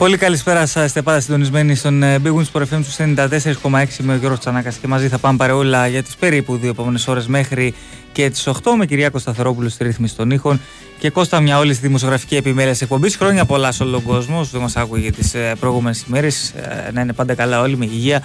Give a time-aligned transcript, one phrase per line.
[0.00, 0.84] Πολύ καλησπέρα σας.
[0.84, 4.76] Είστε πάντα συντονισμένοι στον ε, Big Wings Sport FM του 94,6 με ο Γιώργος Τσανάκας
[4.76, 7.74] και μαζί θα πάμε παρεούλα για τις περίπου δύο επόμενες ώρες μέχρι
[8.12, 10.60] και τις 8 με Κυριάκο Σταθερόπουλο στη ρύθμιση των ήχων
[10.98, 13.16] και Κώστα μια όλη στη δημοσιογραφική επιμέλεια εκπομπής.
[13.16, 16.50] Χρόνια πολλά σε όλο τον κόσμο, δεν μας άκουγε τις ε, προηγούμενες ημέρες.
[16.50, 18.22] Ε, να είναι πάντα καλά όλοι με υγεία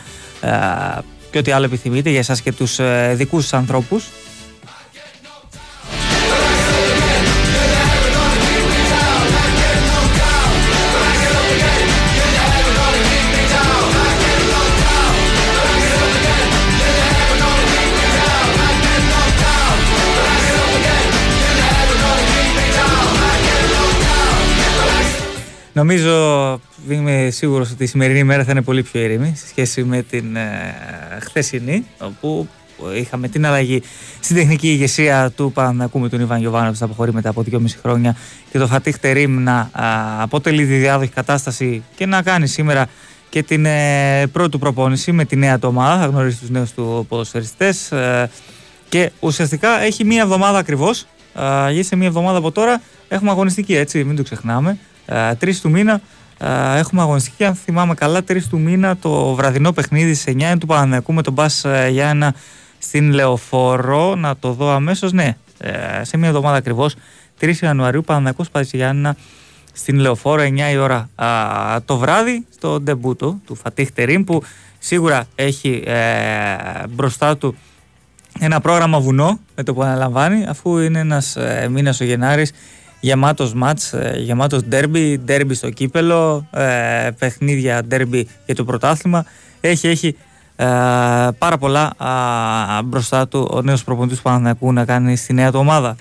[1.32, 2.80] και ό,τι άλλο επιθυμείτε για εσάς και τους
[3.14, 4.06] δικούς σα ανθρώπους.
[25.76, 26.60] Νομίζω,
[26.90, 30.36] είμαι σίγουρος ότι η σημερινή μέρα θα είναι πολύ πιο ήρεμη σε σχέση με την
[30.36, 30.76] ε,
[31.22, 32.48] χθεσινή, όπου
[32.96, 33.82] είχαμε την αλλαγή
[34.20, 38.16] στην τεχνική ηγεσία του Πανακού με τον Ιβάν Γιωβάνοβιτς να αποχωρεί μετά από 2,5 χρόνια
[38.52, 39.70] και το Φατίχ Τερίμ να
[40.20, 42.88] αποτελεί τη διάδοχη κατάσταση και να κάνει σήμερα
[43.30, 46.00] και την ε, πρώτη του προπόνηση με τη νέα του ομάδα.
[46.00, 47.92] Θα γνωρίσει τους νέους του ποδοσφαιριστές.
[47.92, 48.30] Ε,
[48.90, 51.06] και ουσιαστικά έχει μία εβδομάδα ακριβώς.
[51.72, 54.78] γιατί σε μία εβδομάδα από τώρα έχουμε αγωνιστική, έτσι, μην το ξεχνάμε.
[55.06, 56.02] Ε, τρεις του μήνα
[56.38, 57.46] ε, έχουμε αγωνιστική.
[57.46, 61.34] Αν θυμάμαι καλά, τρεις του μήνα το βραδινό παιχνίδι σε 9 του Παναναϊκού με τον
[61.34, 62.36] Μπα ε, Γιάννα
[62.78, 64.16] στην Λεωφόρο.
[64.16, 65.12] Να το δω αμέσως.
[65.12, 65.38] Ναι,
[66.02, 66.96] σε μια εβδομάδα ακριβώς.
[67.40, 69.16] 3 Ιανουαρίου Παναναϊκό Μπα Γιάννα
[69.74, 71.10] στην Λεωφόρο 9 η ώρα
[71.86, 74.44] το βράδυ στο ντεμπούτο του Φατίχ Τερίμ που
[74.80, 75.84] σίγουρα έχει
[76.90, 77.56] μπροστά του
[78.40, 82.52] ένα πρόγραμμα βουνό με το που αναλαμβάνει αφού είναι ένας ε, μήνας ο Γενάρης
[83.06, 89.26] γεμάτος μάτς, ε, γεμάτος ντέρμπι, ντέρμπι στο κύπελο, ε, παιχνίδια ντέρμπι για το πρωτάθλημα.
[89.62, 90.08] Έχει, έχει
[90.56, 90.66] ε,
[91.38, 91.94] πάρα πολλά
[92.86, 94.22] μπροστά του ο νέος προπονητής
[94.60, 95.96] που να κάνει στη νέα του ομάδα.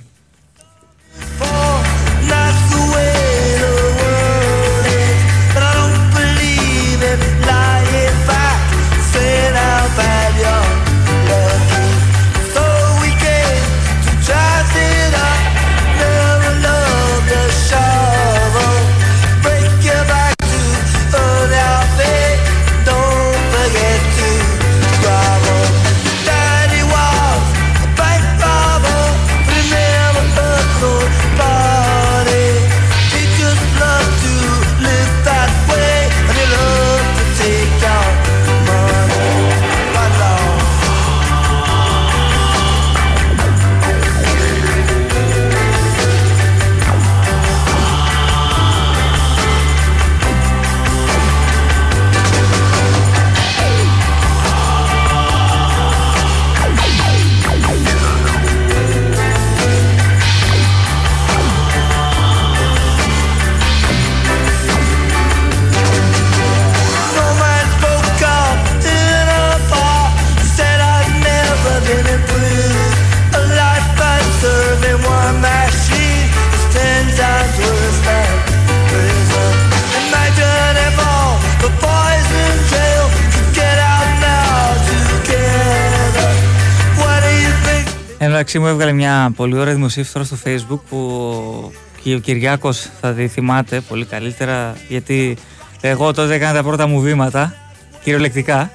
[88.44, 93.12] Μεταξύ μου έβγαλε μια πολύ ωραία δημοσίευση τώρα στο facebook που και ο Κυριάκος θα
[93.12, 95.36] τη θυμάται πολύ καλύτερα γιατί
[95.80, 97.54] εγώ τότε έκανα τα πρώτα μου βήματα
[98.02, 98.70] κυριολεκτικά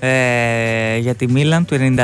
[0.00, 1.94] ε, για τη Μίλαν του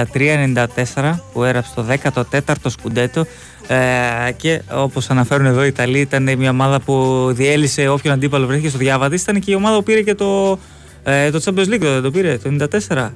[0.94, 3.26] 93-94 που έγραψε το 14ο σκουντέτο
[3.66, 8.68] ε, και όπως αναφέρουν εδώ οι Ιταλοί ήταν μια ομάδα που διέλυσε όποιον αντίπαλο βρέθηκε
[8.68, 10.58] στο διάβα ήταν και η ομάδα που πήρε και το,
[11.02, 13.08] ε, το Champions League δεν το πήρε το 94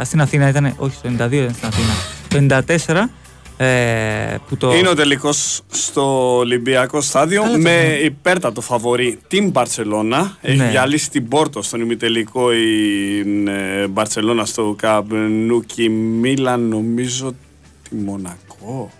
[0.00, 1.94] ε, στην Αθήνα ήταν, όχι το 92 ήταν στην Αθήνα.
[2.28, 3.08] Το 94
[3.56, 4.74] ε, που το...
[4.74, 10.36] Είναι ο τελικός στο Ολυμπιακό στάδιο με υπέρτατο φαβορή την Μπαρσελόνα.
[10.40, 10.68] Έχει ναι.
[10.68, 13.18] διαλύσει την Πόρτο στον ημιτελικό η
[13.48, 17.34] ε, Μπαρσελόνα στο Καμπ Νου κι η Μίλαν, νομίζω
[17.88, 18.90] τη Μονακό.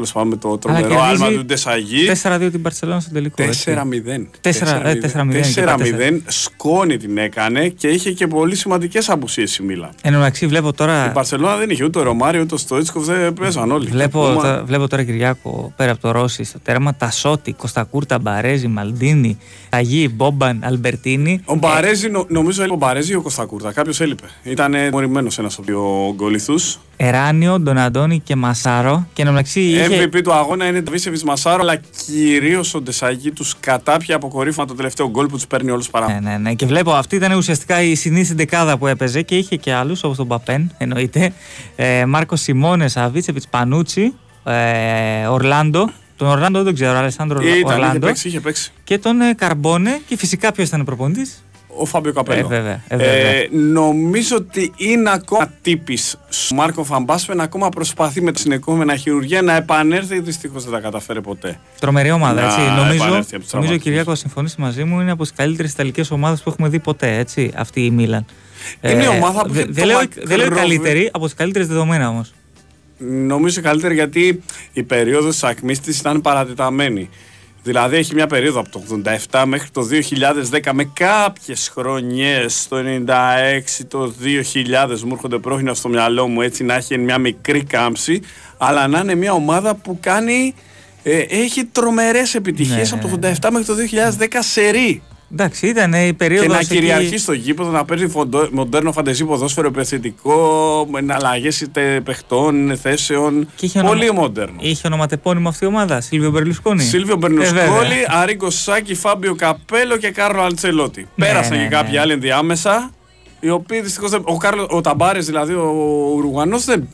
[0.00, 2.10] Τέλος πάντων με το τρομερό άλμα του Ντεσαγί.
[2.22, 3.44] 4-2 την Μπαρσελόνα στο τελικό.
[3.64, 4.26] 4-0.
[4.42, 6.20] 4-0.
[6.26, 9.90] Σκόνη την έκανε και είχε και πολύ σημαντικές απουσίες η Μίλα.
[10.02, 11.06] Εν μεταξύ βλέπω τώρα.
[11.06, 13.88] Η Παρσελόνα δεν είχε ούτε ο Ρωμάριο ούτε ο Στοίτσκοφ, δεν παίζαν όλοι.
[13.88, 16.94] Βλέπω, τώρα, βλέπω τώρα Κυριάκο πέρα από το Ρώση στο τέρμα.
[16.94, 19.38] Τασότη, Κωστακούρτα, Μπαρέζη, Μαλντίνη,
[19.70, 21.40] Αγί, Μπόμπαν, Αλμπερτίνη.
[21.44, 22.10] Ο Μπαρέζη, ε...
[22.28, 23.72] νομίζω ο Μπαρέζη ή ο Κωστακούρτα.
[23.72, 24.26] Κάποιος έλειπε.
[24.42, 26.78] Ήταν μορημένο ένας από δύο γκολιθούς.
[27.02, 29.06] Εράνιο, Ντοναντώνη και Μασάρο.
[29.12, 30.04] Και μεταξύ είχε...
[30.04, 34.74] MVP του αγώνα είναι το Βίσεβι Μασάρο, αλλά κυρίως ο Ντεσαγή τους κατάπια αποκορύφωμα το
[34.74, 36.06] τελευταίο γκολ που τους παίρνει όλου παρά.
[36.12, 36.54] Ναι, ναι, ναι.
[36.54, 40.16] Και βλέπω αυτή ήταν ουσιαστικά η συνήθι δεκάδα που έπαιζε και είχε και άλλους όπως
[40.16, 41.32] τον Παπέν, εννοείται.
[41.76, 44.14] Ε, Μάρκο Σιμώνες, Αβίτσεβιτ Πανούτσι,
[44.44, 47.88] ε, Ορλάντο, τον Ορλάντο δεν ξέρω, Αλεσάνδρο Ορλάντο.
[47.88, 48.72] Είχε παίξει, είχε παίξει.
[48.84, 51.44] Και τον ε, Καρμπόνε και φυσικά ποιος ήταν ο προπονητής;
[51.76, 52.38] Ο Φάμπιο Καπέλο.
[52.38, 53.14] Ε, βέβαια, ε, βέβαια.
[53.14, 56.18] Ε, νομίζω ότι είναι ακόμα τύπης
[56.50, 60.20] ο Μάρκο Φαμπάσπεν ακόμα προσπαθεί με τη συνεχόμενα χειρουργία να επανέλθει.
[60.20, 61.60] Δυστυχώς δεν τα καταφέρει ποτέ.
[61.80, 62.44] Τρομερή ομάδα.
[62.44, 62.60] Έτσι.
[62.76, 66.68] νομίζω νομίζω ο Κυριάκο συμφωνήσει μαζί μου είναι από τις καλύτερες ιταλικές ομάδες που έχουμε
[66.68, 67.16] δει ποτέ.
[67.18, 68.24] Έτσι, αυτή η Μίλαν.
[68.80, 69.52] Είναι η ομάδα που.
[69.52, 72.32] Δεν λέω, δε λέω καλύτερη, από τις καλύτερες δεδομένα όμως.
[73.02, 77.08] Νομίζω καλύτερη γιατί η περίοδος της ακμής της ήταν παρατεταμένη.
[77.62, 78.82] Δηλαδή έχει μια περίοδο από το
[79.30, 79.86] 87 μέχρι το
[80.50, 83.10] 2010 με κάποιες χρονιές το 96,
[83.88, 84.12] το
[84.92, 88.20] 2000 μου έρχονται πρόχεινα στο μυαλό μου έτσι να έχει μια μικρή κάμψη
[88.58, 90.54] αλλά να είναι μια ομάδα που κάνει
[91.02, 92.98] ε, έχει τρομερές επιτυχίες ναι.
[92.98, 93.74] από το 87 μέχρι το
[94.18, 95.02] 2010 σερί.
[95.32, 96.46] Εντάξει, ήταν η περίοδος.
[96.46, 98.06] Και να κυριαρχεί στο γήπεδο, να παίζει
[98.50, 101.50] μοντέρνο φαντεζή ποδόσφαιρο επιθετικό, με αλλαγέ
[102.04, 103.48] παιχτών, θέσεων.
[103.72, 104.20] Πολύ ονομα...
[104.20, 104.64] μοντέρνος.
[104.64, 106.82] Είχε ονοματεπώνυμο αυτή η ομάδα, Σίλβιο Μπερλουσκόνη.
[106.82, 111.08] Σίλβιο Μπερλουσκόνη, ε, Αρίγκο Σάκη, Φάμπιο Καπέλο και Κάρλο Αλτσελότη.
[111.14, 112.00] Ναι, Πέρασαν ναι, και κάποιοι ναι.
[112.00, 112.90] άλλοι ενδιάμεσα,
[113.40, 114.12] οι οποίοι δυστυχώς.
[114.22, 115.72] Ο, Κάρλο, ο Ταμπάρες, δηλαδή ο
[116.16, 116.88] Ουρουγανό, δεν,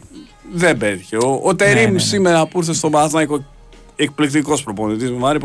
[0.52, 1.16] δεν πέτυχε.
[1.16, 3.44] Ο, ο Τερήμ ναι, ναι, σήμερα που ήρθε στο Παναθναϊκό,
[3.96, 5.38] εκπληκτικός προπονητής με Μάρι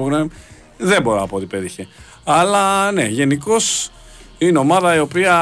[0.82, 1.88] δεν μπορώ να πω ότι πέτυχε.
[2.23, 3.89] Αλλά ναι, γενικώς
[4.38, 5.35] είναι ομάδα η οποία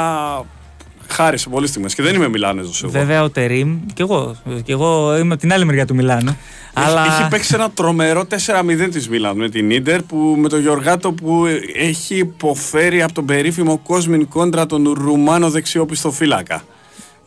[1.07, 2.83] χάρισε πολλές στιγμές και δεν είμαι Μιλάνεζος.
[2.87, 6.37] Βέβαια ο Τερήμ και εγώ, και εγώ είμαι από την άλλη μεριά του Μιλάνου.
[6.73, 7.05] Αλλά...
[7.05, 11.45] Έχει παίξει ένα τρομερό 4-0 της Μίλαν με την ντερ που με τον Γιωργάτο που
[11.75, 16.63] έχει υποφέρει από τον περίφημο Κόσμιν κόντρα τον Ρουμάνο δεξιόπιστο φύλακα.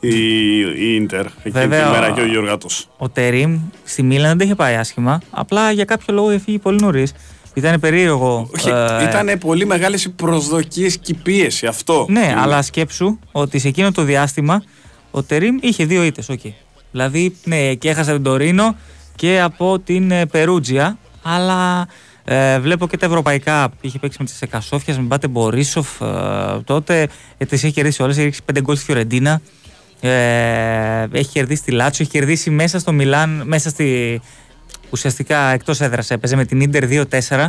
[0.00, 0.08] Η,
[0.60, 2.88] η Ίντερ εκείνη τη μέρα και ο Γιωργάτος.
[2.96, 5.21] Ο Τερήμ στη Μίλαν δεν είχε πάει άσχημα.
[5.30, 7.12] Απλά για κάποιο λόγο έφυγε πολύ νωρίς.
[7.54, 8.50] Ήταν περίεργο.
[8.66, 9.04] ε...
[9.04, 12.06] Ήταν πολύ μεγάλες οι προσδοκίες και η πίεση αυτό.
[12.09, 14.62] Ναι, αλλά σκέψου ότι σε εκείνο το διάστημα
[15.11, 16.26] ο Τερήμ είχε δύο ήττες.
[16.30, 16.52] Okay.
[16.90, 18.76] Δηλαδή, ναι, και έχασε τον Τωρίνο
[19.16, 20.99] και από την ε, Περούτζια.
[21.23, 21.88] Αλλά
[22.25, 23.68] ε, βλέπω και τα ευρωπαϊκά.
[23.80, 26.00] Είχε παίξει με τις Εκασόφιας, με Μπάτε Μπορίσοφ.
[26.00, 26.06] Ε,
[26.64, 28.18] τότε ε, τις έχει κερδίσει όλες.
[28.18, 29.40] Έχει πέντε γκολ στη Φιωρεντίνα.
[30.00, 34.21] Ε, έχει κερδίσει τη Λάτσο, έχει κερδίσει μέσα στο Μιλάν, μέσα στη,
[34.92, 37.46] ουσιαστικά εκτός έδρας έπαιζε με την ντερ 2-4.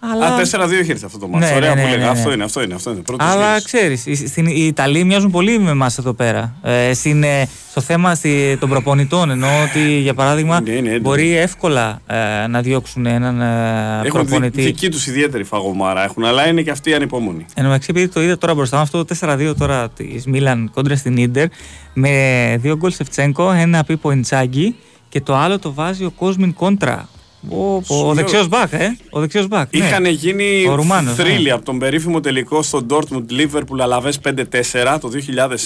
[0.00, 0.26] Αλλά...
[0.26, 1.44] Α, 4-2 είχε έρθει αυτό το μάτι.
[1.44, 2.04] Ναι, Ωραία ναι, ναι, που λέγα.
[2.04, 2.72] Ναι, αυτό είναι, αυτό είναι.
[2.74, 3.02] Αυτό είναι.
[3.18, 6.54] Αλλά ξέρεις, οι Ιταλοί μοιάζουν πολύ με εμάς εδώ πέρα.
[6.62, 9.30] Ε, στην, ε, στο θέμα στη, των προπονητών.
[9.30, 10.62] Ενώ ότι για παράδειγμα
[11.00, 14.60] μπορεί εύκολα ε, να διώξουν έναν ε, έχουν προπονητή.
[14.60, 17.46] Έχουν δική τους ιδιαίτερη φαγωμάρα έχουν, αλλά είναι και αυτοί ανυπομονοί.
[17.54, 20.96] Εν τω επειδή το είδα τώρα μπροστά μου αυτό το 4-2 τώρα της Μίλαν κόντρα
[20.96, 21.46] στην ντερ
[21.94, 24.76] με δύο γκολ Σεφτσέγκο, ένα πίπο Ιντσάγκη
[25.10, 27.08] και το άλλο το βάζει ο Κόσμιν Κόντρα.
[27.48, 28.96] Ο, ο, ο δεξιός μπακ, ε.
[29.10, 29.76] Ο δεξιός μπακ.
[29.76, 29.84] Ναι.
[29.84, 30.66] Είχαν γίνει
[31.14, 31.50] θρύλοι ναι.
[31.50, 34.32] από τον περίφημο τελικό στο Dortmund Liverpool Αλαβέ 5-4
[35.00, 35.10] το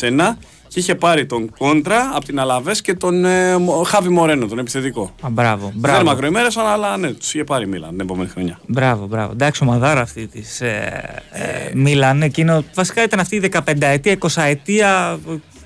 [0.01, 0.37] 2001
[0.69, 5.11] και είχε πάρει τον Κόντρα από την Αλαβέ και τον ε, Χάβι Μορένο, τον επιθετικό.
[5.21, 5.97] Α, μπράβο, μπράβο.
[5.97, 8.61] Δεν μακροημέρασαν, αλλά ναι, τους είχε πάρει η Μίλαν την επόμενη χρονιά.
[8.67, 9.33] Μπράβο, μπράβο.
[9.33, 12.23] Εντάξει, ομαδάρα αυτή της ε, ε, Μίλαν.
[12.23, 15.19] Εκείνο, βασικά ήταν αυτή η 15 ετία, 20 ετία.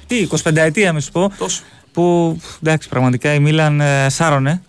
[0.07, 1.33] Τι, 25 ετία, με σου πω.
[1.39, 1.63] Τόσο
[1.99, 4.63] που εντάξει, πραγματικά η Μίλαν ε, σάρωνε.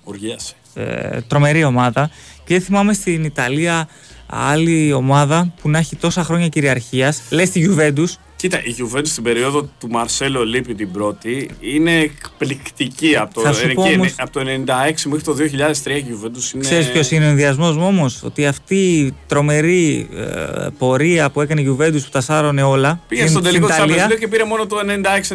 [0.73, 2.09] Ε, τρομερή ομάδα.
[2.45, 3.87] Και δεν θυμάμαι στην Ιταλία
[4.25, 7.21] άλλη ομάδα που να έχει τόσα χρόνια κυριαρχίας.
[7.29, 8.09] Λες τη Juventus,
[8.39, 13.15] Κοίτα, η Juventus στην περίοδο του Μαρσέλο Λίπη την πρώτη είναι εκπληκτική.
[13.15, 13.41] Από το,
[13.75, 14.15] όμως...
[14.17, 14.45] από το 96
[15.05, 15.35] μέχρι το
[15.83, 16.63] 2003 η Juventus είναι.
[16.63, 21.61] Ξέρεις ποιος είναι ο ενδιασμός μου όμως, ότι αυτή η τρομερή ε, πορεία που έκανε
[21.61, 22.99] η Juventus που τα σάρωνε όλα.
[23.07, 24.83] Πήγε στον τελικό του Champions και πήρε μόνο το 96-97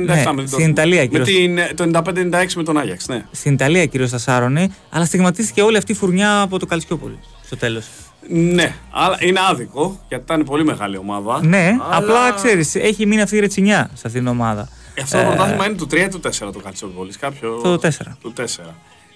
[0.01, 3.25] ναι, με Στην Ιταλία με την, Το 95-96 με τον Άγιαξ, ναι.
[3.31, 7.57] Στην Ιταλία κυρίω τα σάρωνε, αλλά στιγματίστηκε όλη αυτή η φουρνιά από το Καλσιόπολη στο
[7.57, 7.85] τέλος.
[8.29, 11.45] Ναι, αλλά είναι άδικο γιατί ήταν πολύ μεγάλη ομάδα.
[11.45, 11.97] Ναι, αλλά...
[11.97, 14.69] απλά ξέρεις, έχει μείνει αυτή η ρετσινιά σε αυτήν την ομάδα.
[14.95, 17.13] Ε, αυτό το πρωτάθλημα είναι του 3 ή του 4 το Κατσόπολη.
[17.13, 17.61] Κάποιο...
[17.63, 17.89] Το 4.
[18.21, 18.43] Του 4.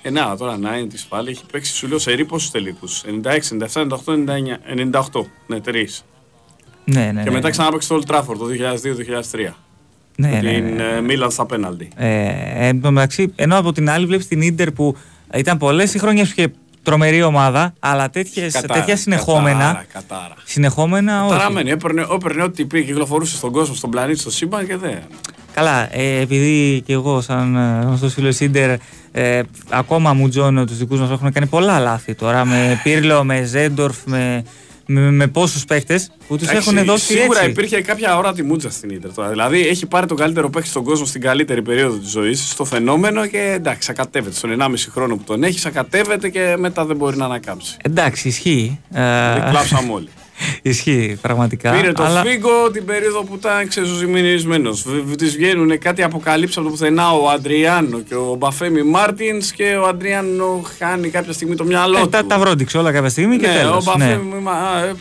[0.03, 2.89] Ε, να, τώρα να είναι της πάλι έχει παίξει σου λέω σε ρί πόσου τελικού.
[2.89, 3.29] 96,
[3.73, 5.21] 97, 98, 99, 98.
[5.47, 6.05] Ναι, τρεις.
[6.85, 7.51] Ναι, ναι, και ναι, μετά ναι.
[7.51, 8.47] ξανά παίξει το Old Trafford το
[9.49, 9.53] 2002-2003.
[10.17, 11.89] Ναι, ναι, την ναι, Μίλαν στα πέναλτι.
[11.97, 14.97] Ε, εν τω μεταξύ, ενώ από την άλλη βλέπεις την ντερ που
[15.35, 16.53] ήταν πολλές οι χρόνια που είχε
[16.89, 19.59] τρομερή ομάδα, αλλά τέτοιες, κατάρα, τέτοια συνεχόμενα.
[19.59, 20.35] Κατάρα, κατάρα.
[20.45, 21.37] Συνεχόμενα όχι.
[21.37, 24.99] Παραμένει, έπαιρνε, έπαιρνε ό,τι πήγε, κυκλοφορούσε στον κόσμο, στον πλανήτη, στο σύμπαν και δεν.
[25.55, 28.77] Καλά, ε, επειδή και εγώ, σαν ε, γνωστός φίλος Σίντερ,
[29.13, 29.41] ε,
[29.71, 32.45] ακόμα μου τζώνω τους δικούς μας έχουν κάνει πολλά λάθη τώρα.
[32.45, 34.45] Με Πύρλο, με Ζέντορφ, με
[34.91, 37.05] με, με πόσους παίχτες που τους έχουν δώσει.
[37.05, 37.51] Σίγουρα έτσι.
[37.51, 39.29] υπήρχε κάποια ώρα τη μούτσα στην Ιντερ τώρα.
[39.29, 43.27] Δηλαδή έχει πάρει τον καλύτερο παίχτη στον κόσμο στην καλύτερη περίοδο της ζωής, στο φαινόμενο
[43.27, 44.35] και εντάξει, ακατεύεται.
[44.35, 47.77] Στον 1,5 χρόνο που τον έχεις, ακατεύεται και μετά δεν μπορεί να ανακάμψει.
[47.83, 48.81] Εντάξει, ισχύει.
[48.91, 50.09] Δηλαδή, κλάψαμε όλοι.
[50.63, 51.71] Ισχύει πραγματικά.
[51.71, 52.23] Πήρε το αλλά...
[52.23, 54.71] Φίγκο την περίοδο που ήταν ξεζωσημινισμένο.
[55.19, 59.87] Της βγαίνουν κάτι αποκαλύψει από το πουθενά ο Αντριάνο και ο Μπαφέμι Μάρτινς και ο
[59.87, 62.09] Αντριάνο χάνει κάποια στιγμή το μυαλό ε, του.
[62.09, 63.87] Τα, τα βρόντιξε όλα κάποια στιγμή και ναι, τέλος.
[63.87, 64.89] Ο Μπαφέμι, ναι.
[64.89, 64.93] Ε,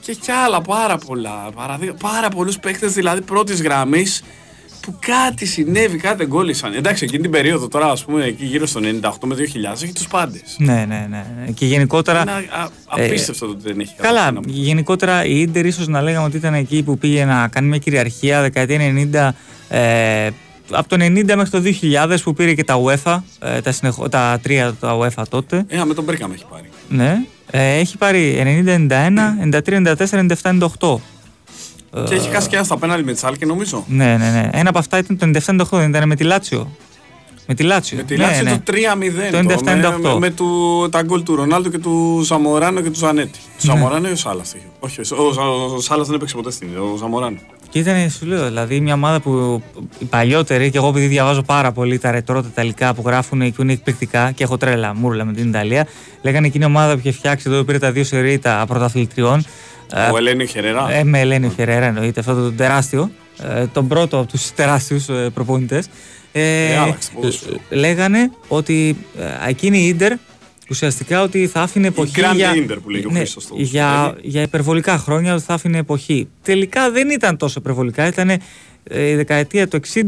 [0.00, 1.50] και κι άλλα πάρα πολλά.
[2.00, 4.22] Πάρα πολλούς παίκτες δηλαδή πρώτης γραμμής
[4.82, 6.74] που κάτι συνέβη, κάτι δεν κόλλησαν.
[6.74, 10.08] Εντάξει, εκείνη την περίοδο τώρα, ας πούμε, εκεί γύρω στο 98 με 2000 έχει τους
[10.08, 10.56] πάντες.
[10.58, 11.24] Ναι, ναι, ναι.
[11.54, 12.20] Και γενικότερα.
[12.20, 16.54] Είναι απίστευτο το ότι δεν έχει Καλά, γενικότερα η ντερ ίσως να λέγαμε ότι ήταν
[16.54, 19.34] εκεί που πήγε να κάνει μια κυριαρχία δεκαετία
[19.68, 19.76] 90.
[19.76, 20.28] Ε,
[20.70, 21.62] από το 90 μέχρι το
[22.08, 23.96] 2000 που πήρε και τα UEFA, ε, τα, συνεχ...
[24.10, 25.64] τα τρία τα UEFA τότε.
[25.68, 26.68] Ε, με τον Μπέρκαμ έχει πάρει.
[26.88, 27.22] Ναι.
[27.50, 28.42] Ε, έχει πάρει
[28.88, 28.90] 90-91,
[29.64, 29.94] 93-94,
[30.78, 30.96] 97-98.
[31.90, 33.84] Και έχει χάσει και ένα στα πέναλι με Τσάλκε νομίζω.
[33.88, 34.48] Ναι, ναι, ναι.
[34.52, 36.70] Ένα από αυτά ήταν το 97-98, δεν ήταν με τη Λάτσιο.
[37.46, 37.96] Με τη Λάτσιο.
[37.96, 38.76] Με τη Λάτσιο ναι, το 3-0.
[39.30, 40.00] Το 97-98.
[40.00, 43.38] Με, με, του, τα γκολ του Ρονάλντο και του Ζαμοράνο και του Ζανέτη.
[43.38, 43.72] Του ναι.
[43.72, 44.54] Ζαμοράνο ή ο Σάλας.
[44.78, 47.38] Όχι, ο, ο, ο Σάλας δεν έπαιξε ποτέ στην ο Ζαμοράνο.
[47.70, 49.62] Και ήταν, σου λέω, δηλαδή μια ομάδα που
[49.98, 53.54] οι παλιότεροι, και εγώ επειδή διαβάζω πάρα πολύ τα ρετρό, τα ιταλικά που γράφουν και
[53.62, 55.86] είναι εκπληκτικά και έχω τρέλα μούρλα με την Ιταλία,
[56.22, 59.44] λέγανε εκείνη η ομάδα που είχε φτιάξει εδώ, πήρε τα δύο σερή τα πρωταθλητριών.
[60.12, 60.92] Ο Ελένη Χερέρα.
[60.92, 63.10] Ε, με Ελένη Χερέρα εννοείται, αυτό το τεράστιο.
[63.42, 65.86] Ε, τον πρώτο από τους τεράστιους ε, προπονητές.
[66.32, 66.94] Ε, ε,
[67.70, 70.12] λέγανε ότι ε, εκείνη η Ιντερ
[70.70, 72.20] ουσιαστικά ότι θα άφηνε εποχή.
[72.20, 73.22] Η για, Ιντερ που λέει ο ναι,
[73.56, 76.28] για, για υπερβολικά χρόνια ότι θα άφηνε εποχή.
[76.42, 78.28] Τελικά δεν ήταν τόσο υπερβολικά, ήταν
[78.90, 80.00] η δεκαετία του 60,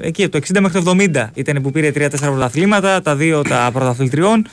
[0.00, 3.70] εκεί από το 60 μέχρι το 70 ήταν που πήρε 3-4 πρωταθλήματα, τα δύο τα
[3.72, 4.46] πρωταθλητριών.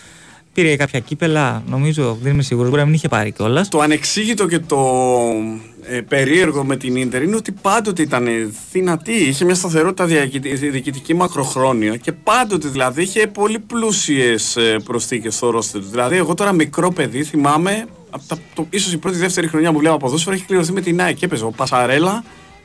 [0.53, 3.69] Πήρε κάποια κύπελα, νομίζω, δεν είμαι σίγουρος, μπορεί να μην είχε πάρει κιόλας.
[3.69, 4.79] Το ανεξήγητο και το
[5.83, 9.13] ε, περίεργο με την ντερ είναι ότι πάντοτε ήταν δυνατή.
[9.13, 15.87] Είχε μια σταθερότητα διοικητική μακροχρόνια και πάντοτε δηλαδή είχε πολύ πλούσιες προσθήκες στο ρόστερ του.
[15.89, 17.85] Δηλαδή, εγώ τώρα μικρό παιδί θυμάμαι,
[18.53, 21.21] το, ίσως η πρώτη δεύτερη χρονιά που βλέπω ποδόσφαιρο έχει κληρωθεί με την ΑΕΚ.
[21.21, 22.23] Έπαιζε ο Πασαρέλα,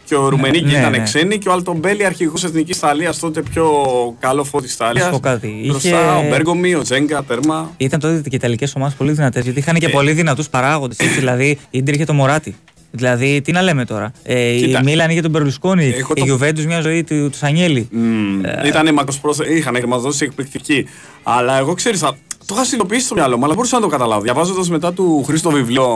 [0.09, 0.99] και ο Ρουμενίκη ναι, ήταν ναι.
[0.99, 3.73] ξένοι και ο Αλτομπέλη αρχηγός Εθνικής Ιταλίας, τότε πιο
[4.19, 5.11] καλό φώτη Ιταλίας.
[5.11, 5.62] Να κάτι.
[5.67, 6.27] Μπροστά Είχε...
[6.27, 7.71] ο Μπέργκομι, ο Τζέγκα, τέρμα.
[7.77, 9.88] Ήταν τότε και οι Ιταλικές ομάδες πολύ δυνατές γιατί είχαν και ε...
[9.88, 10.97] πολύ δυνατούς παράγοντες.
[11.19, 12.57] δηλαδή η Ιντερ είχε το Μωράτη.
[12.91, 14.12] Δηλαδή, τι να λέμε τώρα.
[14.23, 16.25] Ε, η Μίλαν είχε τον Περλουσκόνη, η το...
[16.25, 17.88] Γιουβέντους μια ζωή του, του Σανιέλη.
[17.93, 18.67] Mm, ε...
[18.69, 20.87] Ήταν μακροσπρόθεσμη, είχαν δώσει εκπληκτική.
[21.23, 24.21] Αλλά εγώ ξέρεις, το είχα συνειδητοποιήσει στο μυαλό μου, αλλά μπορούσα να το καταλάβω.
[24.21, 25.87] Διαβάζοντας μετά του Χρήστο βιβλίο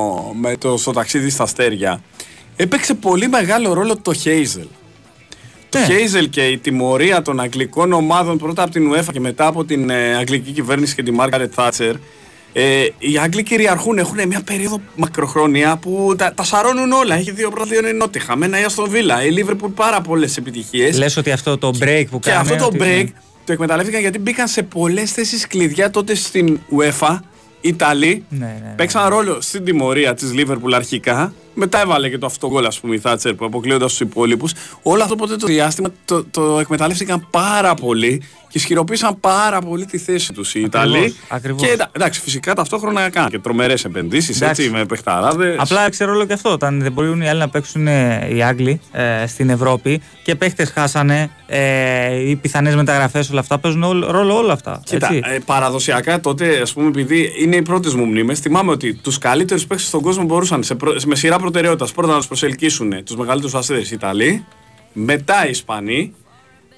[0.41, 2.01] με το στο ταξίδι στα αστέρια,
[2.57, 4.67] έπαιξε πολύ μεγάλο ρόλο το Χέιζελ.
[5.69, 9.65] Το Χέιζελ και η τιμωρία των αγγλικών ομάδων πρώτα από την UEFA και μετά από
[9.65, 11.95] την ε, αγγλική κυβέρνηση και τη Μάργαρετ Θάτσερ.
[12.53, 17.15] Ε, οι Άγγλοι κυριαρχούν, έχουν μια περίοδο μακροχρόνια που τα, τα σαρώνουν όλα.
[17.15, 18.19] Έχει δύο πρώτα, δύο νότι.
[18.19, 20.99] Χαμένα η Αστον Βίλα, η Λίβερπουλ πάρα πολλές επιτυχίες.
[20.99, 22.47] Λες ότι αυτό το break που κάνει.
[22.47, 23.07] Και αυτό το break
[23.45, 27.19] το εκμεταλλεύτηκαν γιατί μπήκαν σε πολλές θέσεις κλειδιά τότε στην UEFA.
[27.61, 28.75] Ιταλοί ναι, ναι, ναι.
[28.77, 32.99] παίξαν ρόλο στην τιμωρία της Λίβερπουλ αρχικά μετά έβαλε και το αυτογκόλ, ας πούμε, η
[32.99, 34.53] Θάτσερ που αποκλείοντα του υπόλοιπους.
[34.83, 39.99] Όλο αυτό ποτέ το διάστημα το, το εκμεταλλεύτηκαν πάρα πολύ και ισχυροποίησαν πάρα πολύ τη
[39.99, 41.15] θέση τους οι Ιταλοί.
[41.57, 45.57] Και εντάξει, φυσικά ταυτόχρονα έκαναν και τρομερές επενδύσεις έτσι με παιχταράδες.
[45.59, 46.53] Απλά ξέρω όλο και αυτό.
[46.53, 50.71] Όταν δεν μπορούν οι άλλοι να παίξουν ε, οι Άγγλοι ε, στην Ευρώπη και παίχτες
[50.71, 54.83] χάσανε ε, οι πιθανές μεταγραφές, όλα αυτά παίζουν ρόλο όλα αυτά.
[54.85, 59.19] Κοίτα, ε, παραδοσιακά τότε, ας πούμε, επειδή είναι οι πρώτες μου μνήμες, θυμάμαι ότι τους
[59.19, 63.55] καλύτερους παίχτε στον κόσμο μπορούσαν σε, με σειρά προτεραιότητας πρώτα να τους προσελκύσουν τους μεγαλύτερους
[63.55, 64.45] ασίδε οι Ιταλοί,
[64.93, 66.15] μετά οι Ισπανοί,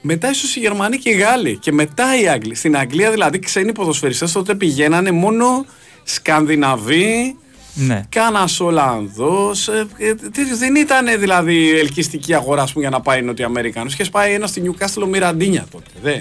[0.00, 2.54] μετά ίσως οι Γερμανοί και οι Γάλλοι και μετά οι Άγγλοι.
[2.54, 5.64] Στην Αγγλία δηλαδή ξένοι ποδοσφαιριστές τότε πηγαίνανε μόνο
[6.02, 7.36] Σκανδιναβοί,
[7.74, 8.02] ναι.
[8.08, 9.68] Κάνα Ολλανδός.
[9.68, 10.14] Ε, ε,
[10.58, 13.90] δεν ήταν δηλαδή ελκυστική αγορά πούμε, για να πάει Νοτιοαμερικάνο.
[13.90, 15.90] Και πάει ένα στη Νιουκάστελο Μιραντίνια τότε.
[16.02, 16.16] Δε.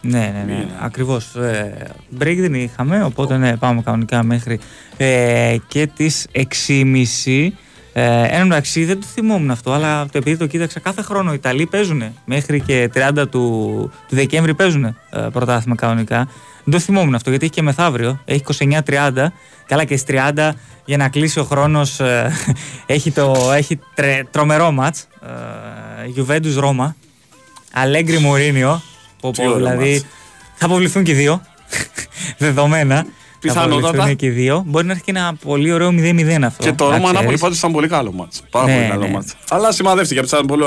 [0.00, 0.66] Ναι, ναι, ναι.
[0.80, 1.34] Ακριβώς.
[1.34, 4.58] Ε, break δεν είχαμε, οπότε ναι, πάμε κανονικά μέχρι
[4.96, 6.26] ε, και τις
[6.68, 7.48] 6.30.
[7.96, 11.34] Ε, εν μεταξύ δεν το θυμόμουν αυτό, αλλά το επειδή το κοίταξα κάθε χρόνο οι
[11.34, 13.30] Ιταλοί παίζουν μέχρι και 30 του,
[14.08, 14.94] του Δεκέμβρη παίζουν ε,
[15.32, 16.28] πρωτάθλημα κανονικά.
[16.64, 18.42] Δεν το θυμόμουν αυτό γιατί έχει και μεθαύριο, έχει
[18.86, 19.26] 29-30.
[19.66, 20.50] Καλά και στις 30
[20.84, 22.32] για να κλείσει ο χρόνος ε,
[22.86, 24.96] έχει, το, έχει τρε, τρομερό ματ.
[24.96, 26.96] Ε, Juventus Ρώμα.
[27.72, 28.82] Αλέγκρι Μουρίνιο.
[29.56, 30.02] Δηλαδή
[30.54, 31.42] θα αποβληθούν και οι δύο.
[32.38, 33.06] Δεδομένα.
[33.48, 34.12] Πιθανότατα.
[34.12, 34.64] και δύο.
[34.66, 36.64] Μπορεί να έχει και ένα πολύ ωραίο 0-0 αυτό.
[36.64, 38.42] Και το Ρώμα Νάπολη πάντω ήταν πολύ καλό μάτς.
[38.50, 39.10] Πάρα ναι, πολύ καλό ναι.
[39.10, 39.34] μάτς.
[39.48, 40.64] Αλλά σημαδεύτηκε από την πολύ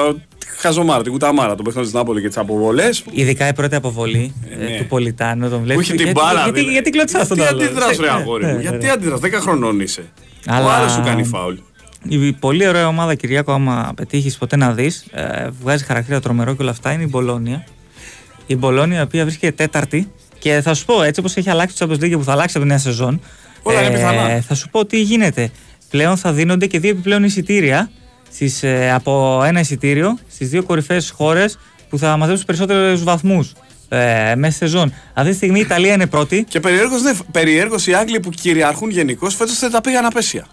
[0.58, 3.04] χαζομάρα, την κουταμάρα, το παιχνίδι τη Νάπολη και τις αποβολές.
[3.12, 4.78] Ειδικά η πρώτη αποβολή ε, ε, ναι.
[4.78, 5.50] του Πολιτάνου.
[5.50, 5.88] Τον βλέπεις.
[5.88, 6.44] Που έχει την μπάλα.
[6.44, 8.60] Γιατί, γιατί, γιατί κλωτσάς τον Γιατί αντιδράς, ρε αγόρι μου.
[8.60, 10.04] Γιατί αντιδράς, 10 χρονών είσαι.
[10.50, 11.56] Ο άλλος σου κάνει φάουλ.
[12.10, 16.62] Η πολύ ωραία ομάδα Κυριακό, άμα πετύχεις ποτέ να δεις, ε, βγάζει χαρακτήρα τρομερό και
[16.62, 17.64] όλα αυτά, είναι η Μπολόνια.
[18.46, 20.12] Η Μπολόνια, η οποία βρίσκεται τέταρτη
[20.48, 22.66] και θα σου πω, έτσι όπως έχει αλλάξει το Champions League που θα αλλάξει από
[22.66, 23.22] τη νέα σεζόν.
[23.62, 25.52] Όλα είναι ε, Θα σου πω τι γίνεται.
[25.90, 27.90] πλέον θα δίνονται και δύο επιπλέον εισιτήρια
[28.32, 33.54] στις, ε, από ένα εισιτήριο στις δύο κορυφαίες χώρες που θα μαζέψουν περισσότερους βαθμούς
[33.90, 34.94] ε, μέσα στη σεζόν.
[35.14, 36.46] Αυτή τη στιγμή η Ιταλία είναι πρώτη.
[36.50, 36.60] Και
[37.32, 40.48] περιέργως ναι, οι Άγγλοι που κυριαρχούν γενικώς φέτος δεν τα πήγαν απέσια.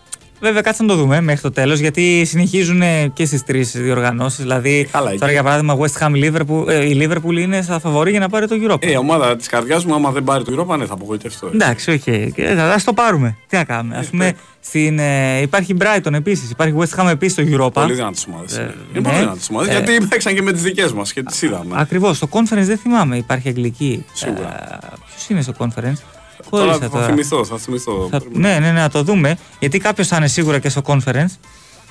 [0.45, 2.83] Βέβαια, κάτσε να το δούμε μέχρι το τέλος, γιατί συνεχίζουν
[3.13, 4.39] και στις τρεις διοργανώσεις.
[4.39, 8.21] Δηλαδή, Καλά, τώρα για παράδειγμα, West Ham Liverpool, ε, η Liverpool είναι στα φαβορή για
[8.21, 8.83] να πάρει το Europa.
[8.87, 11.51] Ε, η ομάδα της καρδιάς μου, άμα δεν πάρει το Europa, ναι, θα απογοητευτώ.
[11.55, 12.03] Εντάξει, οκ.
[12.07, 12.43] Okay.
[12.49, 13.37] Ας το πάρουμε.
[13.49, 13.97] Τι να κάνουμε.
[13.97, 17.73] Ας πούμε, στην, ε, υπάρχει Brighton επίσης, υπάρχει West Ham επίσης στο Europa.
[17.73, 18.57] Πολύ δυνατές ομάδες.
[18.57, 21.43] Ε, είναι πολύ δυνατές ομάδες, ε, γιατί παίξαν και με τις δικές μας και τις
[21.43, 21.75] είδαμε.
[21.79, 22.17] Ακριβώς.
[22.17, 24.05] Στο conference δεν θυμάμαι, υπάρχει αγγλική.
[24.13, 24.79] Σίγουρα.
[24.83, 26.03] Ε, Ποιος είναι στο conference;
[26.51, 28.09] Τώρα θα θυμηθώ, θα θυμηθώ.
[28.11, 29.37] Θα, ναι, ναι, ναι, να το δούμε.
[29.59, 31.39] Γιατί κάποιος θα είναι σίγουρα και στο conference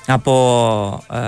[0.06, 1.18] από ε,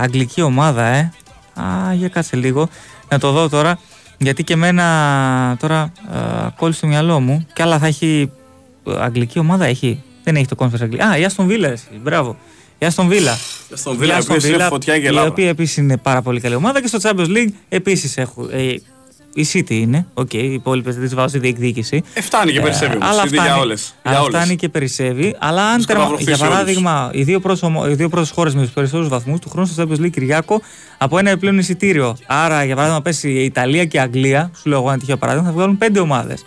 [0.00, 1.12] αγγλική ομάδα, ε.
[1.60, 2.68] Α, για κάτσε λίγο.
[3.08, 3.78] Να το δω τώρα.
[4.18, 6.18] Γιατί και εμένα τώρα ε,
[6.56, 7.46] κόλλησε στο μυαλό μου.
[7.52, 8.30] Και άλλα θα έχει.
[8.86, 10.02] Ε, αγγλική ομάδα έχει.
[10.24, 11.02] Δεν έχει το conference αγγλική.
[11.02, 12.36] Α, η Aston Villa, μπράβο.
[12.78, 13.36] Η Aston Villa.
[13.68, 16.86] Η Aston Villa, η φωτιά και Η οποία επίσης είναι πάρα πολύ καλή ομάδα και
[16.86, 18.48] στο Champions League επίσης έχουν.
[18.52, 18.74] Ε,
[19.34, 20.06] η City είναι.
[20.14, 22.02] Ok, okay, οι υπόλοιπες δεν τις βάζω στη διεκδίκηση.
[22.14, 22.94] Ε, φτάνει και περισσεύει.
[22.94, 25.36] Ε, αλλά φτάνει, για όλες, αλλά φτάνει και περισσεύει.
[25.38, 27.40] Αλλά αν τερμα, για παράδειγμα, οι δύο
[28.08, 30.60] πρώτες χώρες με τους περισσότερους βαθμούς του χρόνου στο Champions League Κυριάκο
[30.98, 32.16] από ένα επιπλέον εισιτήριο.
[32.26, 35.48] Άρα, για παράδειγμα, πέσει η Ιταλία και η Αγγλία, σου λέω εγώ ένα τυχαίο παράδειγμα,
[35.48, 36.44] θα βγάλουν πέντε ομάδες.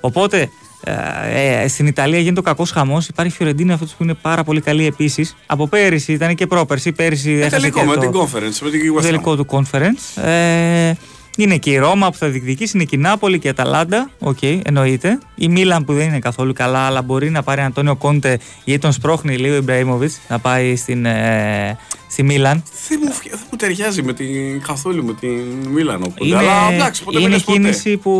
[0.00, 0.48] Οπότε
[0.84, 3.08] ε, ε, στην Ιταλία γίνεται ο κακός χαμός.
[3.08, 5.36] Υπάρχει η Φιορεντίνα αυτός που είναι πάρα πολύ καλή επίσης.
[5.46, 6.92] Από πέρυσι ήταν και πρόπερσι.
[6.92, 8.58] Πέρυσι ε, τελικό με το, την conference.
[8.62, 10.22] Με την τελικό του conference.
[10.22, 10.92] Ε,
[11.36, 14.10] είναι και η Ρώμα που θα διεκδικήσει, είναι και η Νάπολη και η Αταλάντα.
[14.18, 15.18] Ok, okay, εννοείται.
[15.34, 18.92] Η Μίλαν που δεν είναι καθόλου καλά, αλλά μπορεί να πάρει Αντώνιο Κόντε γιατί τον
[18.92, 21.78] σπρώχνει λίγο Ιμπραήμοβιτς να πάει στην, ε,
[22.12, 22.62] στη Μίλαν.
[22.88, 26.02] Δεν μου, δεν μου ταιριάζει με την, καθόλου με την Μίλαν.
[26.02, 26.26] Οπότε.
[26.26, 28.12] Είναι, αλλά εντάξει, ποτέ είναι κίνηση που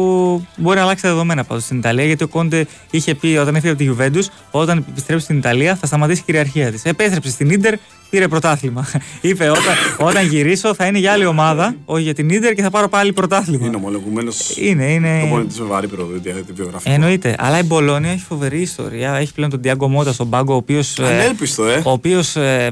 [0.57, 2.05] μπορεί να αλλάξει τα δεδομένα πάντως στην Ιταλία.
[2.05, 5.87] Γιατί ο Κόντε είχε πει όταν έφυγε από τη Juventus, όταν επιστρέψει στην Ιταλία θα
[5.87, 6.85] σταματήσει η κυριαρχία της.
[6.85, 7.75] Επέστρεψε στην ντερ,
[8.11, 8.89] πήρε πρωτάθλημα.
[9.21, 9.63] Είπε όταν,
[9.99, 13.13] όταν γυρίσω θα είναι για άλλη ομάδα, όχι για την ντερ και θα πάρω πάλι
[13.13, 13.67] πρωτάθλημα.
[13.67, 14.33] Είναι ομολογουμένο.
[14.57, 15.21] Είναι, είναι.
[15.21, 16.93] Το μόνο της με βαρύ την βιογραφία.
[16.93, 17.35] Εννοείται.
[17.39, 19.15] Αλλά η Μπολόνια έχει φοβερή ιστορία.
[19.15, 20.99] Έχει πλέον τον Τιάγκο Μότα στον πάγκο, ο οποίος.
[20.99, 21.83] Ανέλπιστο, ε.
[21.85, 22.71] Ο οποίος ε,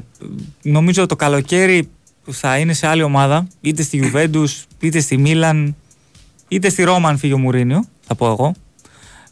[0.62, 1.88] νομίζω το καλοκαίρι
[2.31, 5.77] θα είναι σε άλλη ομάδα, είτε στη Γιουβέντους, είτε στη Μίλαν,
[6.49, 8.55] είτε στη Ρώμα, αν φύγει ο Μουρίνιο, θα πω εγώ.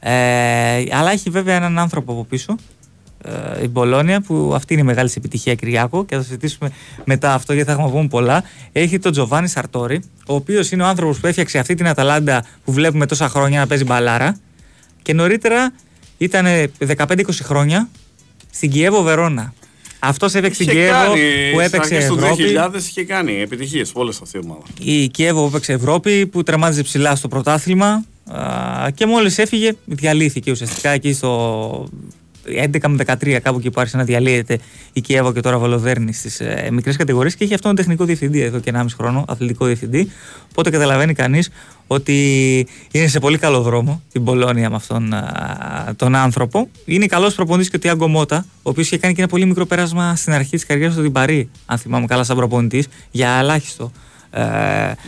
[0.01, 2.57] Ε, αλλά έχει βέβαια έναν άνθρωπο από πίσω,
[3.23, 6.71] ε, η Μπολόνια, που αυτή είναι η μεγάλη επιτυχία Κυριάκο και θα συζητήσουμε
[7.05, 8.45] μετά αυτό γιατί θα έχουμε πούμε πολλά.
[8.73, 12.73] Έχει τον Τζοβάνι Σαρτόρι, ο οποίος είναι ο άνθρωπος που έφτιαξε αυτή την Αταλάντα που
[12.73, 14.37] βλέπουμε τόσα χρόνια να παίζει μπαλάρα.
[15.03, 15.73] Και νωρίτερα
[16.19, 16.47] ήταν
[16.97, 17.89] 15-20 χρόνια
[18.51, 19.53] στην Κιέβο Βερόνα.
[19.99, 21.13] Αυτός έπαιξε στην Κιέβο
[21.53, 22.53] που έπαιξε Ευρώπη.
[22.53, 24.63] Το 2000 είχε κάνει επιτυχίες όλες αυτή η ομάδα.
[24.81, 28.05] Η Κιέβο που έπαιξε Ευρώπη που τερμάτιζε ψηλά στο πρωτάθλημα
[28.95, 31.89] και μόλις έφυγε διαλύθηκε ουσιαστικά εκεί στο
[32.49, 34.59] 11 με 13 κάπου εκεί που άρχισε να διαλύεται
[34.93, 38.41] η Κιέβο και τώρα Βολοδέρνη στις ε, μικρές κατηγορίες και έχει αυτόν τον τεχνικό διευθυντή
[38.41, 40.11] εδώ και 1,5 χρόνο, αθλητικό διευθυντή.
[40.51, 41.51] Οπότε καταλαβαίνει κανείς
[41.89, 45.15] ότι είναι σε πολύ καλό δρόμο την Πολώνια με αυτόν
[45.97, 46.69] τον άνθρωπο.
[46.85, 49.67] Είναι καλός προπονητής και ο Τιάγκο Μότα, ο οποίος είχε κάνει και ένα πολύ μικρό
[49.67, 53.93] πέρασμα στην αρχή της καριέρας του Παρή, αν θυμάμαι καλά, σαν προπονητής, για ελάχιστο.
[54.31, 54.43] Ε,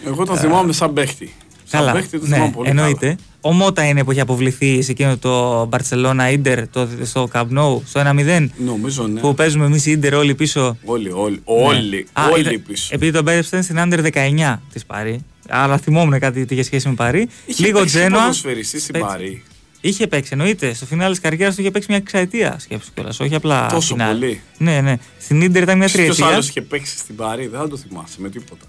[0.07, 1.35] Εγώ τον θυμάμαι σαν παίχτη.
[1.71, 3.16] Καλά, ναι, εννοείται.
[3.40, 7.81] Ο Μότα είναι που έχει αποβληθεί σε εκείνο το Barcelona Inter το, στο Camp Nou,
[7.87, 8.49] στο 1-0.
[8.57, 9.21] Νομίζω, ναι.
[9.21, 10.77] Που παίζουμε εμείς Inter όλοι πίσω.
[10.85, 11.40] Όλοι, όλοι, ναι.
[11.45, 12.88] όλοι, όλοι πίσω.
[12.90, 15.25] Επειδή τον πέρυσι στην Under 19 της Παρή.
[15.51, 17.29] Αλλά θυμόμουν κάτι είχε σχέση με Παρή.
[17.47, 18.33] Είχε Λίγο Τζένοα.
[18.33, 19.43] στην Παρή.
[19.81, 20.75] Είχε παίξει, εννοείται.
[20.75, 23.21] Στο φινάλε της καριέρας του είχε παίξει μια εξαετία σκέψη κιόλας.
[23.21, 23.69] Όχι απλά.
[23.69, 24.19] Τόσο φινάλ.
[24.19, 24.41] πολύ.
[24.59, 24.97] Ναι, ναι.
[25.19, 26.15] Στην Ιντερ ήταν μια τριετία.
[26.15, 28.65] Ποιο άλλος είχε παίξει στην Παρή, δεν θα το θυμάσαι με τίποτα.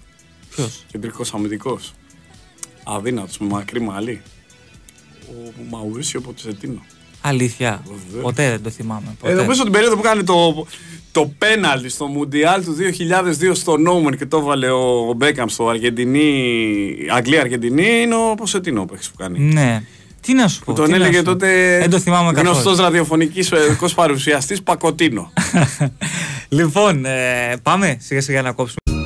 [0.54, 1.92] Ποιος; Κεντρικός αμυντικός.
[2.84, 4.22] Αδύνατος με μακρύ μαλλί.
[5.28, 6.82] Ο Μαουρίσιο Ποτσετίνο.
[7.20, 7.82] Αλήθεια.
[8.22, 9.06] Ποτέ δεν το θυμάμαι.
[9.08, 9.32] Ε, ποτέ.
[9.32, 10.66] Ε, νομίζω την περίοδο που κάνει το,
[11.12, 12.76] το πέναλτι στο Μουντιάλ του
[13.48, 18.96] 2002 στο Νόμεν και το έβαλε ο Μπέκαμ στο Αργεντινή, Αγγλία-Αργεντινή είναι ο Ποτσετίνο που
[19.16, 19.38] κάνει.
[19.38, 19.82] Ναι.
[20.20, 20.72] Τι να σου πω.
[20.72, 23.52] Που τον έλεγε τότε δεν το θυμάμαι γνωστός ραδιοφωνικής
[23.94, 25.32] παρουσιαστής Πακοτίνο.
[26.58, 29.01] λοιπόν, ε, πάμε σιγά σιγά να κόψουμε.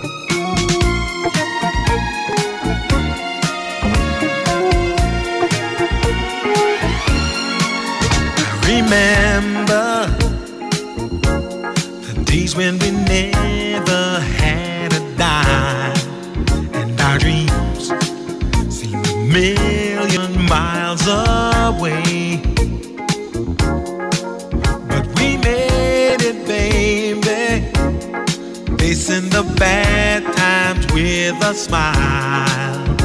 [30.96, 32.95] With a smile.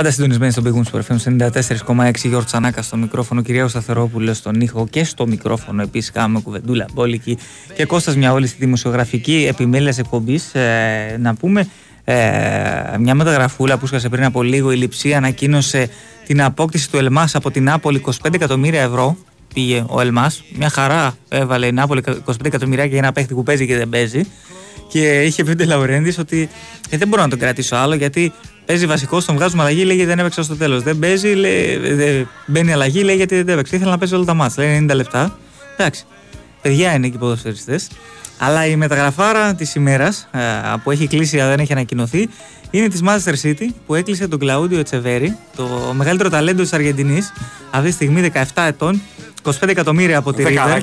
[0.00, 1.16] Πάντα συντονισμένοι στον Big Wings FM
[1.96, 5.82] 94,6 Γιώργο Τσανάκα στο μικρόφωνο, κυρία Σταθερόπουλος στον ήχο και στο μικρόφωνο.
[5.82, 7.38] Επίσης, κάνουμε κουβεντούλα μπόλικη
[7.74, 10.54] και Κώστας μια όλη στη δημοσιογραφική επιμέλεια εκπομπής.
[10.54, 11.68] Ε, να πούμε
[12.04, 12.16] ε,
[12.98, 14.72] μια μεταγραφούλα που σκάσε πριν από λίγο.
[14.72, 15.88] Η Λιψία ανακοίνωσε
[16.26, 19.16] την απόκτηση του Ελμάς από την Νάπολη 25 εκατομμύρια ευρώ.
[19.54, 20.42] Πήγε ο Ελμάς.
[20.56, 24.26] Μια χαρά έβαλε η Νάπολη 25 εκατομμύρια για ένα παίχτη που παίζει και δεν παίζει.
[24.88, 26.48] Και είχε πει ο Λαουρέντης ότι
[26.90, 28.32] ε, δεν μπορώ να τον κρατήσω άλλο γιατί
[28.70, 30.82] παίζει βασικό, τον βγάζουμε αλλαγή, λέει γιατί δεν έπαιξε στο τέλος.
[30.82, 33.76] Δεν παίζει, λέει, δεν μπαίνει αλλαγή, λέει γιατί δεν έπαιξε.
[33.76, 34.64] Ήθελα να παίζει όλα τα μάτια.
[34.64, 35.38] Λέει 90 λεπτά.
[35.76, 36.04] Εντάξει.
[36.62, 37.88] Παιδιά είναι εκεί οι ποδοσφαιριστές.
[38.38, 40.38] Αλλά η μεταγραφάρα της ημέρας ε,
[40.82, 42.28] που έχει κλείσει, αλλά δεν έχει ανακοινωθεί,
[42.70, 47.32] είναι της Manchester City που έκλεισε τον Κλαούντιο Ετσεβέρη, το μεγαλύτερο ταλέντο της Αργεντινής,
[47.70, 49.00] αυτή τη στιγμή 17 ετών,
[49.42, 50.80] 25 εκατομμύρια από τη River.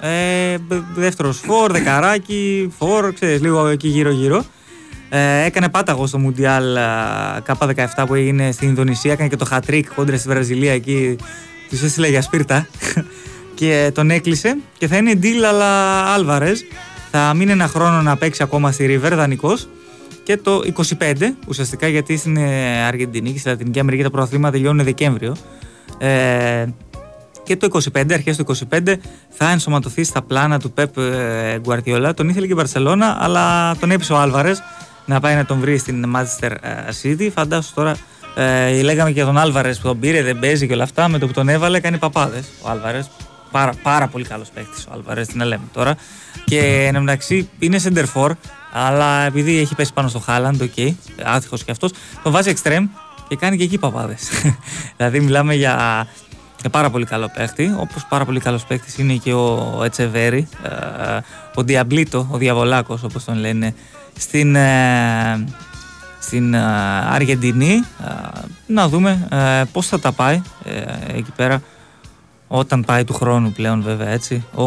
[0.00, 0.56] Ε,
[0.94, 4.44] Δεύτερος φόρ, δεκαράκι, φόρ, ξέρεις, λίγο εκεί γύρω-γύρω.
[5.16, 6.76] Ε, έκανε πάταγο στο Μουντιάλ
[7.46, 9.12] K17 που έγινε στην Ινδονησία.
[9.12, 11.16] Έκανε και το χατρίκ κόντρα στη Βραζιλία εκεί.
[11.68, 12.66] Τους έστειλε για σπίρτα.
[13.58, 14.56] και τον έκλεισε.
[14.78, 16.64] Και θα είναι deal αλλά Άλβαρες.
[17.10, 19.68] Θα μείνει ένα χρόνο να παίξει ακόμα στη Ριβέρ δανεικός.
[20.22, 20.62] Και το
[20.98, 21.12] 25
[21.46, 25.36] ουσιαστικά γιατί στην ε, Αργεντινή και στη Λατινική Αμερική τα πρωταθλήματα τελειώνουν Δεκέμβριο.
[25.98, 26.64] Ε,
[27.42, 28.94] και το 25, αρχές του 25
[29.28, 30.94] θα ενσωματωθεί στα πλάνα του Πεπ
[31.60, 32.14] Γκουαρτιόλα.
[32.14, 34.62] Τον ήθελε και η Μπαρσελόνα, αλλά τον έπεισε ο Άλβαρες
[35.04, 37.30] να πάει να τον βρει στην Manchester ε, City.
[37.34, 37.96] Φαντάσου τώρα,
[38.34, 41.08] ε, λέγαμε και τον Άλβαρες που τον πήρε, δεν παίζει και όλα αυτά.
[41.08, 43.10] Με το που τον έβαλε, κάνει παπάδες ο Άλβαρες.
[43.50, 45.96] Πάρα, πάρα πολύ καλός παίκτης ο Άλβαρες, τι να λέμε τώρα.
[46.44, 48.30] Και εν μεταξύ είναι σέντερ φορ,
[48.72, 50.92] αλλά επειδή έχει πέσει πάνω στο Χάλαντ, ok, okay,
[51.24, 51.90] άτυχο κι αυτός,
[52.22, 52.84] τον βάζει extreme
[53.28, 54.20] και κάνει και εκεί παπάδες.
[54.96, 56.06] δηλαδή μιλάμε για,
[56.60, 57.74] για πάρα πολύ καλό παίκτη.
[57.78, 61.18] Όπως πάρα πολύ καλός παίκτης είναι και ο Ετσεβέρη, ε,
[61.54, 63.74] ο Διαμπλίτο, ο Διαβολάκος όπως τον λένε
[64.18, 65.44] στην, ε,
[66.20, 66.58] στην ε,
[67.10, 67.72] Αργεντινή.
[67.72, 68.12] Ε,
[68.66, 69.28] να δούμε
[69.72, 70.42] πώς θα τα πάει
[71.06, 71.62] εκεί πέρα.
[72.48, 74.62] Όταν πάει του χρόνου πλέον βέβαια έτσι ο,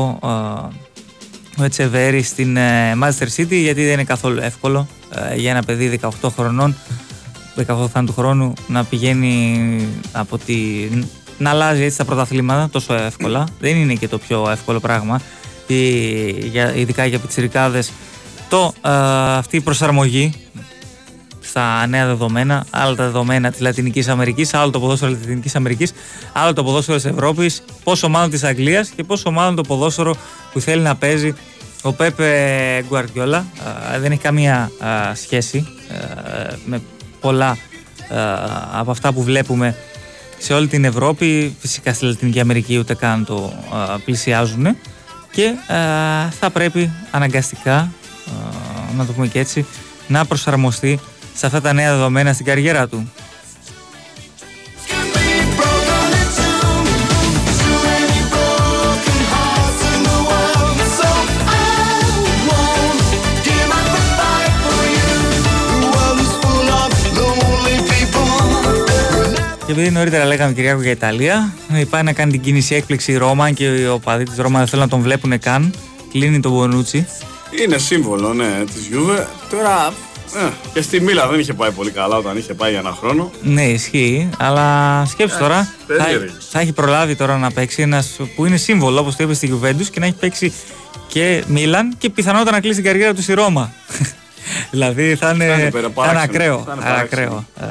[1.58, 2.58] ο Ετσεβέρη στην
[3.02, 4.88] Manchester City γιατί δεν είναι καθόλου εύκολο
[5.36, 6.76] για ένα παιδί 18 χρονών
[7.66, 10.56] 18 θα του χρόνου να πηγαίνει από τη...
[11.38, 13.48] να αλλάζει έτσι τα πρωταθλήματα τόσο εύκολα.
[13.60, 15.22] Δεν είναι και το πιο εύκολο πράγμα.
[16.76, 17.92] Ειδικά για πιτσιρικάδες
[18.50, 18.90] το, ε,
[19.38, 20.34] αυτή η προσαρμογή
[21.42, 25.94] στα νέα δεδομένα, άλλα τα δεδομένα της Λατινικής Αμερικής, άλλο το ποδόσφαιρο της Λατινικής Αμερικής,
[26.34, 30.16] άλλο το ποδόσφαιρο της Ευρώπης, πόσο μάλλον της Αγγλίας και πόσο μάλλον το ποδόσφαιρο
[30.54, 31.36] που θέλει να παίζει
[31.82, 33.46] ο Πέπε Γκουαρτιόλα.
[33.94, 34.72] Ε, δεν έχει καμία
[35.12, 35.68] ε, σχέση
[36.66, 36.82] με
[37.22, 37.58] πολλά
[38.74, 39.76] από αυτά που βλέπουμε
[40.38, 41.56] σε όλη την Ευρώπη.
[41.60, 43.54] Φυσικά στη Λατινική Αμερική ούτε καν το
[44.06, 44.68] πλησιάζουν
[45.32, 45.54] και
[46.40, 47.92] θα πρέπει αναγκαστικά
[48.98, 49.66] να το πούμε και έτσι,
[50.08, 51.00] να προσαρμοστεί
[51.36, 53.12] σε αυτά τα νέα δεδομένα στην καριέρα του.
[69.66, 71.54] Και επειδή νωρίτερα λέγαμε Κυριάκο για Ιταλία,
[71.90, 74.90] πάει να κάνει την κίνηση έκπληξη Ρώμα και οι οπαδοί της Ρώμα δεν θέλουν να
[74.90, 75.74] τον βλέπουν καν.
[76.12, 77.08] Κλείνει τον Μπονούτσι.
[77.64, 79.28] Είναι σύμβολο, ναι, της Γιούβε.
[79.50, 79.94] Τώρα
[80.36, 83.32] ε, και στη Μίλα δεν είχε πάει πολύ καλά όταν είχε πάει για ένα χρόνο.
[83.42, 84.30] Ναι, ισχύει.
[84.38, 85.74] Αλλά σκέψου ε, τώρα.
[85.88, 86.06] Θα,
[86.50, 89.84] θα, έχει προλάβει τώρα να παίξει ένας που είναι σύμβολο, όπως το είπε στη Γιουβέντου
[89.84, 90.54] και να έχει παίξει
[91.08, 93.74] και Μίλαν και πιθανότατα να κλείσει την καριέρα του στη Ρώμα.
[94.72, 96.64] δηλαδή θα είναι, θα είναι ακραίο.
[96.82, 97.46] Θα ακραίο.
[97.60, 97.66] Ε,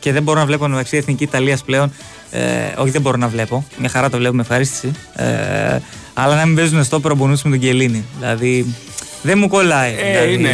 [0.00, 1.92] και δεν μπορώ να βλέπω μεταξύ Εθνική Ιταλίας πλέον.
[2.30, 2.40] Ε,
[2.76, 3.66] όχι, δεν μπορώ να βλέπω.
[3.78, 4.92] Μια χαρά το βλέπω με ευχαρίστηση.
[5.14, 5.78] Ε,
[6.14, 8.04] αλλά να μην παίζουν στο προμπουνούς με τον Κελίνη.
[8.18, 8.74] Δηλαδή
[9.22, 9.94] δεν μου κολλάει.
[9.98, 10.32] Ε, δηλαδή...
[10.32, 10.52] Είναι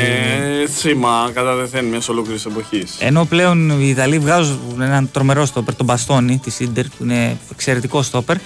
[0.77, 2.97] σήμα κατά δεθέν μιας ολόκληρης εποχής.
[2.99, 8.03] Ενώ πλέον οι Ιταλοί βγάζουν έναν τρομερό στόπερ, τον Μπαστόνι της Ιντερ, που είναι εξαιρετικό
[8.03, 8.37] στόπερ.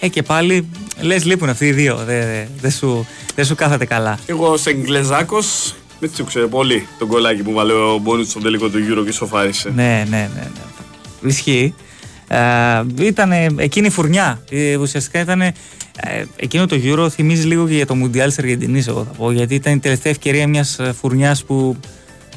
[0.00, 0.68] Ε, και πάλι
[1.00, 1.96] λες, λείπουν αυτοί οι δύο.
[1.96, 4.18] Δεν δε, δε σου, δε σου κάθεται καλά.
[4.26, 8.78] Εγώ σε Εγγλεζάκος με τσούξε πολύ τον κολλάκι που βάλε ο Μπόνιτς στον τελικό του
[8.78, 9.70] Euro και σοφάρισε.
[9.74, 10.50] Ναι, ναι, ναι.
[11.20, 11.28] ναι.
[11.28, 11.74] Ισχύει.
[12.32, 14.42] Ε, ήταν εκείνη η φουρνιά.
[14.50, 15.54] Ε, ουσιαστικά ήταν ε,
[16.36, 19.32] εκείνο το Euro θυμίζει λίγο και για το Μουντιάλ της Αργεντινής, εγώ θα πω.
[19.32, 21.76] Γιατί ήταν η τελευταία ευκαιρία μιας φουρνιάς που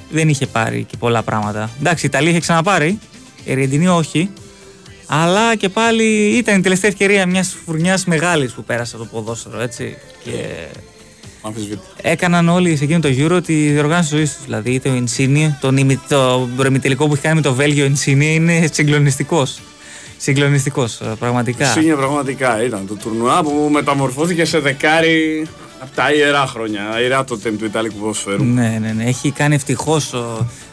[0.10, 1.70] δεν είχε πάρει και πολλά πράγματα.
[1.80, 3.00] Εντάξει, η Ιταλία είχε ξαναπάρει,
[3.44, 4.30] η Αργεντινή όχι.
[5.08, 6.04] Αλλά και πάλι
[6.38, 9.98] ήταν η τελευταία ευκαιρία μιας φουρνιάς μεγάλης που πέρασε το ποδόσφαιρο, έτσι.
[10.24, 10.32] Και
[12.02, 14.46] έκαναν όλοι σε εκείνο το Euro τη διοργάνωση ζωής τους.
[14.46, 15.74] Δηλαδή, το Insigne, το,
[16.08, 16.50] το,
[16.98, 19.60] το που έχει κάνει με το Βέλγιο Insigne είναι συγκλονιστικός.
[20.18, 21.66] Συγκλονιστικός, ε, πραγματικά.
[21.66, 25.48] Σύνια πραγματικά ήταν το τουρνουά που μεταμορφώθηκε σε δεκάρι
[25.80, 28.44] από τα ιερά χρόνια, ιερά το του Ιταλικού ποδοσφαίρου.
[28.44, 29.04] Ναι, ναι, ναι.
[29.04, 30.14] Έχει κάνει ευτυχώς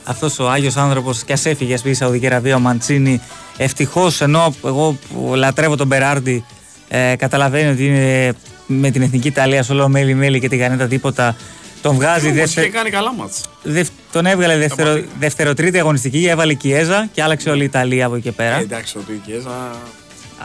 [0.05, 3.21] αυτός ο Άγιος άνθρωπος και ας έφυγε πει η Σαουδική Αραβία, ο Μαντσίνη.
[3.57, 6.45] Ευτυχώς ενώ εγώ που λατρεύω τον Μπεράρντι,
[6.89, 8.33] ε, καταλαβαίνει ότι είναι
[8.67, 11.37] με την εθνική Ιταλία σolo μέλη μέλη και την κανένα τίποτα.
[11.83, 12.71] Τον βγάζει δεύτερο.
[12.71, 13.41] κάνει καλά μάτς.
[13.63, 13.89] Δευ...
[14.13, 15.03] Τον έβγαλε δεύτερο...
[15.19, 18.57] δευτεροτρίτη αγωνιστική, έβαλε η Κιέζα και άλλαξε όλη η Ιταλία από εκεί και πέρα.
[18.57, 19.51] Ε, εντάξει, ότι η Κιέζα.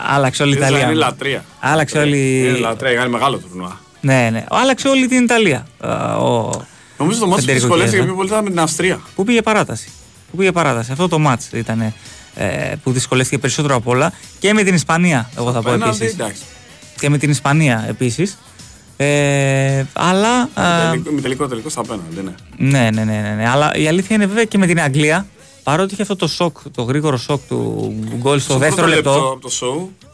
[0.08, 0.80] Άλλαξε όλη η Ιταλία.
[0.80, 1.46] Είναι λατρεία.
[1.60, 2.40] Άλλαξε όλη.
[2.40, 3.80] Είναι λατρεία, κάνει μεγάλο τουρνουά.
[4.02, 4.44] Ναι, ναι.
[4.50, 5.68] Άλλαξε όλη την Ιταλία.
[6.20, 6.50] Ο...
[6.98, 9.00] Νομίζω το μάτι που δυσκολεύτηκε πιο πολύ ήταν με την Αυστρία.
[9.16, 9.90] Πού πήγε παράταση;
[10.32, 11.94] Πού πήγε παράταση; Αυτό το μάτς ήταν
[12.36, 16.16] ε, που δυσκολεύτηκε περισσότερο από όλα και με την Ισπανία, εγώ θα πω επίσης.
[17.00, 18.38] Και με την Ισπανία επίσης.
[18.98, 20.50] Ε, αλλά.
[21.12, 22.34] Με τελικό τελικό στα απέναντι, ναι.
[22.58, 23.50] Ναι, ναι, ναι, ναι, ναι.
[23.50, 25.28] Αλλά η αλήθεια είναι βέβαια και με την Αγγλία.
[25.64, 29.32] Παρότι είχε αυτό το σοκ, το γρήγορο σοκ του γκολ στο, δεύτερο λεπτό.
[29.34, 30.07] Από το show,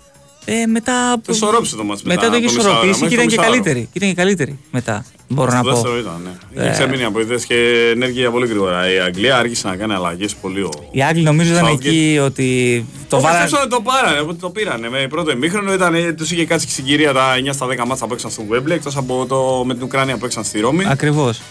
[0.46, 1.16] ε, μετά.
[1.26, 2.02] Το ισορρόπησε το μάτι.
[2.06, 3.90] Μετά, μετά το είχε ισορροπήσει και ήταν και καλύτερη.
[3.94, 5.06] Ήταν και καλύτερη μετά.
[5.28, 5.70] Μπορώ να πω.
[5.70, 6.22] δεύτερο ήταν,
[6.54, 6.64] ναι.
[6.64, 8.94] Είχε ξεμείνει από ιδέες και ενέργεια πολύ γρήγορα.
[8.94, 10.70] Η Αγγλία άρχισε να κάνει αλλαγές πολύ.
[10.92, 12.86] Οι Άγγλοι νομίζω ήταν εκεί ότι.
[13.10, 13.50] Το βάρανε.
[13.70, 14.90] το πάρανε, το πήρανε.
[14.90, 18.32] Με πρώτο ημίχρονο ήταν, τους είχε κάτσει συγκυρία τα 9 στα 10 μάτσα που έξαν
[18.32, 20.86] στο Wembley εκτός από το, με την Ουκρανία που έξαν στη Ρώμη.
[20.88, 21.42] Ακριβώς.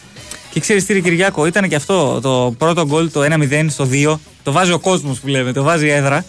[0.51, 4.15] Και ξέρεις τι, Κυριάκο, ήταν και αυτό το πρώτο γκολ, το 1-0 στο 2.
[4.43, 6.25] Το βάζει ο κόσμος που λέμε, το βάζει η έδρα.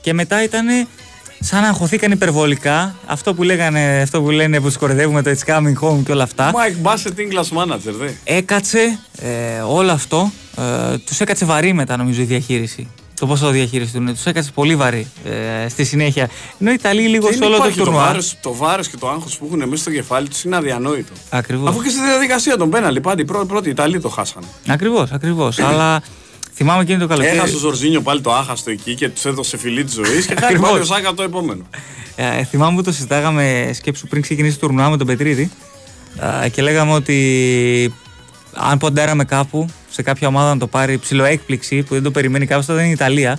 [0.00, 0.66] Και μετά ήταν
[1.44, 2.94] σαν να αγχωθήκαν υπερβολικά.
[3.06, 6.22] Αυτό που, λέγανε, αυτό που λένε που τους κορυδεύουμε το It's coming home και όλα
[6.22, 6.52] αυτά.
[6.52, 8.08] Mike Bassett English manager, δε.
[8.24, 10.32] Έκατσε ε, όλο αυτό.
[10.92, 12.88] Ε, τους έκατσε βαρύ μετά νομίζω η διαχείριση.
[13.20, 14.06] Το πώ θα το διαχειριστούν.
[14.06, 15.06] Τους έκατσε πολύ βαρύ
[15.64, 16.28] ε, στη συνέχεια.
[16.60, 18.16] Ενώ οι Ιταλοί λίγο σε όλο το τουρνουά.
[18.40, 21.12] Το βάρος και το άγχος που έχουν μέσα στο κεφάλι τους είναι αδιανόητο.
[21.30, 21.68] Ακριβώς.
[21.68, 24.46] Αφού και στη διαδικασία των πέναλι, πάντα οι πρώτοι Ιταλοί το χάσανε.
[24.68, 25.58] Ακριβώς, ακριβώς.
[25.58, 26.02] Αλλά
[26.62, 27.36] Θυμάμαι εκείνο το καλοκαίρι.
[27.36, 30.58] Έχασε ο Ζορζίνιο πάλι το άχαστο εκεί και τους έδωσε φιλή της ζωής και χάρη
[30.58, 31.62] πάλι ο Σάκα το επόμενο.
[32.16, 35.50] Ε, θυμάμαι που το συζητάγαμε σκέψου πριν ξεκινήσει το τουρνουά με τον Πετρίδη
[36.44, 37.94] ε, και λέγαμε ότι
[38.52, 42.66] αν ποντέραμε κάπου σε κάποια ομάδα να το πάρει ψηλοέκπληξη που δεν το περιμένει κάποιος,
[42.66, 43.38] θα ήταν η Ιταλία.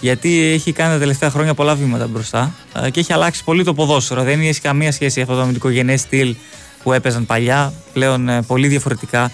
[0.00, 3.74] Γιατί έχει κάνει τα τελευταία χρόνια πολλά βήματα μπροστά ε, και έχει αλλάξει πολύ το
[3.74, 4.22] ποδόσφαιρο.
[4.22, 6.36] Δεν έχει καμία σχέση αυτό το αμυντικογενές στυλ
[6.82, 7.72] που έπαιζαν παλιά.
[7.92, 9.30] Πλέον ε, πολύ διαφορετικά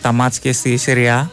[0.00, 1.30] τα μάτς και στη Σεριά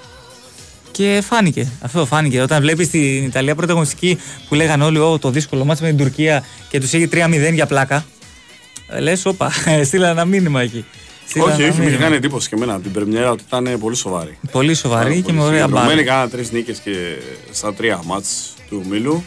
[0.91, 1.71] και φάνηκε.
[1.81, 2.41] Αυτό φάνηκε.
[2.41, 6.43] Όταν βλέπεις την Ιταλία πρωταγωνιστική που λέγανε όλοι oh, το δύσκολο μάτι με την Τουρκία
[6.69, 8.05] και τους έχει 3-0 για πλάκα.
[8.87, 9.51] Ε, Λες, όπα,
[9.85, 10.85] στείλα ένα μήνυμα εκεί.
[11.39, 14.37] όχι, όχι, μου είχε κάνει εντύπωση και εμένα την Πρεμιέρα ότι ήταν πολύ σοβαρή.
[14.51, 15.85] Πολύ σοβαρή και με ωραία μπάλα.
[15.85, 16.91] Μένει κάνα τρεις νίκες και
[17.51, 19.23] στα τρία μάτς του Μίλου.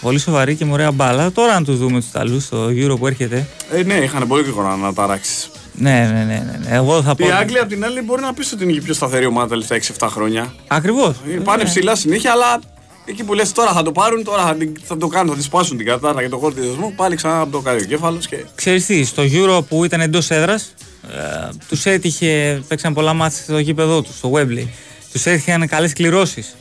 [0.00, 1.32] Πολύ σοβαρή και με ωραία μπάλα.
[1.32, 3.46] Τώρα, αν του δούμε τους Ιταλούς στο Euro που έρχεται.
[3.72, 5.48] Ε, ναι, είχαν πολύ γρήγορα να ταράξει.
[5.72, 6.58] Ναι, ναι, ναι, ναι.
[6.68, 6.76] ναι.
[6.76, 7.26] Εγώ θα πω.
[7.26, 9.66] Η Άγγλια απ' την άλλη μπορεί να πεις ότι είναι η πιο σταθερή ομάδα τα
[9.66, 10.54] τελευταία 6-7 χρόνια.
[10.66, 11.14] Ακριβώς.
[11.28, 11.68] Ε, πάνε ναι.
[11.68, 12.60] ψηλά συνέχεια, αλλά
[13.04, 15.76] εκεί που λες τώρα θα το πάρουν, τώρα θα, θα το κάνουν, θα τη σπάσουν
[15.76, 18.26] την κατάρα για το χώρο του πάλι ξανά από το κάνει ο κέφαλος.
[18.26, 18.44] Και...
[18.54, 23.58] Ξέρεις τι, στο Euro που ήταν εντός έδρας, ε, τους έτυχε, παίξαν πολλά μάτια στο
[23.58, 24.66] γήπεδο τους, στο Webley.
[25.12, 26.56] Τους έτυχαν καλές κληρώσεις.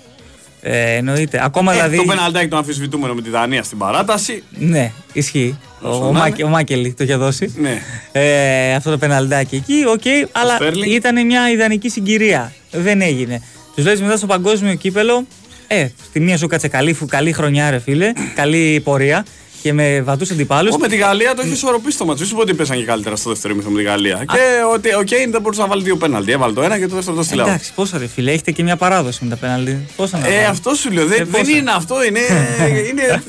[0.67, 1.43] Ε, εννοείται.
[1.43, 1.97] Ακόμα ε, δηλαδή...
[1.97, 4.43] Το πεναλτάκι το αμφισβητούμενο με τη Δανία στην παράταση.
[4.49, 5.59] Ναι, ισχύει.
[5.81, 6.07] Ο, ο,
[6.43, 7.53] ο, Μάκελ το είχε δώσει.
[7.57, 7.81] Ναι.
[8.11, 12.53] Ε, αυτό το πεναλτάκι εκεί, οκ, okay, αλλά ήταν μια ιδανική συγκυρία.
[12.71, 13.41] Δεν έγινε.
[13.75, 15.25] Τους λέει μετά στο παγκόσμιο κύπελο,
[15.67, 19.25] ε, στη μία σου κάτσε καλή, καλή χρονιά, ρε φίλε, καλή πορεία
[19.65, 20.77] και με βατούς αντιπάλους.
[20.77, 22.25] Με τη Γαλλία το έχεις ισορροπήσει το μάτσο.
[22.25, 24.15] Σου ότι πέσαν και καλύτερα στο δεύτερο μήχρονο με τη Γαλλία.
[24.15, 24.23] Α.
[24.25, 24.39] Και
[24.73, 26.31] ότι ο Κέιν δεν μπορούσε να βάλει δύο πέναλτι.
[26.31, 27.47] Έβαλε το ένα και το δεύτερο το στυλάω.
[27.47, 29.87] Εντάξει, πόσο ρε φίλε, έχετε και μια παράδοση με τα πέναλτι.
[29.95, 31.05] Πόσα να ε, αυτό σου λέω.
[31.05, 32.03] Δεν, ε, δεν είναι αυτό.
[32.03, 32.19] Είναι,
[32.89, 33.23] είναι,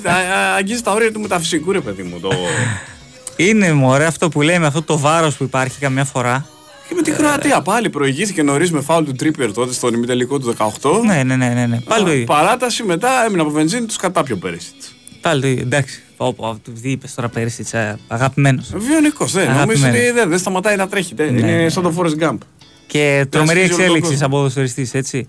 [0.56, 2.20] αγγίζει τα όρια του μεταφυσικού, ρε παιδί μου.
[2.20, 2.30] Το...
[3.36, 6.46] Είναι μωρέ αυτό που λέμε, αυτό το βάρος που υπάρχει καμιά φορά.
[6.88, 10.54] Και με τη Κροατία πάλι προηγήθηκε νωρίς με φάουλ του Τρίπιερ τότε στον ημιτελικό του
[10.82, 11.00] 18.
[11.06, 11.48] Ναι, ναι, ναι.
[11.48, 11.80] ναι, ναι.
[11.80, 12.24] Πάλι το ίδιο.
[12.24, 14.70] Παράταση μετά έμεινε από βενζίνη τους κατάπιο πέρυσι.
[15.20, 15.62] Πάλι το ίδιο.
[15.62, 16.00] Εντάξει.
[16.16, 17.64] Όπω είπες τώρα πέρυσι,
[18.08, 18.72] αγαπημένος.
[18.76, 19.52] Βιονικός, δεν.
[19.52, 21.14] Νομίζω ότι δεν, δεν σταματάει να τρέχει.
[21.14, 21.68] Ναι, είναι ναι.
[21.68, 22.38] σαν το Forest Gump.
[22.86, 25.24] Και τρομερή εξέλιξη σαν ποδοσφαιριστής, έτσι.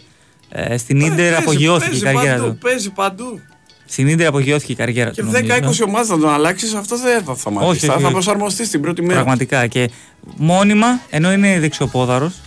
[0.49, 2.57] Ε, στην ντερ απογειώθηκε η καριέρα του.
[2.61, 3.39] Παίζει παντού.
[3.85, 5.31] Στην ντερ απογειώθηκε η καριέρα του.
[5.31, 7.85] Και 10-20 ομάδες να τον αλλάξεις, αυτό δεν θα σταματήσει.
[7.85, 9.13] Θα, θα προσαρμοστεί στην πρώτη μέρα.
[9.13, 9.67] Πραγματικά.
[9.67, 9.89] Και
[10.35, 12.41] μόνιμα, ενώ είναι δεξιοπόδαρος,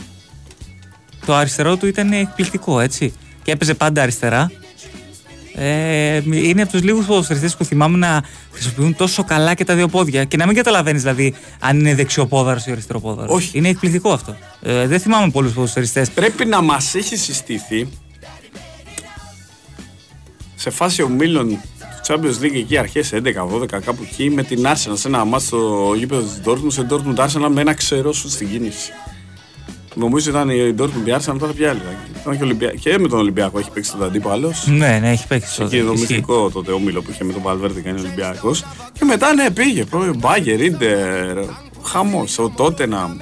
[1.26, 3.12] το αριστερό του ήταν εκπληκτικό, έτσι.
[3.42, 4.50] Και έπαιζε πάντα αριστερά.
[5.54, 9.88] Ε, είναι από τους λίγους ποδοσφαιριστές που θυμάμαι να χρησιμοποιούν τόσο καλά και τα δύο
[9.88, 13.34] πόδια και να μην καταλαβαίνεις δηλαδή αν είναι δεξιοπόδαρος ή αριστεροπόδαρος.
[13.34, 13.58] Όχι.
[13.58, 14.36] Είναι εκπληκτικό αυτό.
[14.62, 16.10] Ε, δεν θυμάμαι πολλούς ποδοσφαιριστές.
[16.10, 17.88] Πρέπει να μας έχεις συστήθει
[20.54, 21.60] σε φάση ομίλων του
[22.06, 26.22] Champions League εκεί αρχές 11-12 κάπου εκεί με την Arsenal σε ένα μάτσο στο γήπεδο
[26.22, 28.92] της Dortmund σε Dortmund Arsenal με ένα ξερό σου στην κίνηση.
[29.94, 31.80] Νομίζω ήταν η Dortmund η Arsenal, τώρα πια άλλη.
[32.20, 32.70] Ήταν και, Ολυμπια...
[32.70, 34.52] και με τον Ολυμπιακό έχει παίξει τον αντίπαλο.
[34.66, 35.64] Ναι, ναι, έχει παίξει.
[35.64, 38.64] Και το μυθικό τότε όμιλο που είχε με τον Παλβέρτη κάνει Ολυμπιακός.
[38.92, 39.84] Και μετά ναι, πήγε.
[40.16, 41.38] Μπάγκερ, Ιντερ,
[41.82, 43.16] χαμός, ο Τότεναμ.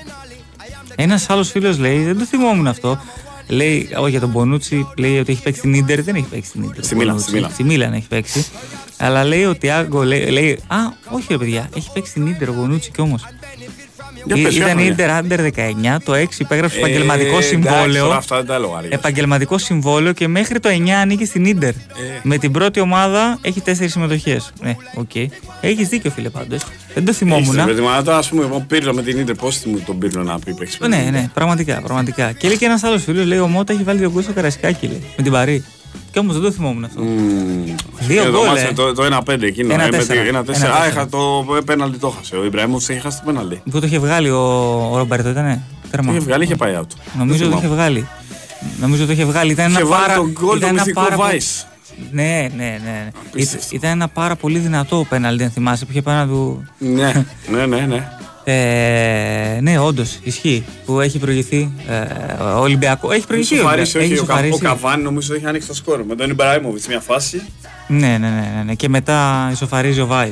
[0.96, 3.00] Ένας άλλος φίλος λέει, δεν το θυμόμουν αυτό.
[3.48, 6.02] Λέει, όχι για τον Μπονούτσι, λέει ότι έχει παίξει στην Ιντερ.
[6.02, 6.85] Δεν έχει παίξει στην Ιντερ.
[6.85, 7.20] Στη Μίλαν.
[7.50, 8.46] Στη Μίλαν έχει παίξει.
[8.96, 10.76] Αλλά λέει ότι Άγκο λέει, λέει, Α,
[11.11, 13.24] όχι ρε παιδιά, έχει παίξει στην Ιντερ ο Μπονούτσι κι όμως.
[14.37, 18.11] Ήταν Ιντερ Άντερ 19, το 6 υπέγραψε επαγγελματικό συμβόλαιο.
[18.11, 21.73] Αυτά δεν τα επαγγελματικό συμβόλαιο και μέχρι το 9 ανήκει στην Ιντερ.
[22.23, 24.53] Με την πρώτη ομάδα έχει 4 συμμετοχές.
[24.62, 25.11] Ναι, οκ.
[25.14, 25.27] Okay.
[25.61, 26.62] Έχεις δίκιο, φίλε πάντως.
[26.95, 27.55] Δεν το θυμόμουν.
[27.55, 30.38] Με τη μάνα, ας πούμε, εγώ πήρω με την Ιντερ, πώς θυμούν τον πήρω να
[30.38, 30.79] πει παίξει.
[30.88, 32.33] Ναι, ναι, πραγματικά, πραγματικά.
[32.33, 34.87] Και λέει και ένας άλλος φίλος, λέει ο Μότα έχει βάλει δύο γκολ στο καρασικάκι,
[34.87, 35.64] λέει, με την Παρή.
[36.11, 37.03] Και όμως δεν το θυμόμουν αυτό.
[37.03, 37.74] Mm.
[37.98, 38.57] Δύο γκολ.
[38.57, 38.72] Ε.
[38.74, 39.72] Το, το 1-5 εκείνο.
[39.72, 39.90] Ένα 4.
[40.29, 40.51] Ένα 4.
[40.51, 42.37] Α, είχα το πέναλτι το χάσε.
[42.37, 43.62] Ο Ιμπραήμοφ είχε χάσει το πέναλτι.
[43.70, 44.38] Που το είχε βγάλει ο,
[44.92, 45.62] ο Ρομπέρτο, ήταν.
[45.90, 46.87] Το είχε βγάλει, είχε πάει out.
[47.18, 48.09] Νομίζω ότι το είχε βγάλει.
[48.81, 49.53] Νομίζω ότι το είχε βγάλει.
[49.53, 50.14] Ήταν ένα πάρα.
[50.14, 51.66] Το γκολ το μυθικό Vice.
[52.11, 53.09] Ναι, ναι, ναι.
[53.70, 56.64] Ήταν ένα πάρα πολύ δυνατό πέναλτι, αν θυμάσαι, που είχε πάνω του.
[56.79, 57.81] Ναι, ναι, ναι.
[57.81, 58.09] ναι.
[58.51, 60.65] Ε, ναι, όντως ισχύει.
[60.85, 63.13] Που έχει προηγηθεί ε, ο Ολυμπιακό.
[63.13, 63.59] Έχει προηγηθεί.
[63.59, 67.43] ο, έχει ο, ο Καβάνη νομίζω έχει ανοίξει το σκόρ με τον Ιμπραήμοβιτς μια φάση.
[67.87, 68.75] Ναι, ναι, ναι, ναι, ναι.
[68.75, 70.31] Και μετά ισοφαρίζει ο Βάη.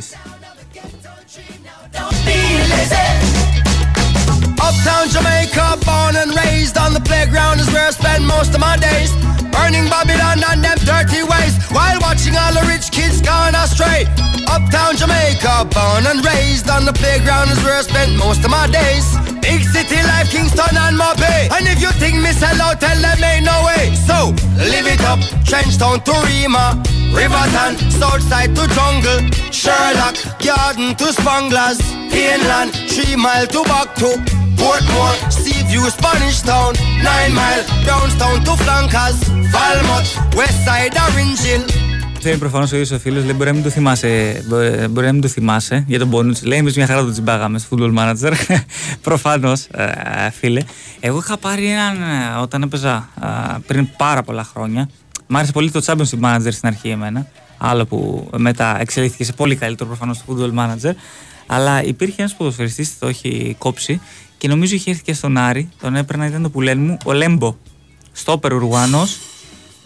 [4.77, 8.77] Uptown Jamaica, born and raised on the playground is where I spend most of my
[8.77, 9.09] days.
[9.49, 14.05] Burning Babylon and them dirty ways while watching all the rich kids gone astray.
[14.53, 18.69] Uptown Jamaica, born and raised on the playground is where I spent most of my
[18.69, 19.17] days.
[19.41, 21.49] Big city life, Kingston and Mopey.
[21.57, 23.97] And if you think me sell out, tell them ain't no way.
[24.05, 26.77] So, live it up, Trenchtown to Rima,
[27.17, 31.81] Riverton, Southside to Jungle, Sherlock, Garden to Spanglers,
[32.13, 34.21] Pineland, Three Mile to Baku,
[34.61, 36.73] Portmore, Seaview, Spanish Town,
[37.09, 39.19] Nine Mile, Brownstown to Flankers,
[39.53, 41.65] Falmouth, Westside, Orange Hill,
[42.19, 44.43] Ξέρει προφανώς ο ίδιος ο φίλος, λέει μπορεί να μην το θυμάσαι,
[44.91, 46.37] μπορεί να μην το θυμάσαι για τον Μπόνουτ.
[46.43, 48.33] Λέει εμείς μια χαρά το τσιμπάγαμε στο football manager.
[49.03, 50.63] προφανώς, ε, φίλε.
[51.01, 53.27] Εγώ είχα πάρει έναν ε, όταν έπαιζα ε,
[53.67, 54.89] πριν πάρα πολλά χρόνια.
[55.27, 57.27] Μ' άρεσε πολύ το Championship Manager στην αρχή εμένα.
[57.59, 60.93] Άλλο που μετά εξελίχθηκε σε πολύ καλύτερο προφανώς το football manager.
[61.47, 64.01] Αλλά υπήρχε ένας ποδοσφαιριστής, το έχει κόψει
[64.39, 65.69] και νομίζω είχε έρθει και στον Άρη.
[65.81, 67.57] Τον έπαιρνα, ήταν το πουλέν μου, ο Λέμπο.
[68.13, 69.19] Στόπερ Ουρουάνος,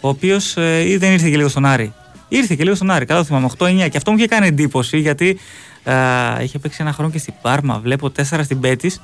[0.01, 1.93] ο οποίος ε, δεν ήρθε και λίγο στον Άρη.
[2.27, 5.37] Ήρθε και λίγο στον Άρη, καλά θυμάμαι, 8-9 και αυτό μου είχε κάνει εντύπωση γιατί
[5.83, 7.79] ε, είχε παίξει ένα χρόνο και στην Πάρμα.
[7.79, 9.01] Βλέπω 4 στην Πέτης.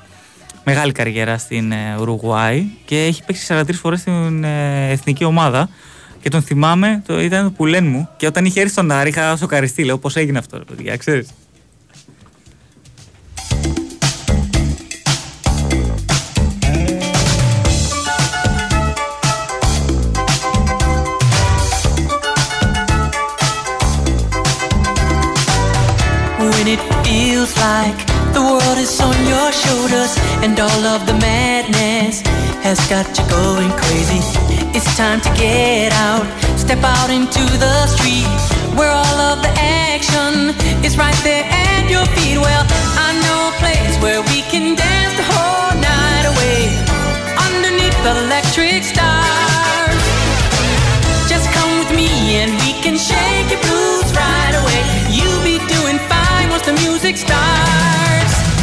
[0.64, 5.68] Μεγάλη καριέρα στην ε, Ουρουγουάη και έχει παίξει 43 φορές στην ε, εθνική ομάδα.
[6.20, 8.08] Και τον θυμάμαι, το, ήταν το πουλέν μου.
[8.16, 9.84] Και όταν είχε έρθει στον Άρη, είχα σοκαριστεί.
[9.84, 11.28] Λέω πώς έγινε αυτό, παιδιά, ξέρεις.
[29.98, 32.22] Shoulders and all of the madness
[32.62, 34.20] has got you going crazy.
[34.74, 36.26] It's time to get out,
[36.58, 38.26] step out into the street
[38.76, 42.38] where all of the action is right there at your feet.
[42.38, 42.64] Well,
[43.06, 46.60] I know a place where we can dance the whole night away
[47.46, 50.02] underneath the electric stars.
[51.28, 52.10] Just come with me
[52.42, 54.80] and we can shake your blues right away.
[55.10, 58.57] You'll be doing fine once the music starts.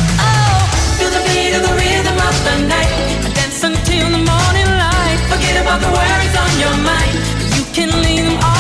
[1.56, 3.34] The the rhythm of the night.
[3.34, 5.20] Dance until the morning light.
[5.32, 7.16] Forget about the worries on your mind.
[7.56, 8.55] You can leave them all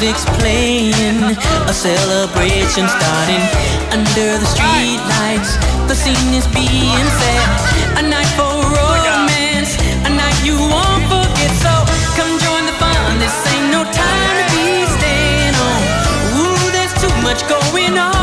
[0.00, 1.22] music's playing,
[1.68, 3.44] a celebration starting
[3.92, 5.56] under the street lights.
[5.88, 9.76] The scene is being set, a night for romance,
[10.06, 11.52] a night you won't forget.
[11.60, 11.72] So
[12.16, 13.18] come join the fun.
[13.18, 15.84] This ain't no time to be staying home.
[16.40, 18.19] Ooh, there's too much going on.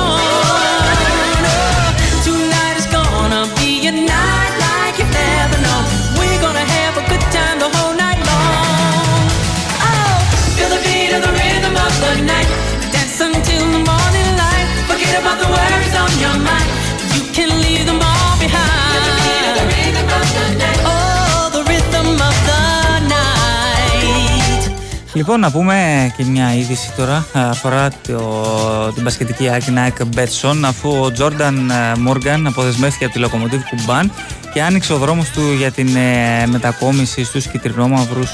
[25.17, 30.89] Λοιπόν, να πούμε και μια είδηση τώρα αφορά το, την πασχετική άκρη Nike Betson αφού
[30.89, 34.11] ο Τζόρνταν Μόργαν αποδεσμεύτηκε από τη Λοκομοτήβ Κουμπάν
[34.53, 38.29] και άνοιξε ο δρόμος του για την ε, μετακόμιση στους κυτρινόμαυρους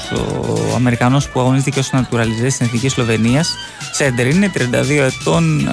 [0.70, 3.54] ο Αμερικανός που αγωνίζεται ως naturalizé στην Εθνική Σλοβενίας
[3.92, 4.60] Σέντερ είναι 32
[4.90, 5.70] ετών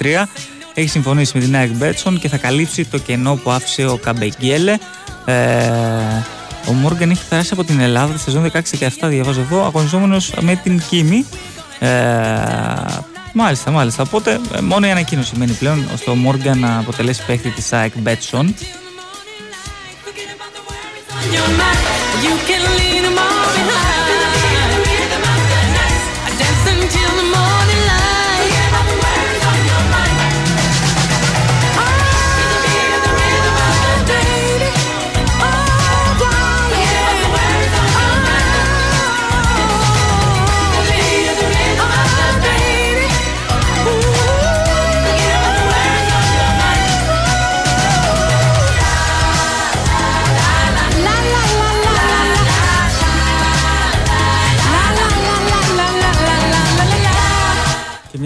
[0.00, 0.24] 203
[0.74, 4.76] έχει συμφωνήσει με την ΑΕΚ Μπέτσον και θα καλύψει το κενό που άφησε ο Καμπεγγέλε.
[5.24, 5.34] Ε,
[6.66, 8.60] ο Μόργαν έχει περάσει από την Ελλάδα τη σεζόν 16-17,
[9.02, 11.26] διαβάζω εδώ, αγωνιζόμενος με την Κίμη.
[11.78, 11.88] Ε,
[13.32, 14.02] μάλιστα, μάλιστα.
[14.02, 17.92] Οπότε ε, μόνο η ανακοίνωση μένει πλέον ώστε ο Μόργαν να αποτελέσει παίχτη της ΑΕΚ
[17.98, 18.54] Μπέτσον.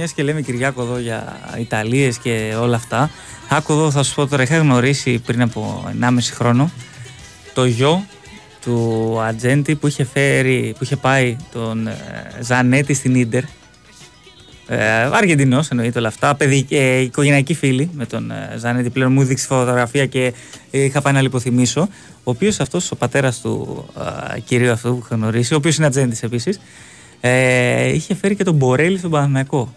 [0.03, 3.11] Μιας και λέμε Κυριάκο εδώ για Ιταλίες και όλα αυτά.
[3.49, 6.71] Άκου εδώ, θα σου πω τώρα, είχα γνωρίσει πριν από 1,5 χρόνο
[7.55, 8.05] το γιο
[8.63, 11.95] του Ατζέντη που είχε, φέρει, που είχε πάει τον ε,
[12.41, 13.43] Ζανέτη στην ντερ.
[14.67, 14.81] Ε,
[15.13, 16.35] Αργεντινός εννοείται όλα αυτά.
[16.35, 18.91] Παιδί, ε, οικογενειακή φίλη με τον ε, Ζανέτη.
[18.91, 20.33] Πλέον μου δείξει φωτογραφία και
[20.71, 21.89] είχα πάει να λιποθυμίσω.
[22.25, 23.85] Ο οποίος αυτός, ο πατέρας του
[24.37, 26.61] ε, κυρίου αυτού που είχα γνωρίσει, ο οποίος είναι Ατζέντης επίσης,
[27.21, 29.75] ε, είχε φέρει και τον Μπορέλη στον Παναθηναϊκό.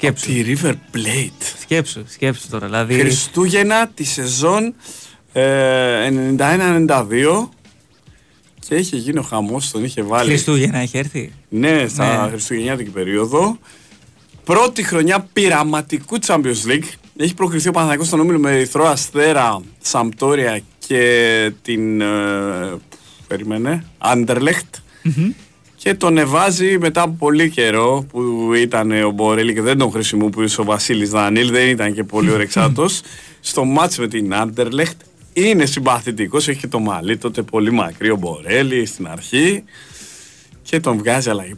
[0.00, 0.26] Σκέψου.
[0.26, 1.44] τη River Plate.
[1.60, 2.66] Σκέψου, σκέψου τώρα.
[2.66, 2.94] Δηλαδή...
[2.94, 4.74] Χριστούγεννα τη σεζόν
[5.32, 7.48] ε, 91-92
[8.68, 10.28] και είχε γίνει ο χαμός, τον είχε βάλει.
[10.28, 12.30] Χριστούγεννα είχε έρθει; Ναι, στα ναι.
[12.30, 13.58] Χριστουγεννιάτικη περίοδο.
[14.44, 16.88] Πρώτη χρονιά πειραματικού Champions League.
[17.16, 22.00] Έχει προκριθεί ο Παναθηναϊκός στον όμιλο με Ερυθρό Αστέρα, Σαμπτόρια και την.
[22.00, 22.06] Ε,
[23.26, 23.84] περίμενε.
[24.14, 24.80] Anderlecht
[25.82, 30.60] και τον εβάζει μετά από πολύ καιρό που ήταν ο Μπορέλη και δεν τον χρησιμοποιούσε
[30.60, 32.86] ο Βασίλης Δανίλ, δεν ήταν και πολύ ωρεξάτο.
[33.40, 35.00] στο μάτς με την Άντερλεχτ
[35.32, 39.64] είναι συμπαθητικός, έχει και το μαλλί τότε πολύ μακρύ ο Μπορέλη στην αρχή
[40.62, 41.44] και τον βγάζει αλλά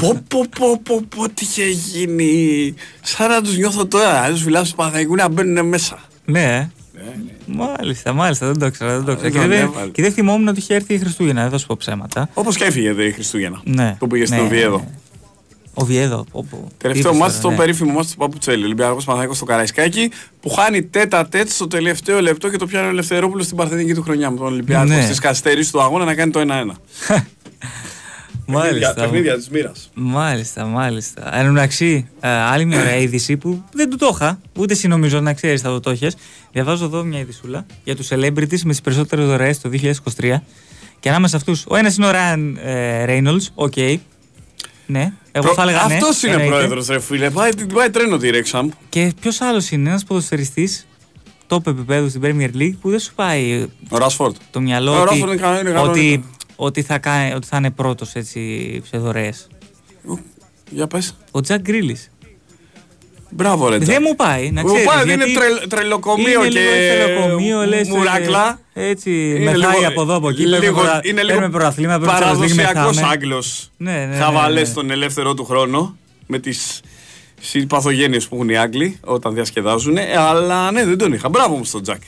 [0.00, 4.42] πω πω πω πω πω τι είχε γίνει σαν να τους νιώθω τώρα, να τους
[4.42, 5.98] φιλάω στους Παναθαϊκού να μπαίνουν μέσα.
[6.24, 6.70] Ναι, ε.
[7.46, 9.00] Μάλιστα, μάλιστα, δεν το ήξερα.
[9.00, 9.44] Δεν το ήξερα.
[9.44, 12.28] Και, δεν, και δεν θυμόμουν ότι είχε έρθει η Χριστούγεννα, δεν θα σου πω ψέματα.
[12.34, 13.60] Όπως και έφυγε η Χριστούγεννα.
[13.64, 13.96] Ναι.
[13.98, 14.76] Που πήγε ναι, στο Βιέδο.
[14.76, 14.84] Ναι.
[15.78, 16.24] Ο Βιέδο.
[16.30, 16.68] Όπου...
[16.76, 17.56] Τελευταίο μάτι στο ναι.
[17.56, 18.64] περίφημο μάτι του Παπουτσέλη.
[18.64, 22.90] Ολυμπιακός Παναγιώ στο Καραϊσκάκι που χάνει τέτα τέτ στο τελευταίο λεπτό και το πιάνει ο
[22.90, 25.02] Ελευθερόπουλος στην παρθενική του χρονιά με τον Ολυμπιακό ναι.
[25.02, 26.70] στις καθυστερήσει του αγώνα να κάνει το 1-1.
[28.46, 28.94] Μάλιστα.
[28.94, 29.90] Παιχνίδια της μοίρας.
[29.94, 31.38] Μάλιστα, μάλιστα.
[31.38, 35.20] Εν μεταξύ, ε, άλλη μια ωραία είδηση που δεν του το είχα, ούτε εσύ νομίζω
[35.20, 36.16] να ξέρεις θα το το έχεις.
[36.52, 40.42] Διαβάζω εδώ μια είδησούλα για τους celebrities με τις περισσότερες δωρεές το 2023.
[41.00, 43.72] Και ανάμεσα σε αυτούς, ο ένας είναι ο Ryan ε, Reynolds, ok.
[43.76, 43.96] Okay.
[44.86, 45.82] Ναι, εγώ θα έλεγα.
[45.82, 47.30] Αυτός ναι, είναι πρόεδρος, ρε φίλε.
[47.30, 48.68] Πάει, πάει τρένο τη Ρέξαμ.
[48.88, 50.86] Και ποιος άλλος είναι, ένας ποδοσφαιριστής
[51.48, 53.66] top επίπεδου στην Premier League που δεν σου πάει.
[53.88, 54.36] Ο Ράσφορντ.
[54.50, 55.24] Το μυαλό ότι,
[55.76, 56.24] ότι
[56.56, 59.32] ότι θα, κάνει, ότι θα είναι πρώτος έτσι σε δωρεές.
[60.70, 61.16] Για πες.
[61.30, 61.98] Ο Τζακ Γκρίλις.
[63.30, 63.78] Μπράβο, ρε.
[63.78, 64.50] Δεν μου πάει.
[64.50, 68.60] Να ξέρεις, πάει, είναι τρε, τρελοκομείο είναι και τρελοκομείο, λες, μουράκλα.
[68.72, 70.46] Έτσι, με μεθάει από εδώ από εκεί.
[70.46, 71.50] Λίγο, είναι λίγο
[72.04, 73.70] παραδοσιακός Άγγλος.
[73.76, 74.66] Ναι, ναι, Χαβαλές ναι, ναι.
[74.66, 75.96] στον ελεύθερο του χρόνο.
[76.26, 76.80] Με τις
[77.68, 79.96] παθογένειε που έχουν οι Άγγλοι όταν διασκεδάζουν.
[80.18, 81.28] Αλλά ναι, δεν τον είχα.
[81.28, 82.02] Μπράβο μου στον Τζακ.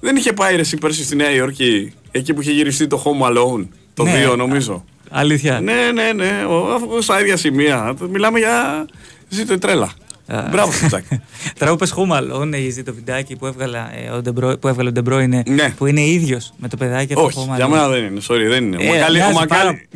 [0.00, 3.68] Δεν είχε πάει ρε πέρσι στη Νέα Υόρκη, εκεί που είχε γυριστεί το Home Alone.
[3.94, 4.84] Το ναι, 2 νομίζω.
[5.10, 5.60] Αλήθεια.
[5.60, 6.30] Ναι, ναι, ναι.
[6.74, 7.94] Αφού στα ίδια σημεία.
[8.10, 8.86] Μιλάμε για.
[9.28, 9.92] Ζήτω η τρέλα.
[10.26, 11.04] Μπράβο στο Τζακ.
[11.58, 14.88] Τώρα που πες Χούμαλ, έχει ζήσει το βιντεάκι που, έβγαλε, ε, ο Ντεμπρό, που έβγαλε
[14.88, 15.74] ο Ντεμπρό είναι, ναι.
[15.76, 17.24] που είναι ίδιος με το παιδάκι αυτό.
[17.24, 18.20] Όχι, για μένα δεν είναι.
[18.28, 18.84] Sorry, δεν είναι.
[18.84, 19.86] Ε, ο Μακάλι,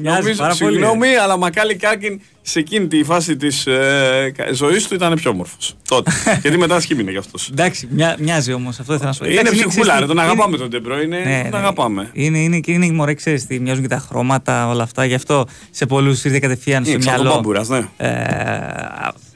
[0.51, 5.76] συγγνώμη, αλλά Μακάλι Κάκιν σε εκείνη τη φάση της ε, ζωής του ήταν πιο όμορφος.
[5.89, 6.11] Τότε.
[6.43, 7.49] Γιατί μετά σχήμινε γι' αυτός.
[7.51, 9.31] Εντάξει, μοιάζει όμως αυτό δεν θα σου πω.
[9.31, 11.01] Είναι ψυχούλα, τον αγαπάμε τον Ντεμπρό.
[11.01, 11.57] Είναι, ναι, τον ναι.
[11.57, 12.11] αγαπάμε.
[12.12, 15.05] Είναι, είναι, είναι, είναι μωρέ, ξέρεις τι, μοιάζουν και τα χρώματα, όλα αυτά.
[15.05, 17.64] Γι' αυτό σε πολλούς ήρθε κατευθείαν στο μυαλό.
[17.68, 17.89] Ναι.
[17.97, 18.12] Ε,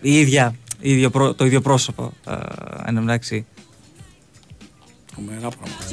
[0.01, 2.13] η ίδια ίδιο, το ίδιο πρόσωπο.
[2.27, 2.35] Ε,
[2.87, 3.47] εν εντάξει.
[5.15, 5.85] Τρομερά πράγματα.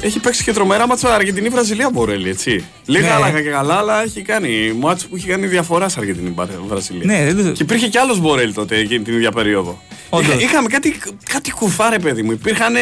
[0.00, 2.64] Έχει παίξει και τρομερά μάτσα Αργεντινή-Βραζιλία Μπορέλη, έτσι.
[2.84, 3.12] Λίγα ναι.
[3.12, 7.04] άλλα και καλά, αλλά έχει κάνει μάτς που έχει κάνει διαφορά σε Αργεντινή-Βραζιλία.
[7.04, 7.52] Ναι, δεν...
[7.52, 9.82] Και υπήρχε κι άλλος Μπορέλη τότε εκείνη την ίδια περίοδο.
[10.20, 10.98] Είχα, είχαμε κάτι,
[11.30, 12.32] κάτι κουφάρε, παιδί μου.
[12.32, 12.74] Υπήρχαν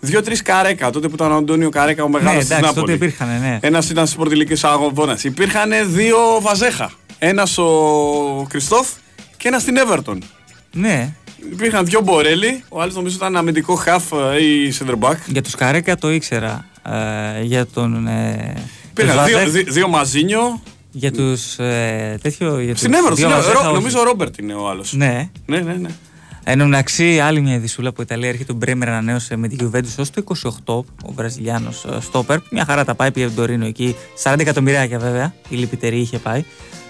[0.00, 2.94] δύο-τρεις καρέκα τότε που ήταν ο Αντώνιο Καρέκα, ο μεγάλος ναι, της Νάπολης.
[2.94, 3.58] Υπήρχαν, ναι.
[3.62, 5.18] Ένας ήταν στι πορτιλικέ αγώνα.
[5.22, 6.90] Υπήρχαν δύο Βαζέχα.
[7.18, 8.88] Ένας ο Κριστόφ
[9.36, 10.18] και ένας στην Everton.
[10.72, 11.14] Ναι.
[11.52, 15.16] Υπήρχαν δύο Μπορέλη, ο άλλος νομίζω ήταν αμυντικό half ε, ή center back.
[15.26, 16.64] Για τους Καρέκα το ήξερα.
[17.38, 18.06] Ε, για τον.
[18.06, 18.54] Ε,
[18.94, 20.62] Πήρα δύο, δύο μαζίνιο.
[20.90, 21.58] Για τους.
[21.58, 22.60] Ε, τέτοιο.
[22.60, 23.14] Για στην Εύρο,
[23.72, 24.92] νομίζω ο Ρόμπερτ είναι ο άλλος.
[24.92, 25.30] Ναι.
[25.46, 25.88] ναι, ναι, ναι.
[26.44, 28.52] Εν τω μεταξύ, άλλη μια ειδησούλα από Ιταλία έρχεται.
[28.52, 30.22] Ο Μπρέμερ ανανέωσε με τη Juventus ως το
[30.64, 32.38] 28, ο Βραζιλιάνος ε, στόπερ.
[32.50, 33.96] Μια χαρά τα πάει, πήγε τον Τορίνο εκεί.
[34.22, 36.44] 40 εκατομμυράκια βέβαια, η λυπητερή είχε πάει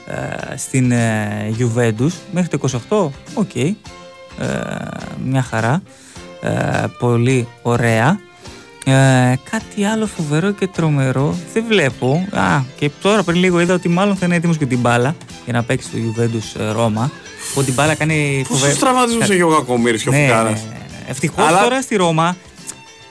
[0.06, 2.12] ε, στην ε, Juventus.
[2.32, 3.50] Μέχρι το 28, ok.
[3.54, 3.72] Okay.
[4.40, 4.46] Ε,
[5.24, 5.82] μια χαρά.
[6.40, 8.20] Ε, πολύ ωραία.
[8.84, 12.26] Ε, κάτι άλλο φοβερό και τρομερό δεν βλέπω.
[12.32, 15.52] Α, και τώρα πριν λίγο είδα ότι μάλλον θα είναι έτοιμος και την μπάλα για
[15.52, 17.10] να παίξει το Juventus ε, Ρώμα.
[17.54, 18.66] Που την μπάλα κάνει φοβερό.
[18.66, 20.42] Πόσου τραυματισμού έχει ο Κακομήρη και ο ναι, Φουκάρα.
[20.42, 21.04] Ναι, ναι, ναι.
[21.08, 21.62] Ευτυχώς Αλλά...
[21.62, 22.36] τώρα στη Ρώμα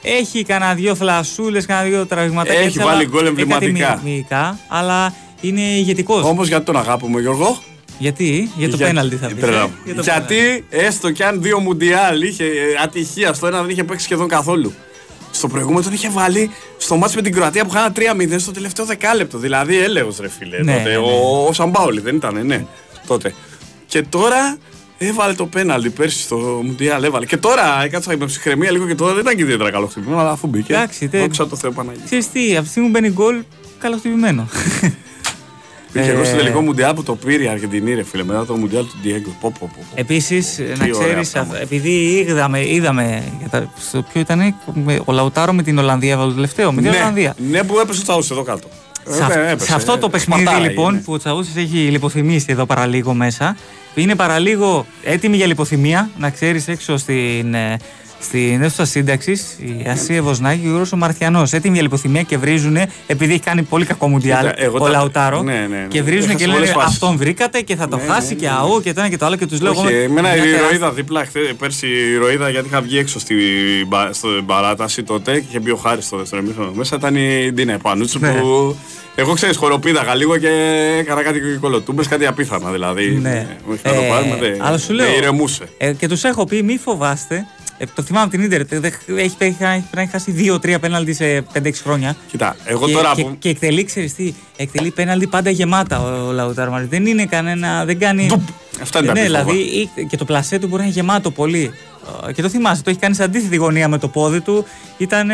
[0.01, 2.61] έχει κανένα δύο φλασούλε, κανένα δύο τραυματάκια.
[2.61, 4.59] Έχει βάλει γκολ εμβληματικά.
[4.67, 6.23] Αλλά είναι ηγετικός.
[6.23, 7.57] Όμως γιατί τον αγάπη Γιώργο;
[7.97, 8.85] Γιατί, για το για...
[8.85, 9.33] πέναλτι θα πει.
[9.85, 12.49] Για Γιατί έστω κι αν δύο μουντιάλ είχε ε,
[12.83, 14.73] ατυχία στο ένα δεν είχε παίξει σχεδόν καθόλου.
[15.31, 18.85] Στο προηγούμενο τον είχε βάλει στο μάτι με την Κροατία που χάνα 3-0 στο τελευταίο
[18.85, 19.37] δεκάλεπτο.
[19.37, 20.63] Δηλαδή έλεος ρε φίλε.
[20.63, 20.83] Ναι, τότε.
[20.83, 20.97] Ναι, ναι.
[20.97, 22.65] Ο, ο Σαμπάουλη δεν ήταν, ναι.
[23.07, 23.33] Τότε.
[23.87, 24.57] Και τώρα
[24.97, 27.03] έβαλε το πέναλτι πέρσι στο Μουντιάλ.
[27.03, 27.25] Έβαλε.
[27.25, 30.31] Και τώρα έκατσα με ψυχραιμία λίγο και τώρα δεν ήταν και ιδιαίτερα καλό χτυπημένο, αλλά
[30.31, 30.73] αφού μπήκε.
[30.73, 32.01] Εντάξει, δόξα το Θεό Παναγία.
[32.05, 33.43] Ξέρεις τι, αυτή τη στιγμή μπαίνει γκολ
[33.79, 34.47] καλοχτυπημένο.
[35.91, 38.55] Πήγε εγώ στο ε, τελικό Μουντιάλ που το πήρε η Αργεντινή, ρε φίλε, μετά το
[38.55, 39.35] Μουντιάλ του Ντιέγκο.
[39.39, 39.85] Πω, πω, πω.
[39.95, 43.23] Επίσης, να ξέρεις, επειδή είδαμε, είδαμε
[43.79, 44.55] στο ποιο ήταν
[45.05, 47.35] ο Λαουτάρο με την Ολλανδία, το τελευταίο, με την ναι, Ολλανδία.
[47.49, 48.67] Ναι, που έπεσε ο Τσαούσι εδώ κάτω.
[49.09, 53.57] Σε, σε αυτό το παιχνίδι λοιπόν που ο Τσαούσι έχει λιποθυμήσει εδώ παραλίγο μέσα,
[53.95, 57.77] είναι παραλίγο έτοιμη για λιποθυμία, να ξέρεις έξω στην ε,
[58.19, 61.53] στην αίθουσα σύνταξης η Ασία Βοσνάκη και ο Γιώργος Μαρθιανός.
[61.53, 64.47] Έτοιμοι για λιποθυμία και βρίζουν, επειδή έχει κάνει πολύ κακό μουντιάλ
[64.79, 65.41] ο Λαουτάρο.
[65.41, 65.85] Ναι, ναι, ναι.
[65.87, 68.93] Και βρίζουν και λένε Αυτόν βρήκατε και θα το ναι, χάσει ναι, και αού και
[68.93, 69.35] το ένα και το άλλο.
[69.35, 69.71] Και τους λέω.
[69.71, 70.39] Όχι, εμένα η
[70.69, 71.25] ροήδα δίπλα,
[71.57, 76.05] πέρσι η ροήδα γιατί είχα βγει έξω στην παράταση τότε και είχε μπει ο Χάρης
[76.05, 76.71] στο δεύτερο μήχρονο.
[76.73, 78.31] Μέσα ήταν η Ντίνα Επανούτσου ναι.
[78.31, 78.75] που
[79.19, 80.49] εγώ ξέρεις, χοροπίδαγα λίγο και
[80.99, 83.19] έκανα κάτι κολοτούμπες, κάτι απίθανα δηλαδή.
[83.21, 83.47] Ναι.
[83.81, 85.15] Ε, το πάρουμε, αλλά σου λέω.
[85.17, 85.63] ηρεμούσε.
[85.77, 87.45] Ε, και τους έχω πει, μη φοβάστε,
[87.81, 88.61] ε, το θυμάμαι από την Ιντερ.
[89.17, 89.57] Έχει, έχει,
[89.95, 92.15] έχει χάσει 2-3 πέναλτι σε 5-6 χρόνια.
[92.27, 93.11] Κοιτά, εγώ και, τώρα.
[93.15, 93.35] Και, που...
[93.39, 97.85] και εκτελεί, ξέρεις τι, εκτελεί πέναλτι πάντα γεμάτα ο, ο Λαουτάρ Δεν είναι κανένα.
[97.85, 98.25] Δεν κάνει.
[98.25, 98.41] Ντουπ.
[98.81, 101.71] Αυτά είναι ναι, δηλαδή και το πλασέ του μπορεί να είναι γεμάτο πολύ.
[102.27, 104.65] Ε, και το θυμάσαι, το έχει κάνει σε αντίθετη γωνία με το πόδι του.
[104.97, 105.29] Ήταν.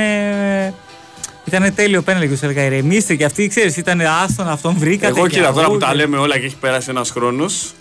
[1.48, 5.20] Ήταν τέλειο πέναλτι και του έλεγα ηρεμήστε και αυτοί ξέρεις, ήταν άστον αυτόν βρήκατε.
[5.20, 7.74] Εγώ κύριε τώρα που τα λέμε όλα και έχει περάσει ένας χρόνος,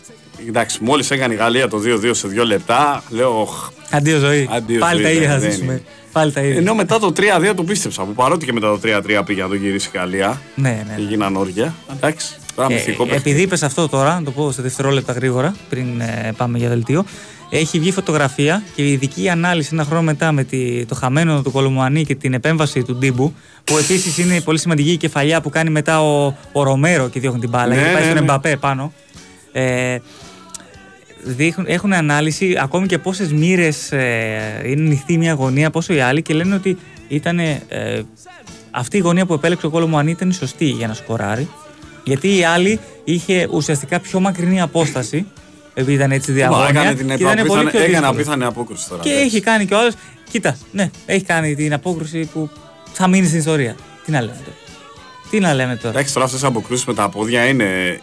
[0.49, 3.49] Εντάξει, μόλις έκανε η Γαλλία το 2-2 σε δύο λεπτά, λέω.
[3.91, 4.49] Αντίο ζωή.
[4.53, 5.83] Αντίο Πάλι τα ίδια θα ζήσουμε.
[6.13, 6.59] Πάλι τα ίδια.
[6.59, 8.03] Ενώ μετά το 3-2 το πίστεψα.
[8.03, 10.41] Που παρότι και μετά το 3-3 πήγε να το γυρίσει η Γαλλία.
[10.55, 10.95] Ναι, ναι.
[10.97, 11.75] Και γίναν όρια.
[11.97, 12.37] Εντάξει.
[12.55, 16.33] Τώρα ε, μυθικό επειδή είπες αυτό τώρα, να το πω σε δευτερόλεπτα γρήγορα, πριν ε,
[16.37, 17.05] πάμε για δελτίο.
[17.51, 21.51] Έχει βγει φωτογραφία και η ειδική ανάλυση ένα χρόνο μετά με τη, το χαμένο του
[21.51, 23.35] Κολομουανί και την επέμβαση του Ντίμπου,
[23.65, 27.41] που επίσης είναι πολύ σημαντική η κεφαλιά που κάνει μετά ο, ο Ρομέρο και διώχνει
[27.41, 27.67] την μπάλα.
[27.67, 28.21] Ναι, γιατί πάει ναι, στον ναι.
[28.21, 28.93] Εμπαπέ πάνω.
[29.53, 29.99] Ε,
[31.25, 36.23] δείχνουν, έχουν ανάλυση ακόμη και πόσες μοίρες ε, είναι ανοιχτή μια γωνία, πόσο η άλλη
[36.23, 36.77] και λένε ότι
[37.09, 37.61] ήταν ε,
[38.71, 41.49] αυτή η γωνία που επέλεξε ο κόλλο μου αν ήταν σωστή για να σκοράρει.
[42.05, 45.27] Γιατί η άλλη είχε ουσιαστικά πιο μακρινή απόσταση.
[45.75, 46.69] Επειδή ήταν έτσι διαγώνια.
[46.69, 49.03] Έκανε την ήταν πολύ πιο έκανε απίθανη απόκρουση τώρα.
[49.03, 49.91] Και έχει κάνει και ο άλλο.
[50.31, 52.51] Κοίτα, ναι, έχει κάνει την απόκρουση που
[52.93, 53.77] θα μείνει στην ιστορία.
[54.05, 54.57] Τι να λέμε τώρα;
[55.31, 57.99] Τι να λέμε τώρα; Εντάξει, τώρα αυτές οι αποκρούσεις με τα πόδια είναι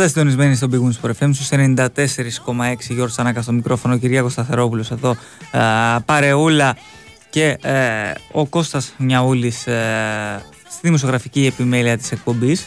[0.00, 4.90] Πάντα συντονισμένοι στον Big Wings for FM στους 94,6 Γιώργος Ανάκα στο μικρόφωνο, Κυριάκος Σταθερόπουλος
[4.90, 5.16] εδώ,
[5.50, 6.76] α, Παρεούλα
[7.30, 12.66] και ε, ο Κώστας Μιαούλης ε, στη δημοσιογραφική επιμέλεια της εκπομπής.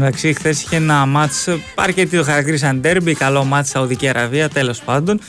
[0.00, 5.20] Εντάξει, χθες είχε ένα ματς, αρκετοί το χαρακτήρισαν ντέρμπι, καλό ματς Σαουδική Αραβία, τέλος πάντων.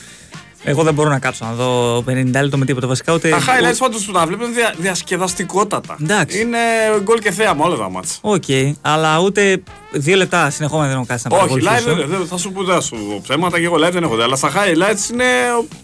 [0.64, 2.02] Εγώ δεν μπορώ να κάτσω να δω 50
[2.32, 3.14] λεπτό με τίποτα βασικά.
[3.14, 3.28] Ούτε...
[3.28, 5.96] Τα highlights πάντως που τα βλέπουν δια, διασκεδαστικότατα.
[6.02, 6.40] Εντάξει.
[6.40, 6.58] Είναι
[7.02, 8.18] γκολ και θέαμα όλα τα ματς.
[8.20, 9.62] Ok, okay, αλλά ούτε
[9.92, 11.72] δύο λεπτά συνεχόμενα δεν έχω κάτσει να παρακολουθήσω.
[11.72, 14.22] Όχι, live δεν, θα σου πω δεν σου ψέματα και εγώ live δεν έχω δει,
[14.22, 15.24] αλλά στα highlights είναι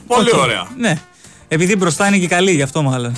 [0.06, 0.38] πολύ okay.
[0.38, 0.66] ωραία.
[0.76, 0.98] Ναι.
[1.48, 3.16] Επειδή μπροστά είναι και καλή, γι' αυτό μάλλον.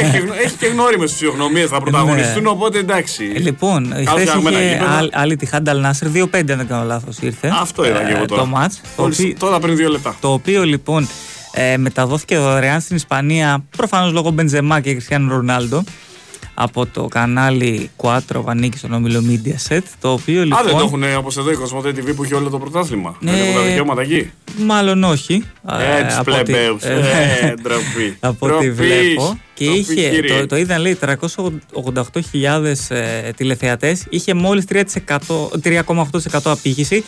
[0.00, 2.48] Έχει, έχει και γνώριμες φυσιογνωμίες, θα πρωταγωνιστούν, ναι.
[2.48, 3.32] οπότε εντάξει.
[3.34, 4.80] Ε, λοιπόν, χθες είχε
[5.12, 7.52] άλλη τη Χάνταλ Νάσερ, 2-5 αν δεν κάνω λάθος ήρθε.
[7.60, 8.40] Αυτό είδα και εγώ ε, τώρα.
[8.40, 8.80] Το μάτς,
[9.38, 10.16] Τώρα πριν δύο λεπτά.
[10.20, 11.08] Το οποίο λοιπόν
[11.52, 15.84] ε, μεταδόθηκε δωρεάν στην Ισπανία, προφανώς λόγω Μπεντζεμά και Κριστιανού Ρονάλντο
[16.54, 19.82] από το κανάλι 4 που ανήκει στον όμιλο Media Set.
[20.00, 20.58] Το οποίο λοιπόν.
[20.58, 23.16] Α, δεν το έχουν όπως εδώ η Κοσμοτέ TV που έχει όλο το πρωτάθλημα.
[23.20, 25.44] Ναι, δεν έχουν τα δικαιώματα εκεί; Μάλλον όχι.
[26.00, 26.82] Έτσι, πλεμπέους.
[26.82, 28.16] Ε, ντροπή.
[28.28, 29.38] Από ό,τι βλέπω.
[29.54, 34.04] Και είχε, το, το είδαν λέει 388.000 ε, τηλεθεατές.
[34.08, 37.04] Είχε μόλις 3,8% απήχηση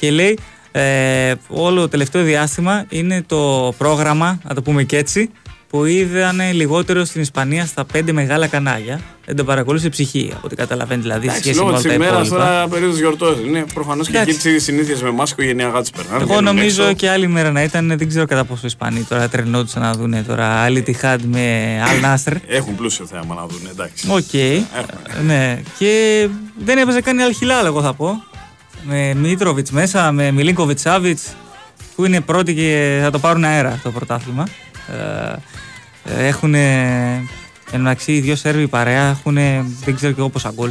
[0.00, 0.38] και λέει
[0.72, 5.30] ε, όλο το τελευταίο διάστημα είναι το πρόγραμμα, να το πούμε και έτσι,
[5.68, 9.00] που είδαν λιγότερο στην Ισπανία στα πέντε μεγάλα κανάλια.
[9.24, 11.28] Δεν το παρακολούθησε ψυχή, από ό,τι καταλαβαίνει δηλαδή.
[11.28, 13.44] σχέση λόγω της ημέρας τώρα περίοδος γιορτών.
[13.46, 16.22] Είναι προφανώς και εκεί τις συνήθειες με εμάς οικογενειακά του περνάνε.
[16.22, 16.94] Εγώ νομίζω έξω.
[16.94, 20.26] και άλλη μέρα να ήταν, δεν ξέρω κατά πόσο οι Ισπανοί τώρα τρελαινόντουσαν να δουν
[20.26, 22.32] τώρα Αλ Ιτιχάντ με Αλ Νασρ.
[22.46, 24.06] Έχουν πλούσιο θέαμα να δουν, εντάξει.
[24.10, 24.24] Ok.
[24.32, 24.60] Okay.
[25.26, 25.60] ναι.
[25.78, 26.28] Και
[26.64, 28.22] δεν έπαιζε καν Αλ Χιλάλ, εγώ θα πω.
[28.82, 31.36] Με Μίτροβιτς μέσα, με Μιλίνκοβιτς Σάβιτς,
[31.96, 34.46] που είναι πρώτοι και θα το πάρουν αέρα το πρωτάθλημα.
[34.88, 36.54] Ε, έχουν
[37.72, 39.34] Εντάξει, οι δύο Σέρβοι παρέα έχουν
[39.84, 40.68] δεν ξέρω και εγώ πόσα γκολ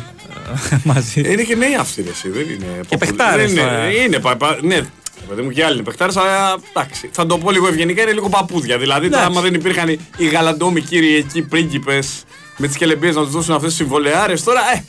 [0.71, 1.19] ε, μαζί.
[1.19, 2.79] Είναι και νέοι αυτοί, δεν είναι.
[2.87, 3.61] Και παιχτάρες Είναι,
[4.05, 4.21] είναι,
[4.61, 4.81] ναι,
[5.27, 7.09] παιδί μου και άλλοι είναι παιχτάρες, αλλά εντάξει.
[7.11, 8.77] Θα το πω λίγο ευγενικά, είναι λίγο παππούδια.
[8.77, 12.23] Δηλαδή, τώρα, άμα δεν υπήρχαν οι γαλαντόμοι κύριοι εκεί πρίγκιπες
[12.57, 14.83] με τις κελεμπίες να τους δώσουν αυτές τις συμβολαιάρες, τώρα ε,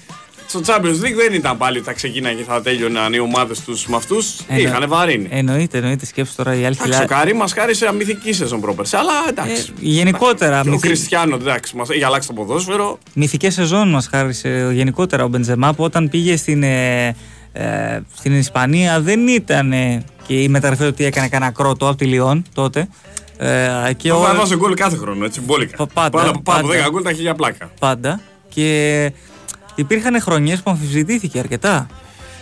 [0.49, 3.96] στο Champions League δεν ήταν πάλι τα ξεκίναγε και θα τέλειωναν οι ομάδες τους με
[3.96, 4.36] αυτούς.
[4.49, 4.62] Εννο...
[4.62, 5.28] Είχαν βαρύνει.
[5.30, 6.07] Εννοείται, εννοείται.
[6.07, 8.96] Σκέψου τώρα η άλλη Ο Καρίμ μας χάρισε μια μυθική σεζόν πρόπερση.
[8.96, 9.62] Αλλά εντάξει.
[9.68, 10.61] Ε, γενικότερα.
[10.62, 12.99] Και Ο Κριστιανό, εντάξει, μας έχει αλλάξει το ποδόσφαιρο.
[13.14, 17.07] Μυθικές σεζόν μας χάρισε γενικότερα ο Μπεντζεμά που όταν πήγε στην, ε,
[17.53, 19.72] ε, στην Ισπανία δεν ήταν
[20.26, 22.88] και η μεταγραφή ότι έκανε κανένα κρότο από τη Λιόν τότε.
[23.38, 24.18] Ε, και ο...
[24.18, 25.86] βάζει γκολ κάθε χρόνο, έτσι, μπόλικα.
[25.86, 26.11] Πάντα.
[26.42, 27.70] Πάνω από 10 γκολ τα έχει για πλάκα.
[27.78, 28.20] Πάντα.
[28.49, 29.12] Και
[29.79, 31.87] υπήρχαν χρονιές που αμφισβητήθηκε αρκετά.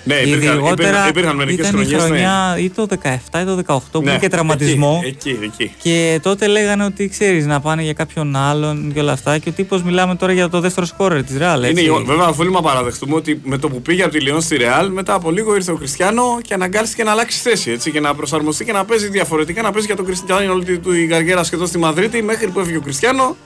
[0.06, 1.96] Ναι, υπήρχαν, υπήρχαν, υπήρχαν μερικές χρονιέ.
[1.96, 2.60] Η χρονιά ναι.
[2.60, 5.02] ή το 17 ή το 18 που ναι, είχε τραυματισμό.
[5.04, 5.74] Εκεί, εκεί, εκεί.
[5.82, 9.38] Και τότε λέγανε ότι ξέρεις να πάνε για κάποιον άλλον και όλα αυτά.
[9.38, 11.64] Και ο τύπος μιλάμε τώρα για το δεύτερο σκόρερ της Ρεάλ.
[11.64, 14.90] Είναι, βέβαια, οφείλουμε να παραδεχτούμε ότι με το που πήγε από τη Λιόν στη Ρεάλ,
[14.90, 18.64] μετά από λίγο ήρθε ο Κριστιανό και αναγκάστηκε να αλλάξει θέση έτσι, και να προσαρμοστεί
[18.64, 19.62] και να παίζει διαφορετικά.
[19.62, 22.80] Να παίζει για τον Κριστιανό όλη του καριέρα σχεδόν στη Μαδρίτη μέχρι που έφυγε ο
[22.80, 23.36] Κριστιανό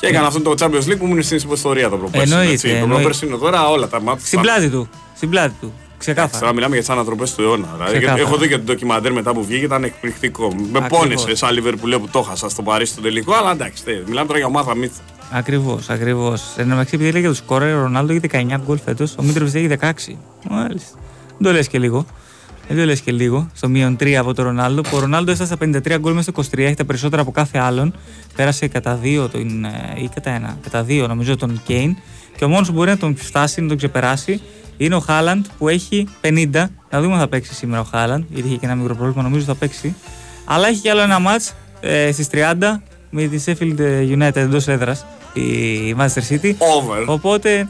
[0.00, 2.32] και έκανε αυτό το Champions League που μου είναι στην ιστορία το προπέρσι.
[2.32, 2.78] Εννοείται.
[2.80, 4.26] Το προπέρσι είναι τώρα όλα τα μάτια.
[4.26, 4.88] Στην πλάτη του.
[5.16, 5.72] Στην πλάτη του.
[5.98, 6.38] Ξεκάθαρα.
[6.38, 7.68] Τώρα μιλάμε για τι ανατροπές του αιώνα.
[7.90, 10.54] Δηλαδή, έχω δει και το ντοκιμαντέρ μετά που βγήκε, ήταν εκπληκτικό.
[10.72, 14.38] Με πόνισε σαν Λιβερπουλέ που το χάσα στο Παρίσι στο τελικό, αλλά εντάξει, μιλάμε τώρα
[14.38, 15.00] για ομάδα μύθα.
[15.30, 16.42] Ακριβώς, ακριβώς.
[16.56, 19.54] Εν τω μεταξύ, επειδή έλεγε τους σκόρε, ο Ρονάλντο έχει 19 γκολ φέτος, ο Μίτροβιτ
[19.54, 20.16] έχει 16.
[20.50, 20.98] Μάλιστα.
[21.28, 22.06] Δεν το λες και λίγο.
[22.68, 23.50] Δεν το λες και λίγο.
[23.54, 24.80] Στο μείον 3 από τον Ρονάλντο.
[24.80, 27.58] Που ο Ρονάλντο έφτασε στα 53 γκολ μέσα στο 23, έχει τα περισσότερα από κάθε
[27.58, 27.94] άλλον.
[28.36, 30.56] Πέρασε κατά 2 τον, ε, ή κατά 1.
[30.62, 31.96] Κατά 2 νομίζω τον Κέιν.
[32.36, 34.40] Και ο μόνος που μπορεί να τον φτάσει, να τον ξεπεράσει,
[34.76, 36.70] είναι ο Χάλαντ που έχει 50.
[36.90, 39.44] Να δούμε αν θα παίξει σήμερα ο Χάλαντ, γιατί είχε και ένα μικρό πρόβλημα, νομίζω
[39.44, 39.94] θα παίξει.
[40.44, 43.80] Αλλά έχει και άλλο ένα μάτς ε, στις 30 με τη Sheffield
[44.18, 46.46] United εντός έδρας, η Manchester City.
[46.46, 47.06] Over.
[47.06, 47.68] Οπότε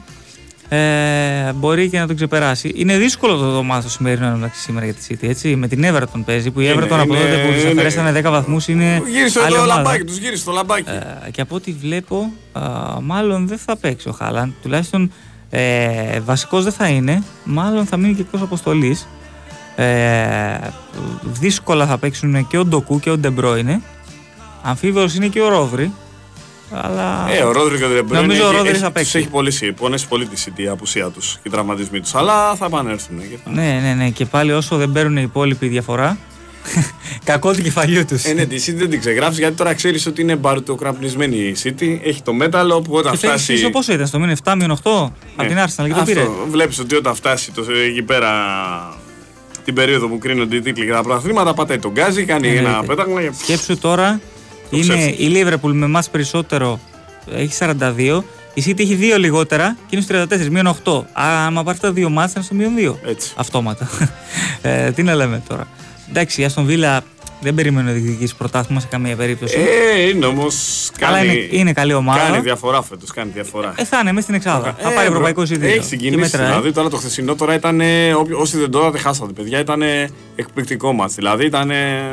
[0.68, 2.72] ε, μπορεί και να τον ξεπεράσει.
[2.74, 5.28] Είναι δύσκολο το δωμάτιο το σημερινό εντάξει σήμερα για τη City.
[5.28, 5.56] Έτσι.
[5.56, 9.02] Με την Everton παίζει που η Everton από τότε που τους αφαιρέσανε 10 βαθμούς είναι.
[9.10, 10.90] Γύρισε το λαμπάκι, τους γύρισε το λαμπάκι.
[11.26, 12.60] Ε, και από ό,τι βλέπω, ε,
[13.02, 14.50] μάλλον δεν θα παίξει ο Χάλαντ.
[14.62, 15.12] Τουλάχιστον
[15.50, 17.22] ε, βασικός δεν θα είναι.
[17.44, 19.08] Μάλλον θα μείνει και εκτός αποστολής.
[19.76, 20.58] Ε,
[21.22, 23.80] δύσκολα θα παίξουν και ο Ντοκού και ο Ντεμπρόινε.
[24.62, 25.92] Αμφίβολος είναι και ο Ρόβρι.
[26.70, 27.26] Αλλά...
[27.30, 29.18] Ε, ο Ρόδρυ και ο Ντεμπρόινε Νομίζω ο Ρόδρυ θα παίξει.
[29.18, 32.14] Έχει πονέσει, πονέσει πολύ τη η απουσία τους και οι τραυματισμοί τους.
[32.14, 33.20] Αλλά θα επανέλθουν.
[33.44, 34.10] Ναι, ναι, ναι.
[34.10, 36.18] Και πάλι όσο δεν παίρνουν οι υπόλοιποι διαφορά,
[37.24, 38.24] Κακό του κεφαλιού τους.
[38.24, 41.98] Ε, ναι, τη City δεν την ξεγράφεις γιατί τώρα ξέρεις ότι είναι μπαρουτοκραμπνισμένη η City.
[42.02, 43.60] Έχει το μέταλλο που όταν και φτάσει.
[43.60, 44.68] Και πόσο ήταν, στο μήνυμα 7 8 ναι.
[45.36, 46.28] από την Arsenal και το πήρε.
[46.50, 48.30] Βλέπεις ότι όταν φτάσει το, εκεί πέρα
[49.64, 52.86] την περίοδο που κρίνονται οι τίτλοι για τα πρωταθλήματα, πατάει τον γκάζι, κάνει ένα ναι,
[52.86, 53.20] πέταγμα.
[53.42, 54.20] Σκέψου τώρα,
[54.70, 56.80] είναι η Liverpool με εμάς περισσότερο
[57.32, 58.22] έχει 42.
[58.54, 61.02] Η City έχει δύο λιγότερα και είναι στους 34, μείον 8.
[61.12, 63.08] Άμα πάρεις τα δύο μάτια, είναι στο μείον 2.
[63.08, 63.32] Έτσι.
[63.36, 63.88] Αυτόματα.
[64.62, 65.66] ε, τι να λέμε τώρα.
[66.08, 67.02] Εντάξει, η Αστον Βίλα
[67.40, 69.56] δεν περιμένω να διεκδικήσεις πρωτάθλημα σε καμία περίπτωση.
[69.96, 70.90] Ε, είναι όμως.
[71.00, 72.18] Αλλά είναι, είναι καλή ομάδα.
[72.18, 73.10] Κάνει διαφορά φέτος.
[73.10, 73.74] Κάνει διαφορά.
[73.76, 74.68] Ε, θα είναι μέσα στην Εξάδα.
[74.78, 75.74] Ε, θα πάει ευρωπαϊκό εισιτήριο.
[75.74, 76.36] Έχει συγκινήσει.
[76.36, 77.80] Δηλαδή τώρα το χθεσινό τώρα ήταν.
[78.40, 79.58] Όσοι δεν τώρα δεν χάσατε, παιδιά.
[79.58, 79.82] Ήταν
[80.36, 81.06] εκπληκτικό μα.
[81.06, 81.70] Δηλαδή ήταν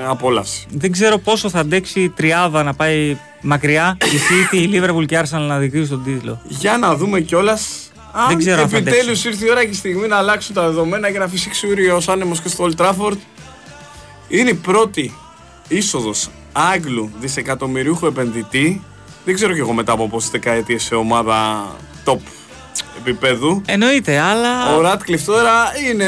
[0.07, 0.65] απόλαυση.
[0.69, 3.97] Δεν ξέρω πόσο θα αντέξει η τριάδα να πάει μακριά.
[4.03, 4.17] η
[4.53, 6.41] City, η Liverpool και η Arsenal να διεκδικήσουν τον τίτλο.
[6.47, 7.89] Για να δούμε κιόλας
[8.27, 11.27] δεν ξέρω Επιτέλους ήρθε η ώρα και η στιγμή να αλλάξουν τα δεδομένα και να
[11.27, 13.17] φυσήξει ο άνεμος και στο Old Trafford.
[14.27, 15.13] Είναι η πρώτη
[15.67, 18.81] είσοδος Άγγλου δισεκατομμυριούχου επενδυτή.
[19.25, 21.67] Δεν ξέρω κι εγώ μετά από πόσες δεκαετίες σε ομάδα
[22.05, 22.17] top
[22.99, 23.61] επίπεδου.
[23.65, 24.75] Εννοείται, αλλά.
[24.75, 25.53] Ο Ράτκλιφ τώρα
[25.89, 26.07] είναι,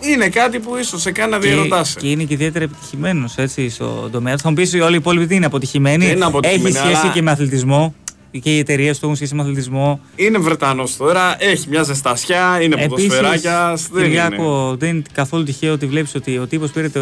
[0.00, 1.96] είναι κάτι που ίσως σε κάνει να διαρωτάσει.
[1.96, 3.34] Και είναι και ιδιαίτερα επιτυχημένος
[3.68, 6.10] στο τομέα Θα μου πεις όλοι οι υπόλοιποι είναι αποτυχημένοι.
[6.10, 7.12] Είναι αποτυχημένοι Έχει σχέση αλλά...
[7.12, 7.94] και με αθλητισμό
[8.40, 10.00] και οι εταιρείες του έχουν σχέση με αθλητισμό.
[10.16, 13.88] Είναι Βρετανός τώρα, έχει μια ζεστασιά, είναι ποδοσφαιράκιας.
[13.92, 17.00] Δεν Κυριάκο, δεν είναι καθόλου τυχαίο ότι βλέπεις ότι ο τύπος πήρε το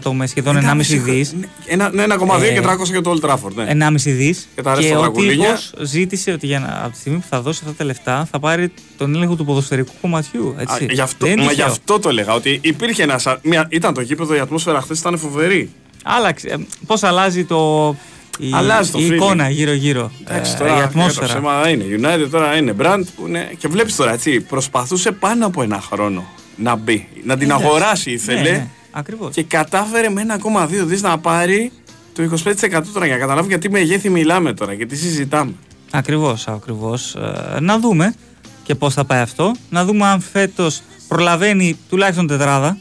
[0.00, 1.34] 25% με σχεδόν 1,5 δις.
[1.66, 3.54] Ένα, ναι, 1,2 ε, και 300 για το Old Trafford.
[3.54, 3.88] Ναι.
[3.88, 4.48] 1,5 δις.
[4.54, 7.60] Και, τα και ο τύπος ζήτησε ότι για να, από τη στιγμή που θα δώσει
[7.62, 10.54] αυτά τα λεφτά θα πάρει τον έλεγχο του ποδοσφαιρικού κομματιού.
[10.58, 10.84] Έτσι.
[10.84, 12.34] Α, γι, αυτό, μα γι' αυτό το έλεγα.
[12.34, 13.26] Ότι υπήρχε ένας.
[13.68, 15.70] Ήταν το γήπεδο, η ατμόσφαιρα χθες ήταν φοβερή.
[16.04, 16.66] Άλλαξε.
[16.86, 17.94] Πώς αλλάζει το
[18.40, 20.10] η, Αλλάζει το η εικόνα γύρω-γύρω.
[20.20, 21.26] Εντάξει, ε, τώρα, η ατμόσφαιρα.
[21.26, 21.84] Το ψέμα είναι.
[22.00, 23.50] United τώρα είναι brand που είναι.
[23.58, 26.24] Και βλέπεις τώρα έτσι, προσπαθούσε πάνω από ένα χρόνο
[26.56, 27.08] να μπει.
[27.24, 28.40] Να την αγοράσει ήθελε.
[28.40, 29.34] Ναι, ναι, ακριβώς.
[29.34, 31.72] Και κατάφερε με 1,2 δις να πάρει
[32.14, 35.52] το 25% τώρα για να καταλάβει γιατί μεγέθη μιλάμε τώρα και τι συζητάμε.
[35.90, 37.14] Ακριβώς, ακριβώς.
[37.14, 38.14] Ε, να δούμε
[38.62, 39.54] και πώς θα πάει αυτό.
[39.70, 42.78] Να δούμε αν φέτος προλαβαίνει τουλάχιστον τετράδα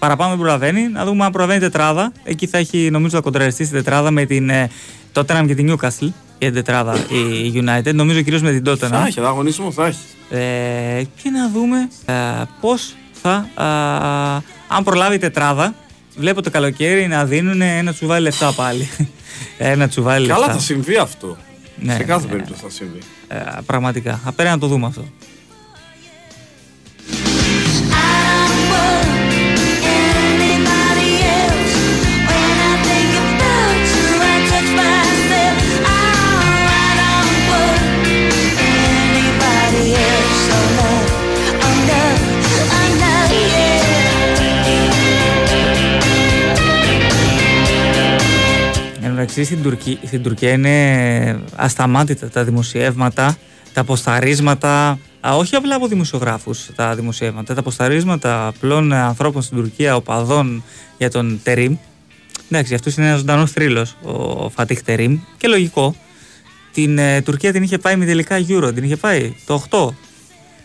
[0.00, 0.88] παραπάνω δεν προλαβαίνει.
[0.88, 2.12] Να δούμε αν προλαβαίνει τετράδα.
[2.22, 4.70] Εκεί θα έχει νομίζω θα κοντραριστεί στην τετράδα με την ε,
[5.14, 6.08] Tottenham και την Newcastle.
[6.38, 7.94] Η τετράδα η United.
[7.94, 8.88] Νομίζω κυρίως με την Tottenham.
[8.88, 9.98] Θα έχει, αγωνισμό θα έχει.
[10.30, 12.14] Ε, και να δούμε ε,
[12.60, 13.46] πώς θα.
[13.58, 13.64] Ε,
[14.68, 15.74] αν προλάβει τετράδα,
[16.16, 18.88] βλέπω το καλοκαίρι να δίνουν ένα τσουβάλι λεφτά πάλι.
[19.58, 20.40] ένα τσουβάλι λεφτά.
[20.40, 21.36] Καλά θα συμβεί αυτό.
[21.76, 22.98] Ναι, Σε κάθε ναι, περίπτωση θα συμβεί.
[23.28, 23.36] Ε,
[23.66, 24.20] πραγματικά.
[24.24, 25.04] Θα πρέπει να το δούμε αυτό.
[49.40, 53.38] Μεταξύ στην, Τουρκία, στην Τουρκία είναι ασταμάτητα τα δημοσιεύματα,
[53.72, 60.64] τα αποσταρίσματα, όχι απλά από δημοσιογράφους τα δημοσιεύματα, τα αποσταρίσματα απλών ανθρώπων στην Τουρκία, οπαδών
[60.98, 61.76] για τον Τερίμ.
[62.50, 65.96] Εντάξει, αυτός είναι ένας ζωντανός θρύλος, ο Φατίχ Τερίμ, και λογικό.
[66.72, 69.88] Την ε, Τουρκία την είχε πάει με τελικά Euro, την είχε πάει το 8.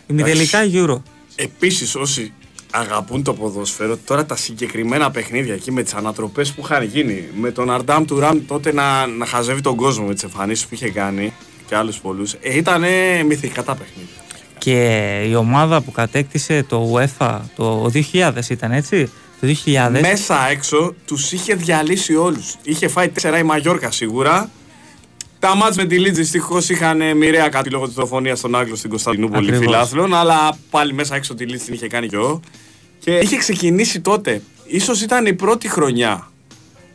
[0.06, 0.96] Η τελικά Euro.
[1.36, 2.32] Επίσης, όσοι
[2.78, 3.96] αγαπούν το ποδόσφαιρο.
[3.96, 8.18] Τώρα τα συγκεκριμένα παιχνίδια εκεί με τις ανατροπές που είχαν γίνει, με τον Αρντάμ του
[8.18, 11.32] Ραμ τότε να, να χαζεύει τον κόσμο με τις εμφανίσεις που είχε κάνει
[11.66, 12.32] και άλλους πολλούς.
[12.32, 12.84] Ε, ήταν
[13.26, 14.24] μυθικά τα παιχνίδια.
[14.58, 19.10] Και η ομάδα που κατέκτησε το UEFA το 2000 ήταν έτσι.
[19.40, 20.00] Το 2000.
[20.00, 22.54] Μέσα έξω τους είχε διαλύσει όλους.
[22.62, 24.50] Είχε φάει 4 η Μαγιόρκα σίγουρα.
[25.38, 28.90] Τα μάτς με τη Λίτζ δυστυχώς είχαν μοιραία κάτι λόγω της δολοφονίας των Άγγλων στην
[28.90, 30.14] Κωνσταντινούπολη φιλάθλων.
[30.14, 32.40] Αλλά πάλι μέσα έξω τη Λίτζ την είχε κάνει και εγώ.
[33.06, 34.42] Και είχε ξεκινήσει τότε.
[34.66, 36.30] Ίσως ήταν η πρώτη χρονιά,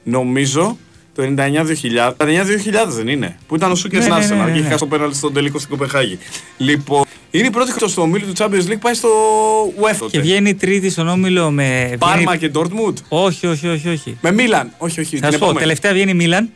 [0.04, 0.78] νομίζω,
[1.16, 2.14] το 99-2000.
[2.18, 3.38] 99-2000 δεν είναι.
[3.48, 5.58] Που ήταν ο Σούκερ ναι, ναι, ναι, ναι, και είχε χάσει το πέναλτι στον τελικό
[5.58, 6.18] στην Κοπεχάγη.
[6.58, 9.10] Λοιπόν, είναι η πρώτη χρονιά στο όμιλο του Champions League πάει στο
[9.82, 10.08] UEFA.
[10.12, 11.96] Και βγαίνει τρίτη στον όμιλο με.
[12.00, 12.94] Πάρμα και Dortmund.
[13.08, 13.90] Όχι, όχι, όχι.
[13.90, 14.18] όχι.
[14.22, 14.72] Με Μίλαν.
[14.78, 15.18] Όχι, όχι.
[15.18, 16.50] Θα σου πω, τελευταία βγαίνει Μίλαν,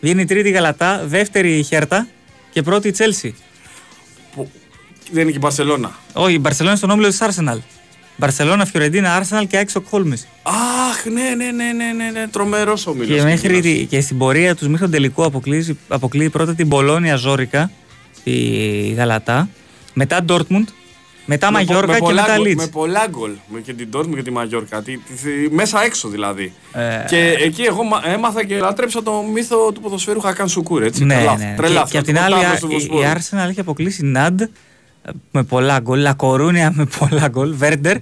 [0.00, 2.06] βγαίνει τρίτη Γαλατά, δεύτερη Χέρτα
[2.50, 3.34] και πρώτη Τσέλσι.
[5.10, 5.98] Δεν είναι και η Μπαρσελόνα.
[6.12, 7.58] Όχι, η Μπαρσελόνα στον όμιλο της Arsenal.
[8.16, 10.26] Μπαρσελόνα, Φιωρεντίνα, Άρσεναλ και Άξο Κόλμης.
[10.42, 12.28] Αχ, ναι, ναι, ναι, ναι, ναι, ναι.
[12.28, 16.68] τρομερός ο Και, μέχρι, και στην πορεία τους μέχρι τον τελικό αποκλείει, αποκλείει πρώτα την
[16.68, 17.70] Πολώνια Ζόρικα,
[18.24, 18.32] τη
[18.96, 19.48] Γαλατά,
[19.92, 20.68] μετά Ντόρτμουντ,
[21.26, 22.62] μετά με, Μαγιόρκα και μετά Λίτς.
[22.62, 23.30] Με πολλά γκολ.
[23.46, 24.82] Με και την Ντόρτμουντ και τη Μαγιόρκα.
[24.82, 24.98] Τη,
[25.50, 26.52] μέσα έξω δηλαδή.
[26.72, 27.04] Ε...
[27.08, 27.82] Και εκεί εγώ
[28.14, 30.82] έμαθα και λάτρεψα το μύθο του ποδοσφαίρου Χακάν Σουκούρ.
[30.82, 31.04] Έτσι.
[31.04, 31.54] Ναι, ναι.
[31.56, 32.34] Και, και απ' την άλλη
[33.00, 34.40] η Άρσεναλ έχει αποκλείσει Ναντ
[35.30, 37.96] με πολλά γκολ, Λακορούνια με πολλά γκολ, Βέρντερ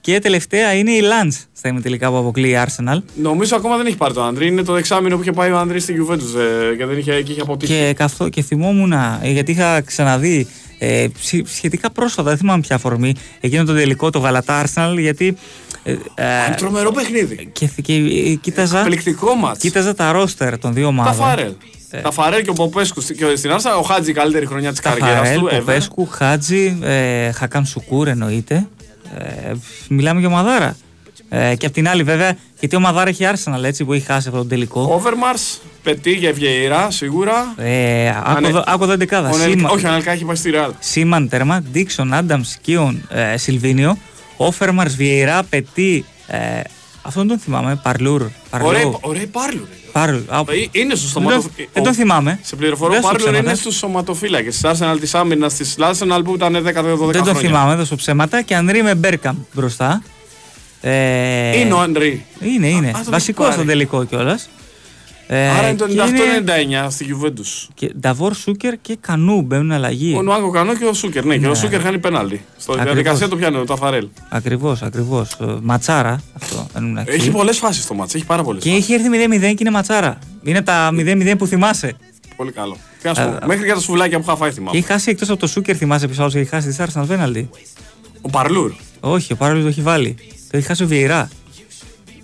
[0.00, 2.98] Και τελευταία είναι η Λαντ στα ημιτελικά που αποκλείει η Arsenal.
[3.14, 4.46] Νομίζω ακόμα δεν έχει πάρει το Άντρι.
[4.46, 6.38] Είναι το δεξάμεινο που είχε πάει ο Άντρι στην Juventus
[6.72, 7.72] ε, και δεν είχε, και είχε αποτύχει.
[7.72, 10.46] Και, καθό, και θυμόμουν, ε, γιατί είχα ξαναδεί
[10.78, 11.06] ε,
[11.44, 15.36] σχετικά πρόσφατα, δεν θυμάμαι ποια αφορμή, εκείνο το τελικό, το Γαλατά Arsenal, γιατί.
[15.82, 17.50] Ε, ε, τρομερό παιχνίδι.
[17.52, 19.58] Και, και, και κοίταζα, Εκπληκτικό μάτς.
[19.58, 21.16] Κοίταζα τα ρόστερ των δύο ομάδων.
[21.16, 21.52] Τα Φάρελ.
[21.96, 24.80] Ε, τα Φαρέλ και ο Ποπέσκου και στην Άρσα, ο Χάτζη η καλύτερη χρονιά της
[24.80, 25.48] καριέρας του.
[25.56, 28.66] Ποπέσκου, Χάτζη, ε, Χακάν Σουκούρ εννοείται.
[29.18, 29.52] Ε,
[29.88, 30.76] μιλάμε για ομαδάρα.
[31.28, 34.28] Ε, και απ' την άλλη, βέβαια, γιατί ο Μαδάρα έχει Arsenal έτσι που έχει χάσει
[34.28, 34.88] αυτό το τελικό.
[34.90, 35.34] Όβερμαρ,
[35.82, 37.54] Πετή για Ευγεϊρά, σίγουρα.
[37.56, 38.08] Ε,
[38.64, 39.28] άκου εδώ δεκάδα.
[39.70, 40.70] Όχι, αναλικά έχει πάει στη Ρεάλ.
[40.78, 43.98] Σίμαν τέρμα, Ντίξον, Άνταμ, Σκίον, ε, Σιλβίνιο.
[44.36, 46.04] Όφερμαρ, Βιεϊρά, Πετή.
[46.26, 46.60] Ε,
[47.06, 48.22] αυτόν τον θυμάμαι, Παρλούρ.
[49.00, 49.66] Ωραία, Παρλούρ.
[49.92, 50.14] Πάρλ.
[50.14, 50.20] Ε,
[50.70, 51.70] είναι στο σωματοφύλακα.
[51.72, 52.38] Δεν τον θυμάμαι.
[52.42, 56.72] Σε πληροφορώ, Πάρλ είναι στους σωματοφύλακες της Arsenal της άμυνας τη Arsenal που ήταν 10-12
[56.72, 57.10] χρόνια.
[57.10, 58.42] Δεν τον θυμάμαι, έδωσε ψέματα.
[58.42, 60.02] Και Ανρί με Μπέρκαμ μπροστά.
[60.80, 61.58] Ε...
[61.58, 62.24] Είναι ο Ανρί.
[62.40, 62.92] Είναι, είναι.
[63.08, 64.48] Βασικός στο τελικό κιόλας.
[65.26, 65.86] Ε, Άρα είναι το
[66.84, 67.68] 98-99 στη Juventus.
[67.74, 70.14] Και Νταβόρ Σούκερ και Κανού μπαίνουν αλλαγή.
[70.16, 71.24] Ο Νουάγκο Κανού και ο Σούκερ.
[71.24, 71.40] Ναι, ναι.
[71.40, 71.54] και ο ναι.
[71.54, 72.44] Σούκερ χάνει πέναλτι.
[72.56, 74.08] Στο διαδικασία το πιάνει ο Ταφαρέλ.
[74.28, 75.36] Ακριβώς, ακριβώς.
[75.62, 76.66] Ματσάρα αυτό.
[77.04, 78.16] Έχει πολλές φάσεις το μάτσα.
[78.16, 78.62] Έχει πάρα πολλές.
[78.62, 80.18] Και έχει έρθει 0-0 και είναι ματσάρα.
[80.42, 81.96] Είναι τα 0-0 που θυμάσαι.
[82.36, 82.76] Πολύ καλό.
[83.02, 84.76] Τι ας πω, μέχρι και τα σουβλάκια που είχα φάει θυμάμαι.
[84.76, 87.48] Έχει χάσει εκτός από το Σούκερ, θυμάσαι πίσω έχει χάσει της Άρσεν πέναλτι;
[88.20, 88.72] Ο Παρλούρ.
[89.00, 90.16] Όχι, ο Παρλούρ το έχει βάλει.
[90.50, 91.28] Το έχει χάσει ο Βιερά.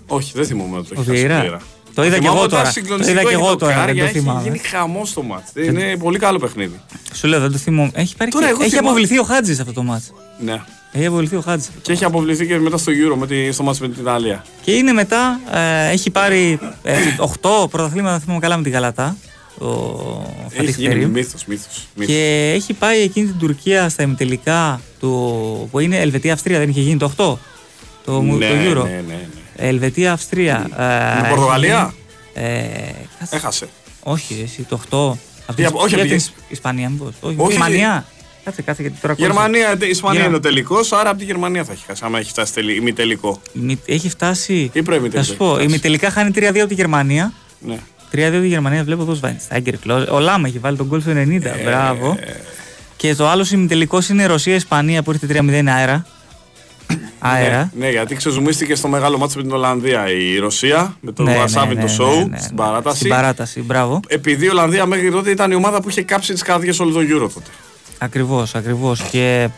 [0.07, 1.59] Όχι, δεν θυμόμαι ότι το έχει χάσει ο
[1.93, 2.73] το είδα και εγώ τώρα.
[2.97, 3.85] Το είδα και εγώ τώρα.
[3.85, 4.39] Δεν το θυμάμαι.
[4.39, 5.51] Έχει γίνει χαμό το μάτς.
[5.55, 6.79] Είναι πολύ καλό παιχνίδι.
[7.13, 7.91] Σου λέω, δεν το θυμόμαι.
[7.93, 8.63] Έχει, πάρει τώρα, και...
[8.63, 10.13] έχει αποβληθεί ο Χάτζης αυτό το μάτς.
[10.39, 10.61] Ναι.
[10.91, 11.69] Έχει αποβληθεί ο Χάτζης.
[11.81, 14.43] Και έχει αποβληθεί και μετά στο Euro με τη, στο μάτς με την Ιταλία.
[14.61, 16.97] Και είναι μετά, ε, έχει πάρει ε,
[17.41, 19.17] 8 πρωταθλήματα, θυμάμαι καλά με την Γαλατά.
[19.57, 19.67] Ο
[20.51, 25.99] έχει γίνει μύθος, μύθος, Και έχει πάει εκείνη την Τουρκία στα ημιτελικά του, που είναι
[25.99, 27.37] Ελβετία-Αυστρία, δεν είχε γίνει το 8.
[28.05, 28.83] Το, ναι, το Euro.
[28.83, 29.40] Ναι, ναι, ναι.
[29.67, 30.69] Ελβετία-Αυστρία.
[31.25, 31.93] Ε, Πορτογαλία;
[32.33, 32.69] Ε,
[33.29, 33.67] Έχασε.
[34.03, 35.17] Όχι, εσύ το 8.
[35.55, 37.13] Τι, όχι, για την Ισπανία, μήπως.
[37.21, 38.05] Όχι, όχι, Γερμανία.
[38.43, 41.71] Κάτσε, κάτσε γιατί τώρα Γερμανία, η Ισπανία είναι ο τελικό, άρα από τη Γερμανία θα
[41.71, 42.01] έχει χάσει.
[42.05, 43.41] Άμα έχει φτάσει τελει, ημιτελικό.
[43.85, 44.69] Έχει φτάσει.
[44.73, 47.33] Ή πρέπει Θα σου πω, ημιτελικά χάνει 3-2 από τη Γερμανία.
[47.59, 47.77] Ναι.
[48.11, 49.73] 3-2 από τη Γερμανία βλέπω εδώ Σβάινστάγκερ.
[50.11, 51.15] Ο Λάμα έχει βάλει τον γκολ στο 90.
[51.15, 52.17] Ε, Μπράβο.
[52.97, 56.05] Και το άλλος ημιτελικός είναι Ρωσία-Ισπανία που ήρθε 3-0 αέρα.
[57.19, 57.71] Αέρα.
[57.73, 61.37] Ναι, ναι, γιατί ξεζουμίστηκε στο μεγάλο μάτσο με την Ολλανδία η Ρωσία με τον ναι,
[61.37, 62.97] Βασάβιν ναι, το σοου ναι, ναι, στην παράταση.
[62.97, 63.99] Στην παράταση, μπράβο.
[64.07, 66.99] Επειδή η Ολλανδία μέχρι τότε ήταν η ομάδα που είχε κάψει τις καρδιές όλο το
[66.99, 67.49] Euro τότε.
[67.97, 69.01] Ακριβώς, ακριβώς.
[69.01, 69.49] Και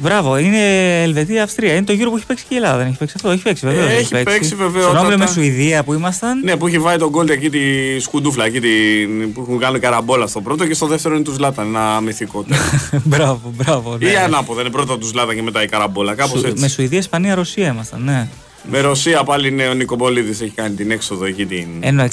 [0.00, 1.72] Μπράβο, είναι Ελβετία-Αυστρία.
[1.72, 2.76] Είναι το γύρο που έχει παίξει και η Ελλάδα.
[2.76, 3.90] Δεν έχει παίξει αυτό; Έχει παίξει βέβαια.
[3.90, 4.82] Έχει, έχει παίξει βέβαια.
[4.82, 6.40] Στον με Σουηδία που ήμασταν.
[6.44, 7.58] Ναι, που έχει βάλει τον γκολ εκεί τη
[8.00, 11.66] σκουντούφλα εκεί την, που έχουν κάνει καραμπόλα στο πρώτο και στο δεύτερο είναι του Ζλάταν.
[11.66, 12.44] Ένα μυθικό
[13.04, 13.96] μπράβο, μπράβο.
[14.00, 14.10] Ναι.
[14.10, 16.14] Ή ανάποδα είναι πρώτο του Ζλάταν και μετά η καραμπόλα.
[16.14, 16.60] Κάπως έτσι.
[16.60, 18.28] Με Σουηδία, Ισπανία, Ρωσία ήμασταν, ναι.
[18.70, 21.66] Με Ρωσία πάλι είναι ο Νικομπολίδη έχει κάνει την έξοδο εκεί την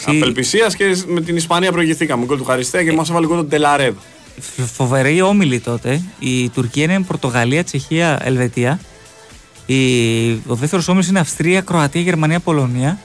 [0.06, 2.26] απελπισίας και με την Ισπανία προηγηθήκαμε.
[2.26, 3.94] Γκολ του Χαριστέα και μας έβαλε γκολ τον Τελαρέδ
[4.74, 6.02] φοβερή όμιλη τότε.
[6.20, 8.80] Η Τουρκία είναι Πορτογαλία, Τσεχία, Ελβετία.
[9.66, 10.32] Η...
[10.32, 13.00] Ο δεύτερος όμιλος είναι Αυστρία, Κροατία, Γερμανία, Πολωνία.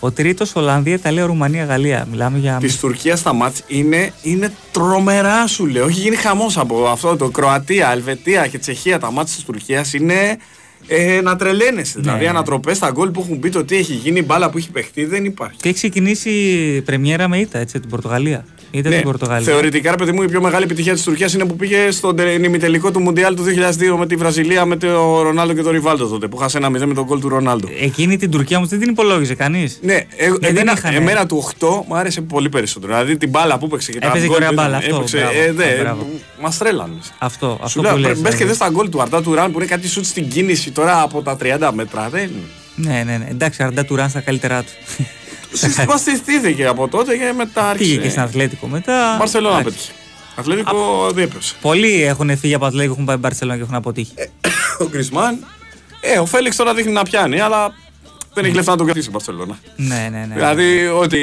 [0.00, 2.06] Ο τρίτος Ολλανδία, Ιταλία, Ρουμανία, Γαλλία.
[2.10, 2.56] Μιλάμε για.
[2.60, 5.86] Της Τουρκίας στα μάτια είναι, είναι τρομερά σου λέω.
[5.86, 8.98] Έχει γίνει χαμός από αυτό το Κροατία, Ελβετία και Τσεχία.
[8.98, 10.38] Τα μάτια της Τουρκίας είναι
[10.86, 11.98] ε, να τρελαίνεσαι.
[11.98, 12.02] Ναι.
[12.02, 14.70] Δηλαδή, ανατροπές στα γκολ που έχουν πει το τι έχει γίνει, η μπάλα που έχει
[14.70, 15.56] παιχτεί δεν υπάρχει.
[15.56, 18.44] Και έχει ξεκινήσει η πρεμιέρα με ήττα, έτσι, την Πορτογαλία.
[18.76, 19.00] Είτε ναι.
[19.00, 19.52] Πορτογαλία.
[19.52, 22.90] Θεωρητικά, ρε παιδί μου, η πιο μεγάλη επιτυχία της Τουρκίας είναι που πήγε στον ημιτελικό
[22.90, 23.44] του Μουντιάλ του
[23.94, 26.28] 2002 με τη Βραζιλία με τον Ρονάλντο και τον Ριβάλτο τότε.
[26.28, 27.68] Που χάσε ένα 0 με τον γκολ του Ρονάλντο.
[27.80, 29.78] Εκείνη την Τουρκία όμως δεν την υπολόγιζε κανείς.
[29.82, 32.92] Ναι, ε, εμένα, είχαν, εμένα του 8 μου άρεσε πολύ περισσότερο.
[32.92, 34.76] Δηλαδή την μπάλα που έπαιξε και τα Έπαιζε κορέα μπάλα.
[34.76, 35.94] Αυτό, έπαιξε, ε,
[36.40, 36.94] Μας τρέλανε.
[37.18, 38.20] Αυτό, αυτό που λες.
[38.20, 40.70] Μπες και δες τα γκολ του Αρτά του Ραν που είναι κάτι σουτ στην κίνηση
[40.70, 42.08] τώρα από τα 30 μέτρα.
[42.08, 42.30] Δεν...
[42.74, 43.26] Ναι, ναι, ναι.
[43.30, 45.04] Εντάξει, Αρτά του Ραν στα καλύτερά του.
[45.96, 47.90] Συστήθηκε από τότε και μετά άρχισε.
[47.90, 49.16] Πήγε και στην Αθλέτικο μετά.
[49.18, 49.92] Μπαρσελόνα πέτυχε.
[50.34, 51.54] Αθλέτικο διέπευσε.
[51.60, 54.12] Πολλοί έχουν φύγει από Αθλέτικο, έχουν πάει Μπαρσελόνα και έχουν αποτύχει.
[54.14, 54.24] Ε,
[54.84, 55.46] ο Γκρισμάν.
[56.00, 57.74] Ε, ο Φέληξ τώρα δείχνει να πιάνει, αλλά
[58.34, 59.58] δεν έχει λεφτά να τον κρατήσει η Μπαρσελόνα.
[59.76, 60.34] Ναι, ναι, ναι.
[60.34, 61.18] Δηλαδή, ό,τι,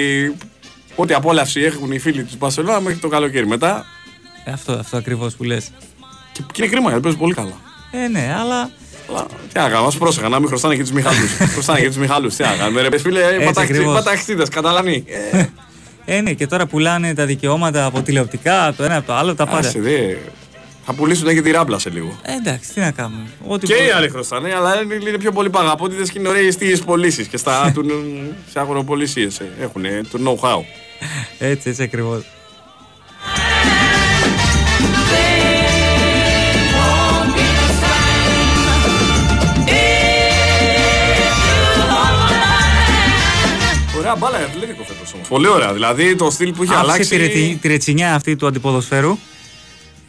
[0.96, 3.86] ό,τι απόλαυση έχουν οι φίλοι της Μπαρσελόνα μέχρι το καλοκαίρι μετά.
[4.46, 5.72] Ε, αυτό, αυτό ακριβώς που λες.
[6.32, 7.58] Και, και είναι κρίμα γιατί παίζει πολύ καλά.
[7.92, 8.70] Ε, ναι, αλλά
[9.54, 11.28] τι να κάνουμε, πρόσεχα να μην χρωστάνε και τους Μιχάλου.
[11.54, 12.28] χρωστάνε και τους Μιχάλου.
[12.28, 13.22] Τι να κάνουμε, ρε φίλε,
[13.94, 15.04] παταχτίδε, καταλανοί.
[16.06, 19.46] Ε, ναι, και τώρα πουλάνε τα δικαιώματα από τηλεοπτικά, το ένα από το άλλο, τα
[19.46, 19.72] πάντα.
[20.86, 22.20] Θα πουλήσουν και τη ράμπλα σε λίγο.
[22.22, 23.24] Ε, εντάξει, τι να κάνουμε.
[23.48, 27.28] Ό,τι και οι άλλοι χρωστάνε, αλλά είναι πιο πολύ παγαπότητες και είναι ωραίε τι πωλήσεις
[27.28, 27.86] και στα του,
[28.52, 29.28] σε αγοροπολισίε
[29.62, 30.64] έχουν το know-how.
[31.40, 32.24] Έτσι, έτσι ακριβώς.
[44.14, 45.24] Ωραία μπάλα για Ατλέτικο φέτο όμω.
[45.30, 45.74] Πολύ ωραία.
[45.74, 47.18] Δηλαδή το στυλ που είχε αλλάξει.
[47.18, 49.18] Τη, τη ρετσινιά αυτή του αντιποδοσφαίρου;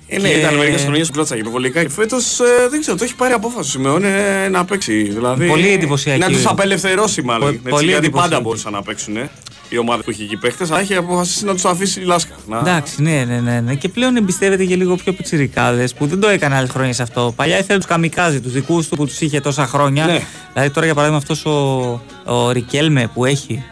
[0.06, 0.38] Ε, ναι, και...
[0.38, 1.88] ήταν μερικές χρονιές που κλώτσα υπερβολικά.
[1.88, 5.02] Φέτος ε, δεν ξέρω, το έχει πάρει απόφαση σημαίνει ε, να παίξει.
[5.02, 6.20] Δηλαδή, πολύ εντυπωσιακή.
[6.20, 7.62] Να τους απελευθερώσει μάλλον.
[7.62, 9.16] Πο, έτσι, γιατί πάντα μπορούσαν να παίξουν.
[9.16, 9.30] Ε
[9.68, 12.34] η ομάδα που έχει εκεί παίχτες, αλλά έχει αποφασίσει να τους αφήσει η λάσκα.
[12.48, 12.58] Να...
[12.58, 13.74] Εντάξει, ναι, ναι, ναι, ναι.
[13.74, 17.32] Και πλέον εμπιστεύεται και λίγο πιο πιτσιρικάδες που δεν το έκανε άλλε χρόνια σε αυτό.
[17.36, 20.06] Παλιά ήθελε τους καμικάζει, τους δικούς του που τους είχε τόσα χρόνια.
[20.06, 20.20] Ναι.
[20.52, 23.64] Δηλαδή τώρα για παράδειγμα αυτός ο, ο Ρικέλμε που έχει.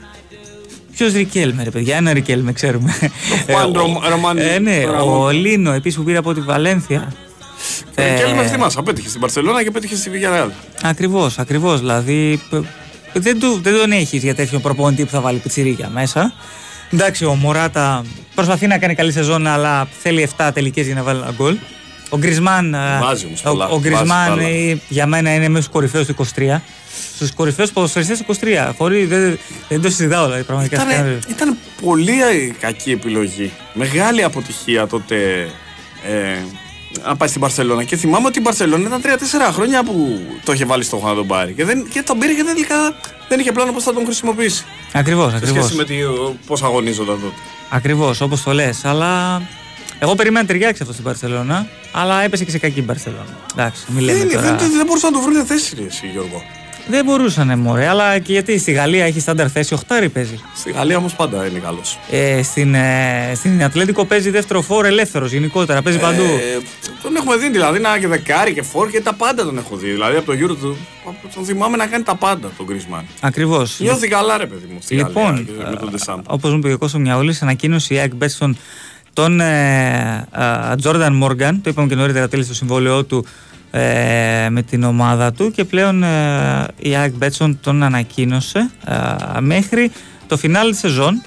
[0.97, 2.95] Ποιος Ρικέλμε, ρε παιδιά, ένα Ρικέλμε, ξέρουμε.
[3.49, 7.13] Ο ε, ναι, ο Λίνο επίσης που πήρε από τη Βαλένθια.
[7.99, 10.51] Ο Ρικέλμε θυμάσαι, απέτυχε στην Παρσελόνα και απέτυχε στη Βηγιαρεάλ.
[10.83, 11.79] Ακριβώς, ακριβώς.
[11.79, 12.41] Δηλαδή
[13.13, 16.33] δεν, του, δεν τον έχεις για τέτοιο προπονητή που θα βάλει πιτσιρίκια μέσα.
[16.93, 21.21] Εντάξει, ο Μωράτα προσπαθεί να κάνει καλή σεζόν, αλλά θέλει 7 τελικές για να βάλει
[21.21, 21.57] ένα γκολ.
[22.15, 22.79] Ο Γκρισμάν, ε,
[23.45, 26.61] ο, ο Γκρισμάν ε, για μένα είναι μέσα στου κορυφαίου του 23.
[27.15, 28.73] Στους κορυφαίους ποδοσφαιριστές του 23.
[28.77, 29.39] Χωρί, δεν,
[29.69, 30.83] δεν το συζητάω δηλαδή πραγματικά.
[30.83, 32.13] Ήταν, ήταν πολύ
[32.61, 33.53] κακή επιλογή.
[33.73, 35.17] Μεγάλη αποτυχία τότε
[36.07, 36.39] ε,
[37.05, 37.85] να πάει στην Παρσελόνα.
[37.85, 39.19] Και θυμάμαι ότι η Παρσελόνα ήταν
[39.51, 41.53] 3-4 χρόνια που το είχε βάλει στόχο να τον πάρει.
[41.53, 42.77] Και, δεν, και τον πήρε και τελικά
[43.29, 44.65] δεν είχε πλάνο πώς θα τον χρησιμοποιήσει.
[44.93, 45.61] Ακριβώς, ακριβώ.
[45.63, 45.85] Σε σχέση με
[46.47, 47.35] πώς αγωνίζονταν τότε.
[47.69, 48.85] Ακριβώς, όπως το λες.
[48.85, 49.43] Αλλά
[50.03, 53.37] εγώ περίμενα να ταιριάξει αυτό στην Παρσελόνα, αλλά έπεσε και σε κακή Παρσελόνα.
[53.53, 54.43] Εντάξει, μην λέμε δεν, τώρα...
[54.43, 56.43] δεν, δεν, δεν μπορούσαν να το βρουν θέση, εσύ, Γιώργο.
[56.89, 60.41] Δεν μπορούσαν, μωρέ, αλλά και γιατί στη Γαλλία έχει στάνταρ θέση, οχτάρι παίζει.
[60.57, 61.99] Στη Γαλλία όμως πάντα είναι καλός.
[62.11, 66.25] Ε, στην, ε, στην Ατλέντικο παίζει δεύτερο φόρ ελεύθερος γενικότερα, παίζει ε, παντού.
[67.03, 69.91] Τον έχουμε δει δηλαδή να και δεκάρι και φόρ και τα πάντα τον έχω δει.
[69.91, 70.77] Δηλαδή από το γύρο του
[71.35, 73.05] τον θυμάμαι να κάνει τα πάντα τον Γκρισμάν.
[73.21, 73.77] Ακριβώς.
[73.81, 74.79] Νιώθει καλά, ρε παιδί μου.
[74.81, 75.49] Στη λοιπόν,
[76.27, 78.57] όπως μου είπε ο Κώσο Μιαούλη, ανακοίνωσε η ΑΕΚ Μπέτσον
[79.13, 79.41] τον
[80.79, 83.27] Τζόρνταν Μόργαν, το είπαμε και νωρίτερα, τέλειωσε το συμβόλαιό του
[83.75, 88.71] ε, με την ομάδα του και πλέον ε, η Άκ Μπέτσον τον ανακοίνωσε
[89.37, 89.91] ε, μέχρι
[90.27, 91.23] το φινάλι της σεζόν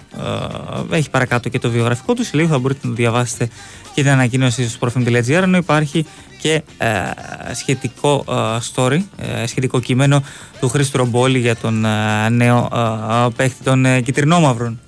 [0.92, 3.50] έχει παρακάτω και το βιογραφικό του σε λίγο θα μπορείτε να το διαβάσετε
[3.94, 6.06] και την ανακοίνωση στο profim.gr ενώ υπάρχει
[6.42, 6.62] και
[7.54, 8.26] σχετικό
[8.74, 9.00] story,
[9.46, 10.24] σχετικό κείμενο
[10.60, 11.86] του Χρήστο Ρομπόλη για τον
[12.30, 12.70] νέο
[13.36, 14.80] παίχτη των Κιτρινόμαυρων.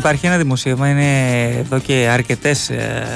[0.00, 3.06] Υπάρχει ένα δημοσίευμα, είναι εδώ και αρκετές ε,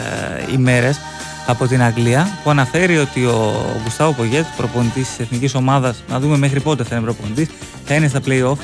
[0.52, 1.00] ημέρες
[1.46, 6.36] από την Αγγλία, που αναφέρει ότι ο Γκουστάβο Πογέτ, προπονητής της εθνικής ομάδας, να δούμε
[6.36, 7.48] μέχρι πότε θα είναι προπονητής,
[7.84, 8.58] θα είναι στα playoff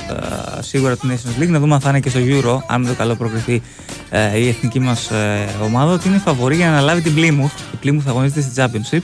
[0.59, 2.93] ε, σίγουρα του Nations League, να δούμε αν θα είναι και στο Euro, αν το
[2.93, 3.61] καλό προκριθεί
[4.09, 7.59] ε, η εθνική μας ε, ομάδα, ότι είναι φαβορή για να αναλάβει την Plymouth.
[7.71, 9.01] Η Plymouth αγωνίζεται στη Championship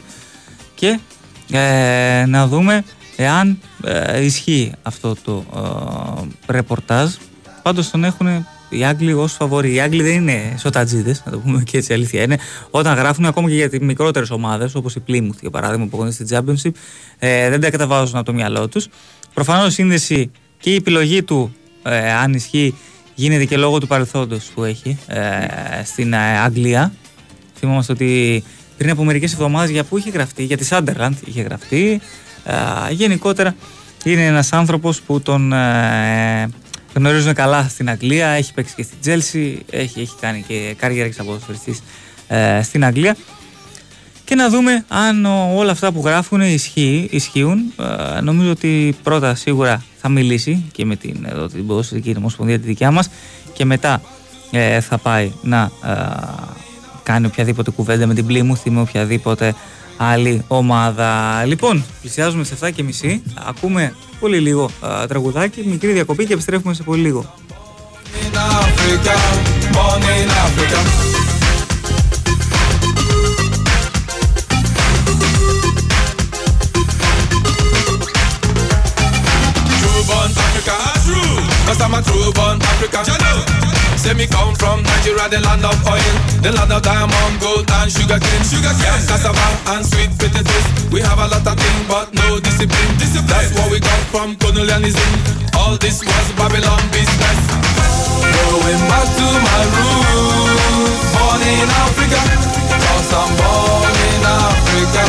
[0.76, 0.99] και
[1.51, 2.84] ε, να δούμε
[3.15, 5.45] εάν ε, ισχύει αυτό το
[6.47, 7.13] ρεπορτάζ.
[7.61, 9.74] Πάντως τον έχουν οι Άγγλοι ως φαβοροί.
[9.74, 12.38] Οι Άγγλοι δεν είναι σοτατζίδε, να το πούμε και έτσι αλήθεια είναι.
[12.70, 16.26] Όταν γράφουν ακόμα και για τις μικρότερες ομάδες, όπως η Plymouth για παράδειγμα που αγωνίζεται
[16.26, 16.80] στην Championship,
[17.20, 18.88] ε, δεν τα καταβάζουν από το μυαλό τους.
[19.34, 22.76] Προφανώς η σύνδεση και η επιλογή του, ε, αν ισχύει,
[23.15, 25.22] γίνεται και λόγω του παρελθόντος που έχει ε,
[25.84, 26.91] στην ε, Αγγλία.
[27.59, 28.43] Θυμόμαστε ότι
[28.78, 32.01] πριν από μερικές εβδομάδες για πού είχε γραφτεί, για τη Sunderland είχε γραφτεί.
[32.43, 33.55] Ε, γενικότερα
[34.03, 36.49] είναι ένας άνθρωπος που τον ε,
[36.98, 41.26] γνωρίζουν καλά στην Αγγλία, έχει παίξει και στην Τζέλσι, έχει, έχει κάνει και καριέρα σαν
[41.26, 41.84] ποδοσφαιριστής
[42.28, 43.16] ε, στην Αγγλία.
[44.24, 45.26] και να δούμε αν
[45.56, 46.41] όλα αυτά που γράφουν
[47.10, 47.74] ισχύουν.
[48.18, 52.66] Ε, νομίζω ότι πρώτα σίγουρα θα μιλήσει και με την, εδώ, την ποδοσφαιρική νομοσπονδία τη
[52.66, 53.10] δικιά μας
[53.54, 54.02] και μετά
[54.52, 55.93] ε, θα πάει να ε,
[57.04, 59.56] κάνει οποιαδήποτε κουβέντα με την Πλήμουθ ή με οποιαδήποτε
[59.98, 61.43] άλλη ομάδα.
[61.45, 63.24] Λοιπόν, πλησιάζουμε σε 7 και μισή.
[63.48, 64.70] Ακούμε πολύ λίγο
[65.07, 67.34] τραγουδάκι, μικρή διακοπή και επιστρέφουμε σε πολύ λίγο.
[81.68, 83.66] Cause I'm a true born African.
[84.07, 87.91] Say me come from Nigeria, the land of oil, the land of diamond, gold and
[87.91, 88.43] sugar cane.
[88.47, 89.35] Sugar cane, cassava
[89.75, 90.63] and sweet potatoes.
[90.95, 92.95] We have a lot of things, but no discipline.
[92.95, 93.27] discipline.
[93.27, 95.11] That's what we got from colonialism.
[95.59, 97.39] All this was Babylon business.
[98.31, 102.21] Going back to my roots, born in Africa,
[102.79, 105.03] cause I'm born in Africa,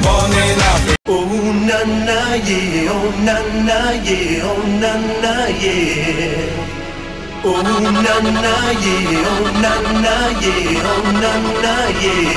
[0.00, 0.96] born in Africa.
[1.04, 3.36] Oh na na yeah, oh na
[3.68, 6.77] na yeah, oh na na yeah.
[7.44, 9.72] Oh na na yeah, oh na
[10.04, 11.32] na yeah, oh na
[11.62, 12.32] na yeah.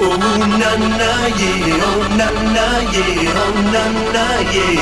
[0.00, 4.74] Oh na na yeah, oh na na yeah, oh na na yeah.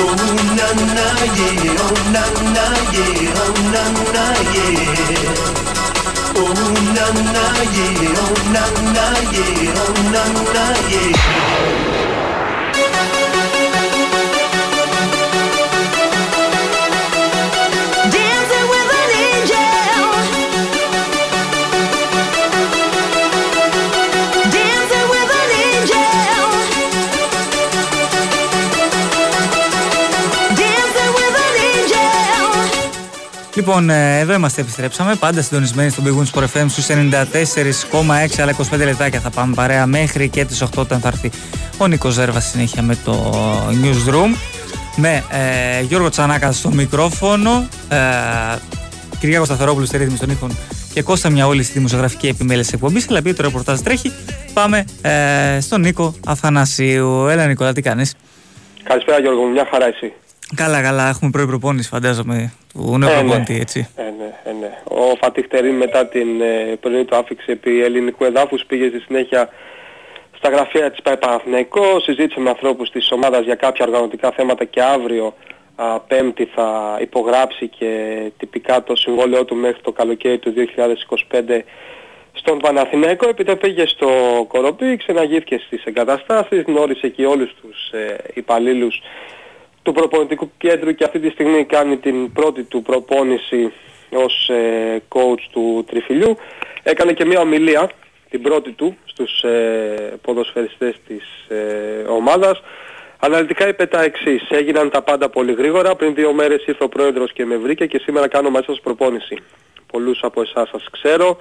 [0.00, 0.14] Oh
[0.58, 1.06] na na
[1.36, 2.24] yeah, oh na
[2.54, 3.84] na yeah, oh na
[4.14, 4.80] na yeah.
[6.40, 6.52] Oh
[6.96, 8.64] na na yeah, oh na
[8.96, 10.22] na yeah, oh na
[10.54, 11.89] na yeah.
[33.60, 35.14] Λοιπόν, ε, εδώ είμαστε, επιστρέψαμε.
[35.14, 40.28] Πάντα συντονισμένοι στον Big Wings FM στους 94,6 αλλά 25 λεπτάκια θα πάμε παρέα μέχρι
[40.28, 41.30] και τις 8 όταν θα έρθει
[41.78, 43.34] ο Νίκος Ζέρβας συνέχεια με το
[43.82, 44.36] Newsroom.
[44.96, 47.96] Με ε, Γιώργο Τσανάκα στο μικρόφωνο, ε,
[49.18, 50.56] Κυριάκος Σταθερόπουλος στη ρύθμιση των ήχων
[50.94, 53.08] και Κώστα μια όλη στη δημοσιογραφική επιμέλεια της εκπομπής.
[53.08, 54.12] Αλλά επειδή το ρεπορτάζ τρέχει,
[54.52, 57.26] πάμε ε, στον Νίκο Αθανασίου.
[57.26, 58.14] Έλα, Νικόλα, τι κάνεις;
[58.82, 60.12] Καλησπέρα, Γιώργο, μια χαρά εσύ.
[60.54, 61.08] Καλά, καλά.
[61.08, 63.44] Έχουμε πρωί προπόνηση, φαντάζομαι, του νέου ε, ναι.
[63.48, 63.88] έτσι.
[63.96, 64.78] Ε, ναι, ε, ναι.
[64.84, 69.48] Ο Φατιχτερίν μετά την ε, πρωινή του άφηξη επί ελληνικού εδάφους πήγε στη συνέχεια
[70.36, 74.82] στα γραφεία της ΠΑΕ Παναθηναϊκό, συζήτησε με ανθρώπους της ομάδας για κάποια οργανωτικά θέματα και
[74.82, 75.34] αύριο
[75.76, 80.54] α, Πέμπτη θα υπογράψει και τυπικά το συμβόλαιό του μέχρι το καλοκαίρι του
[81.30, 81.60] 2025
[82.32, 84.08] στον Παναθηναϊκό, επειδή πήγε στο
[84.48, 89.00] Κοροπή, ξαναγήθηκε στις εγκαταστάσεις, γνώρισε και όλους τους ε, υπαλλήλους
[89.82, 93.72] του προπονητικού κέντρου και αυτή τη στιγμή κάνει την πρώτη του προπόνηση
[94.10, 96.36] ως ε, coach του Τριφυλιού.
[96.82, 97.90] Έκανε και μια ομιλία,
[98.30, 102.62] την πρώτη του, στους ε, ποδοσφαιριστές της ε, ομάδας.
[103.18, 104.50] Αναλυτικά είπε τα εξής.
[104.50, 105.94] Έγιναν τα πάντα πολύ γρήγορα.
[105.96, 109.38] Πριν δύο μέρες ήρθε ο πρόεδρος και με βρήκε και σήμερα κάνω μέσα σας προπόνηση.
[109.86, 111.36] Πολλούς από εσάς σας ξέρω.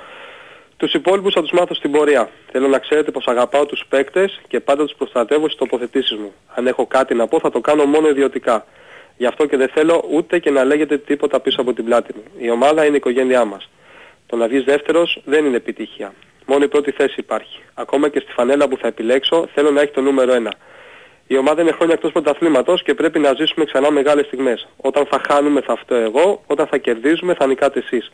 [0.80, 2.30] Τους υπόλοιπους θα τους μάθω στην πορεία.
[2.52, 6.34] Θέλω να ξέρετε πως αγαπάω τους παίκτες και πάντα τους προστατεύω στις τοποθετήσεις μου.
[6.56, 8.66] Αν έχω κάτι να πω θα το κάνω μόνο ιδιωτικά.
[9.18, 12.24] Γι' αυτό και δεν θέλω ούτε και να λέγεται τίποτα πίσω από την πλάτη μου.
[12.38, 13.70] Η ομάδα είναι η οικογένειά μας.
[14.26, 16.14] Το να βγεις δεύτερος δεν είναι επιτυχία.
[16.46, 17.60] Μόνο η πρώτη θέση υπάρχει.
[17.74, 20.52] Ακόμα και στη φανέλα που θα επιλέξω θέλω να έχει το νούμερο 1.
[21.28, 24.68] Η ομάδα είναι χρόνια εκτός πρωταθλήματος και πρέπει να ζήσουμε ξανά μεγάλες στιγμές.
[24.78, 28.12] Όταν θα χάνουμε θα αυτό εγώ, όταν θα κερδίζουμε θα νικάτε εσείς.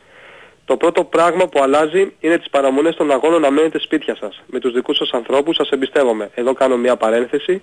[0.65, 4.41] Το πρώτο πράγμα που αλλάζει είναι τις παραμονές των αγώνων να μένετε σπίτια σας.
[4.45, 6.29] Με τους δικούς σας ανθρώπους σας εμπιστεύομαι.
[6.35, 7.61] Εδώ κάνω μια παρένθεση.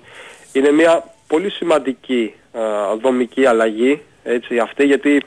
[0.52, 2.60] Είναι μια πολύ σημαντική α,
[3.02, 5.22] δομική αλλαγή έτσι, αυτή γιατί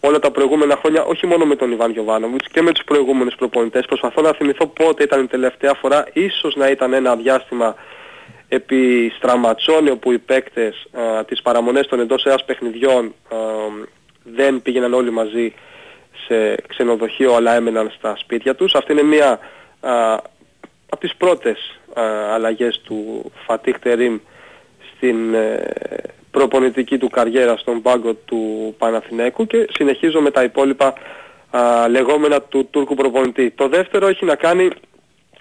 [0.00, 3.84] όλα τα προηγούμενα χρόνια όχι μόνο με τον Ιβάν Γιωβάνοβιτς και με τους προηγούμενους προπονητές
[3.86, 7.74] προσπαθώ να θυμηθώ πότε ήταν η τελευταία φορά ίσως να ήταν ένα διάστημα
[8.48, 13.36] επί Στραματσόνιο που οι παίκτες α, τις παραμονές των εντός εάς παιχνιδιών α,
[14.22, 15.54] δεν πήγαιναν όλοι μαζί
[16.26, 18.74] σε ξενοδοχείο αλλά έμεναν στα σπίτια τους.
[18.74, 19.38] Αυτή είναι μία
[19.80, 20.14] α,
[20.88, 22.02] από τις πρώτες α,
[22.34, 24.18] αλλαγές του Φατίχ Τερίμ
[24.96, 25.72] στην ε,
[26.30, 30.94] προπονητική του καριέρα στον πάγκο του Παναθηναίκου και συνεχίζω με τα υπόλοιπα
[31.50, 33.50] α, λεγόμενα του Τούρκου προπονητή.
[33.50, 34.68] Το δεύτερο έχει να κάνει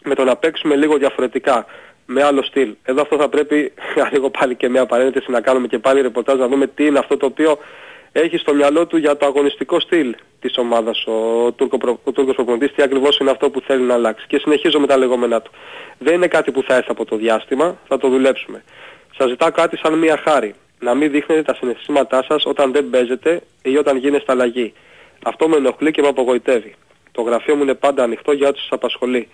[0.03, 1.65] με το να παίξουμε λίγο διαφορετικά
[2.05, 2.75] με άλλο στυλ.
[2.83, 3.73] Εδώ αυτό θα πρέπει,
[4.13, 7.17] λίγο πάλι και μια παρένθεση να κάνουμε και πάλι ρεπορτάζ να δούμε τι είναι αυτό
[7.17, 7.57] το οποίο
[8.11, 12.73] έχει στο μυαλό του για το αγωνιστικό στυλ της ομάδας ο, Τούρκος, ο Τούρκος προπονητής
[12.73, 14.25] τι ακριβώς είναι αυτό που θέλει να αλλάξει.
[14.27, 15.51] Και συνεχίζω με τα λεγόμενά του.
[15.97, 18.63] Δεν είναι κάτι που θα έρθει από το διάστημα, θα το δουλέψουμε.
[19.17, 20.55] Σας ζητάω κάτι σαν μια χάρη.
[20.79, 24.73] Να μην δείχνετε τα συναισθήματά σας όταν δεν παίζετε ή όταν γίνεστε αλλαγή.
[25.23, 26.75] Αυτό με ενοχλεί και με απογοητεύει.
[27.11, 29.27] Το γραφείο μου είναι πάντα ανοιχτό για ό,τι σας απασχολεί.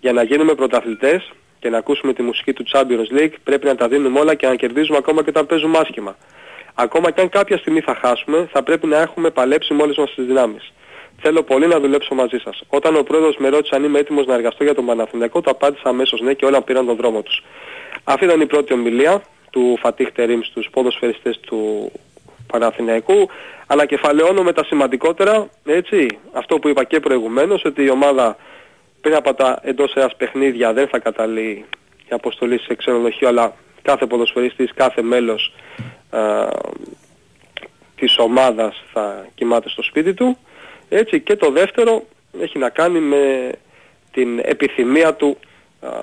[0.00, 3.88] Για να γίνουμε πρωταθλητές και να ακούσουμε τη μουσική του Champions League πρέπει να τα
[3.88, 6.16] δίνουμε όλα και να κερδίζουμε ακόμα και όταν παίζουμε άσχημα.
[6.80, 10.14] Ακόμα και αν κάποια στιγμή θα χάσουμε, θα πρέπει να έχουμε παλέψει με όλες μας
[10.14, 10.72] τις δυνάμεις.
[11.20, 12.62] Θέλω πολύ να δουλέψω μαζί σας.
[12.68, 15.88] Όταν ο πρόεδρος με ρώτησε αν είμαι έτοιμος να εργαστώ για τον Παναθηναϊκό, το απάντησα
[15.88, 17.42] αμέσως ναι και όλα πήραν τον δρόμο τους.
[18.04, 21.92] Αυτή ήταν η πρώτη ομιλία του Φατίχ Τερίμ στους ποδοσφαιριστές του
[22.46, 23.28] Παναθηναϊκού.
[23.66, 28.36] Ανακεφαλαιώνω με τα σημαντικότερα, έτσι, αυτό που είπα και προηγουμένως, ότι η ομάδα
[29.00, 31.64] πριν από τα εντός ένας παιχνίδια δεν θα καταλύει
[32.08, 35.52] η αποστολή σε ξενοδοχείο, αλλά κάθε ποδοσφαιριστής, κάθε μέλος
[36.10, 36.48] α,
[37.96, 40.38] της ομάδας θα κοιμάται στο σπίτι του.
[40.88, 42.02] Έτσι και το δεύτερο
[42.40, 43.52] έχει να κάνει με
[44.12, 45.36] την επιθυμία του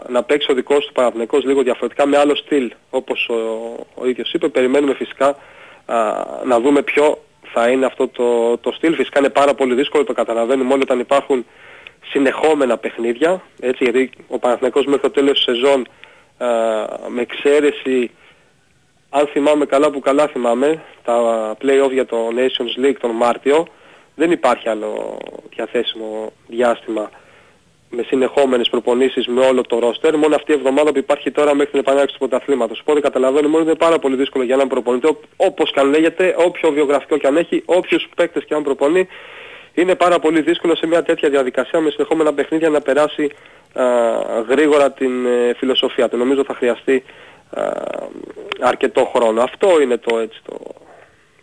[0.08, 2.72] να παίξει ο δικός του Παναθηναϊκός λίγο διαφορετικά με άλλο στυλ.
[2.90, 3.36] Όπως ο,
[3.96, 5.38] ο ίδιος είπε, περιμένουμε φυσικά
[6.46, 7.24] να δούμε ποιο
[7.54, 8.96] θα είναι αυτό το, το στυλ.
[8.96, 11.46] Φυσικά είναι πάρα πολύ δύσκολο, το καταλαβαίνουμε όλοι όταν υπάρχουν
[12.10, 15.88] συνεχόμενα παιχνίδια, έτσι, γιατί ο Παναθηναϊκός μέχρι το τέλος της σεζόν
[17.08, 18.12] με εξαίρεση
[19.18, 21.18] αν θυμάμαι καλά που καλά θυμάμαι, τα
[21.62, 23.68] play-off για το Nations League τον Μάρτιο,
[24.16, 25.18] δεν υπάρχει άλλο
[25.50, 27.10] διαθέσιμο διάστημα
[27.90, 31.72] με συνεχόμενες προπονήσεις με όλο το ρόστερ, μόνο αυτή η εβδομάδα που υπάρχει τώρα μέχρι
[31.72, 32.80] την επανάληψη του πρωταθλήματος.
[32.80, 36.72] Οπότε καταλαβαίνουμε ότι είναι πάρα πολύ δύσκολο για έναν προπονητή, όπως και αν λέγεται, όποιο
[36.72, 39.08] βιογραφικό και αν έχει, όποιους παίκτες και αν προπονεί,
[39.74, 43.32] είναι πάρα πολύ δύσκολο σε μια τέτοια διαδικασία με συνεχόμενα παιχνίδια να περάσει
[43.74, 43.84] α,
[44.50, 46.18] γρήγορα την ε, φιλοσοφία του.
[46.18, 47.35] Νομίζω θα χρειαστεί α,
[48.60, 49.42] αρκετό χρόνο.
[49.42, 50.58] Αυτό είναι το, έτσι, το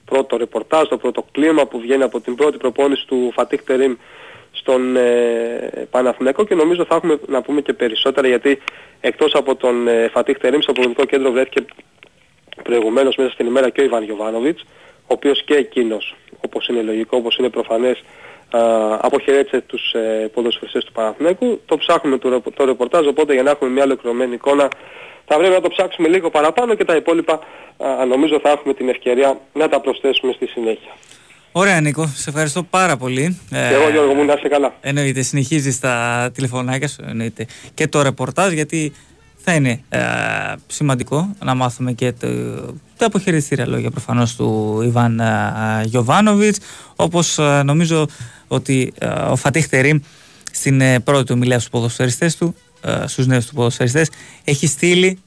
[0.05, 3.95] πρώτο ρεπορτάζ, το πρώτο κλίμα που βγαίνει από την πρώτη προπόνηση του Φατίχ Τερίμ
[4.53, 8.59] στον ε, Παναθηναϊκό και νομίζω θα έχουμε να πούμε και περισσότερα γιατί
[9.01, 11.65] εκτός από τον ε, Φατίχ Τερίμ στο πολιτικό κέντρο βρέθηκε
[12.63, 14.63] προηγουμένως μέσα στην ημέρα και ο Ιβάν Γιωβάνοβιτς
[15.03, 18.03] ο οποίος και εκείνος όπως είναι λογικό, όπως είναι προφανές
[19.01, 21.61] αποχαιρέτησε τους ε, ποδοσφαιριστές του Παναθηναϊκού.
[21.67, 24.69] Το ψάχνουμε το, το ρεπορτάζ, οπότε για να έχουμε μια ολοκληρωμένη εικόνα
[25.33, 28.89] θα πρέπει να το ψάξουμε λίγο παραπάνω και τα υπόλοιπα α, νομίζω θα έχουμε την
[28.89, 30.93] ευκαιρία να τα προσθέσουμε στη συνέχεια.
[31.53, 33.41] Ωραία Νίκο, σε ευχαριστώ πάρα πολύ.
[33.49, 34.75] Και εγώ Γιώργο μου να είσαι καλά.
[34.81, 38.93] Εννοείται, συνεχίζεις τα τηλεφωνάκια σου, εννοείται και το ρεπορτάζ γιατί
[39.37, 40.01] θα είναι ε,
[40.67, 42.29] σημαντικό να μάθουμε και το,
[42.97, 46.59] τα αποχαιρετήρια λόγια προφανώς του Ιβάν ε, Γιωβάνοβιτς
[46.97, 48.07] όπως ε, νομίζω
[48.49, 49.99] ότι ε, ο Φατίχ Τερίμ
[50.53, 52.55] στην ε, πρώτη του μιλία στους ποδοσφαιριστές του
[53.07, 54.11] στους νέους του ποδοσφαιριστές
[54.45, 55.19] έχει στείλει,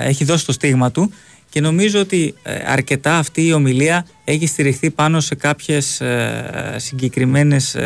[0.00, 1.12] έχει δώσει το στίγμα του
[1.50, 2.34] και νομίζω ότι
[2.66, 6.02] αρκετά αυτή η ομιλία έχει στηριχθεί πάνω σε κάποιες
[6.76, 7.76] συγκεκριμένες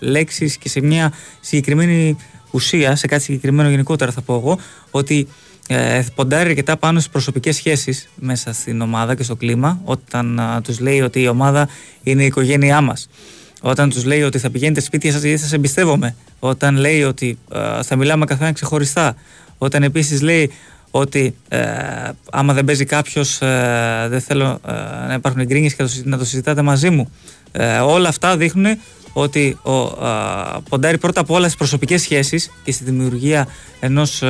[0.00, 2.16] λέξεις και σε μια συγκεκριμένη
[2.50, 4.58] ουσία, σε κάτι συγκεκριμένο γενικότερα θα πω εγώ,
[4.90, 5.28] ότι
[5.68, 10.80] ε, ποντάρει αρκετά πάνω στις προσωπικές σχέσεις μέσα στην ομάδα και στο κλίμα, όταν τους
[10.80, 11.68] λέει ότι η ομάδα
[12.02, 13.08] είναι η οικογένειά μας.
[13.64, 16.14] Όταν τους λέει ότι θα πηγαίνετε σπίτια σας γιατί σα εμπιστεύομαι.
[16.38, 17.38] Όταν λέει ότι
[17.82, 19.14] θα μιλάμε καθένα ξεχωριστά.
[19.58, 20.50] Όταν επίσης λέει
[20.90, 21.60] ότι ε,
[22.30, 24.72] άμα δεν παίζει κάποιος, ε, δεν θέλω ε,
[25.06, 27.12] να υπάρχουν γκρίνιε και να το συζητάτε μαζί μου.
[27.52, 28.78] Ε, όλα αυτά δείχνουν
[29.12, 33.46] ότι ο, α, ποντάρει πρώτα απ' όλα στις προσωπικές σχέσεις και στη δημιουργία
[33.80, 34.22] ενός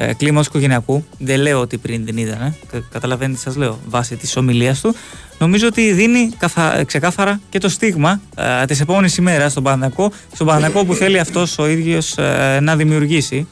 [0.00, 1.04] ε, κλίματο οικογενειακού.
[1.18, 2.54] Δεν λέω ότι πριν δεν είδανε.
[2.72, 4.94] Ε, καταλαβαίνετε, σας λέω, βάσει της ομιλίας του.
[5.38, 10.46] Νομίζω ότι δίνει καθα, ξεκάθαρα και το στίγμα ε, της επόμενης ημέρας στον Παναγιακό, στον
[10.46, 13.46] Παναγιακό που θέλει αυτός ο ίδιος ε, να δημιουργήσει.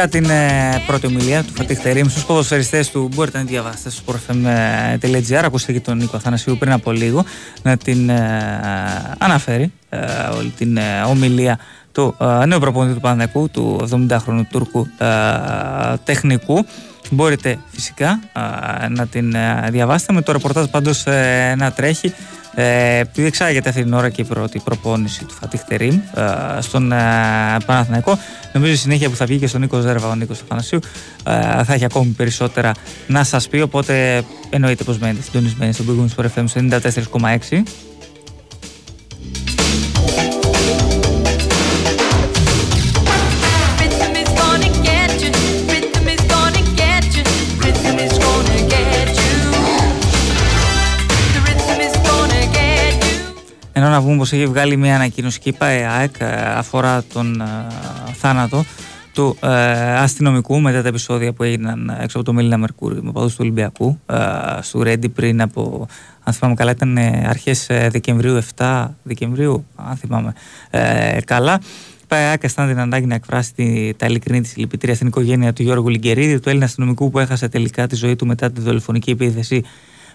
[0.00, 4.02] Φυσικά την ε, πρώτη ομιλία του Φατίχ Τερίμ στους ποδοσφαιριστές του μπορείτε να διαβάσετε στο
[4.06, 7.24] sportfm.gr ακούσατε και τον Νίκο Αθανασίου πριν από λίγο
[7.62, 9.98] να την ε, αναφέρει ε,
[10.36, 10.78] όλη την
[11.08, 11.58] ομιλία
[11.92, 12.16] του
[12.46, 14.86] νέου προπονητή του Παναδικού του 70χρονου Τούρκου
[16.04, 16.66] τεχνικού.
[17.10, 18.20] Μπορείτε φυσικά
[18.88, 19.34] να την
[19.70, 20.12] διαβάσετε.
[20.12, 21.04] Με το ρεπορτάζ πάντως
[21.56, 22.14] να τρέχει
[22.60, 26.92] ε, επειδή εξάγεται αυτή την ώρα και η πρώτη προπόνηση του Φατίχ Τερίμ ε, στον
[26.92, 26.96] ε,
[27.66, 28.18] Παναθηναϊκό,
[28.52, 30.78] νομίζω η συνέχεια που θα βγει και στον Νίκος Ζέρβα, ο Νίκος Αθανασίου,
[31.26, 32.72] ε, θα έχει ακόμη περισσότερα
[33.06, 33.60] να σας πει.
[33.60, 36.44] Οπότε εννοείται πως μένετε συντονισμένοι στον Big Wings FM
[37.50, 37.62] 94,6.
[53.90, 56.26] Ενώ να πούμε πως έχει βγάλει μια ανακοίνωση και η ΠΑΕΑΕΚ ε,
[56.56, 57.44] αφορά τον ε,
[58.12, 58.64] θάνατο
[59.14, 59.48] του ε,
[59.96, 64.00] αστυνομικού μετά τα επεισόδια που έγιναν έξω από το Μέλινα Μερκούρι με παδούς του Ολυμπιακού
[64.06, 64.16] ε,
[64.60, 65.86] στο Ρέντι πριν από,
[66.22, 66.98] αν θυμάμαι καλά ήταν
[67.28, 70.32] αρχές Δεκεμβρίου, 7 Δεκεμβρίου αν θυμάμαι
[71.24, 71.60] καλά.
[72.02, 75.62] Η ΠΑΕΑΚ αισθάνεται την ανάγκη να εκφράσει τη, τα ειλικρινή της συλληπιτήρια στην οικογένεια του
[75.62, 79.62] Γιώργου Λιγκερίδη, του Έλληνα αστυνομικού που έχασε τελικά τη ζωή του μετά τη δολοφονική επίθεση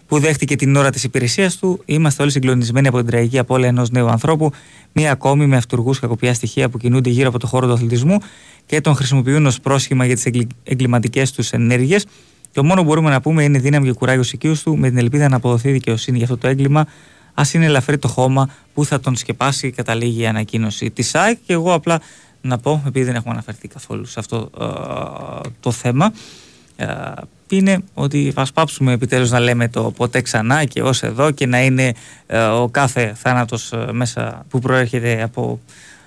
[0.07, 1.82] που δέχτηκε την ώρα της υπηρεσίας του.
[1.86, 4.52] Είμαστε όλοι συγκλονισμένοι από την τραγική απώλεια ενός νέου ανθρώπου,
[4.91, 8.18] μία ακόμη με αυτούργους κακοπιά στοιχεία που κινούνται γύρω από το χώρο του αθλητισμού
[8.65, 12.06] και τον χρησιμοποιούν ως πρόσχημα για τις εγκληματικές τους ενέργειες.
[12.52, 15.30] Το μόνο που μπορούμε να πούμε είναι δύναμη και κουράγιος οικείους του, με την ελπίδα
[15.30, 16.88] να αποδοθεί δικαιοσύνη για αυτό το έγκλημα,
[17.34, 21.38] ας είναι ελαφρύ το χώμα που θα τον σκεπάσει, καταλήγει η ανακοίνωση της ΣΑΕΚ.
[21.45, 22.02] Και εγώ απλά
[22.41, 26.14] να πω, επειδή δεν έχουμε αναφερθεί καθόλου σε αυτό ε, το θέμα,
[26.76, 26.86] ε,
[27.49, 31.63] είναι ότι θα σπάψουμε επιτέλους να λέμε το ποτέ ξανά και ως εδώ και να
[31.63, 31.93] είναι
[32.27, 35.59] ε, ο κάθε θάνατος ε, μέσα που προέρχεται από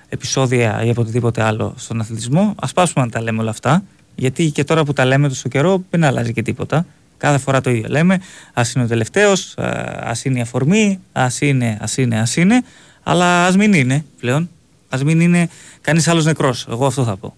[0.09, 2.55] επεισόδια ή από οτιδήποτε άλλο στον αθλητισμό.
[2.59, 3.83] Ας πάψουμε να τα λέμε όλα αυτά,
[4.15, 6.85] γιατί και τώρα που τα λέμε τόσο καιρό δεν αλλάζει και τίποτα.
[7.17, 8.21] Κάθε φορά το ίδιο λέμε,
[8.53, 9.53] ας είναι ο τελευταίος,
[9.99, 12.63] ας είναι η αφορμή, ας είναι, ας είναι, ας είναι,
[13.03, 14.49] αλλά ας μην είναι πλέον.
[14.89, 15.49] Α μην είναι
[15.81, 16.67] κανείς άλλος νεκρός.
[16.69, 17.35] Εγώ αυτό θα πω.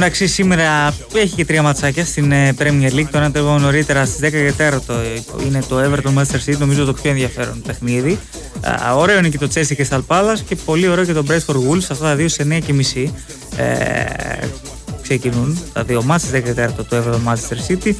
[0.00, 3.06] Εν μεταξύ σήμερα έχει και τρία ματσάκια στην ε, Premier League.
[3.10, 6.92] Το ένα τρόπο νωρίτερα στις 10 και 4 είναι το Everton Manchester City, νομίζω το
[6.92, 8.18] πιο ενδιαφέρον παιχνίδι.
[8.96, 11.86] ωραίο είναι και το Chelsea και Sal Palace και πολύ ωραίο και το Brentford Wolves.
[11.90, 13.14] Αυτά τα δύο σε 9 και μισή
[13.56, 13.66] ε,
[15.02, 17.94] ξεκινούν τα δύο μάτς, 10 και 4 το Everton Manchester City.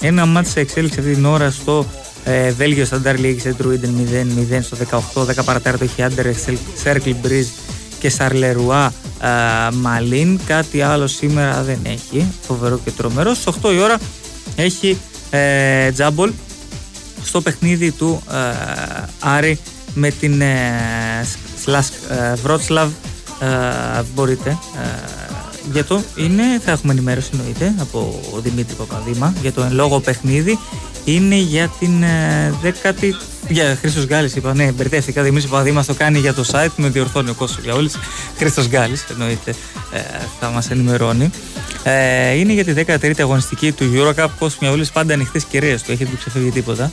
[0.00, 1.86] Ένα μάτς σε εξέλιξη αυτή την ώρα στο
[2.24, 4.76] ε, Βέλγιο Standard League σε Druiden 0-0 στο
[5.14, 6.26] 18, 10 παρατέταρτο έχει Under
[6.84, 7.71] Circle Bridge
[8.02, 8.92] και Σαρλερουά
[9.72, 10.40] Μαλίν.
[10.46, 12.26] Κάτι άλλο σήμερα δεν έχει.
[12.40, 13.34] Φοβερό και τρομερό.
[13.34, 13.98] Στις 8 η ώρα
[14.56, 14.98] έχει
[15.30, 16.32] ε, τζάμπολ
[17.22, 18.34] στο παιχνίδι του ε,
[19.18, 19.58] Άρη
[19.94, 20.56] με την ε,
[21.62, 22.90] Σλάσκ ε, Βρότσλαβ.
[23.40, 24.50] Ε, μπορείτε.
[24.50, 25.12] Ε,
[25.72, 30.00] για το είναι, θα έχουμε ενημέρωση εννοείται από ο Δημήτρη Παπαδήμα για το εν λόγω
[30.00, 30.58] παιχνίδι.
[31.04, 32.04] Είναι για την
[32.62, 33.16] δέκατη
[33.48, 35.22] για Χρήστος Γκάλης είπα, ναι, μπερδεύτηκα.
[35.22, 37.96] Δημήτρης Παπαδήμας το κάνει για το site, με διορθώνει ο Κώστο Γιαούλης.
[38.36, 39.54] Χρήστος Γκάλης, εννοείται,
[39.92, 40.00] ε,
[40.40, 41.30] θα μας ενημερώνει.
[41.82, 44.28] Ε, είναι για τη 13η αγωνιστική του Eurocup.
[44.38, 46.92] Κώστο Γιαούλη πάντα ανοιχτές κυρίε του, έχετε του ξεφεύγει τίποτα.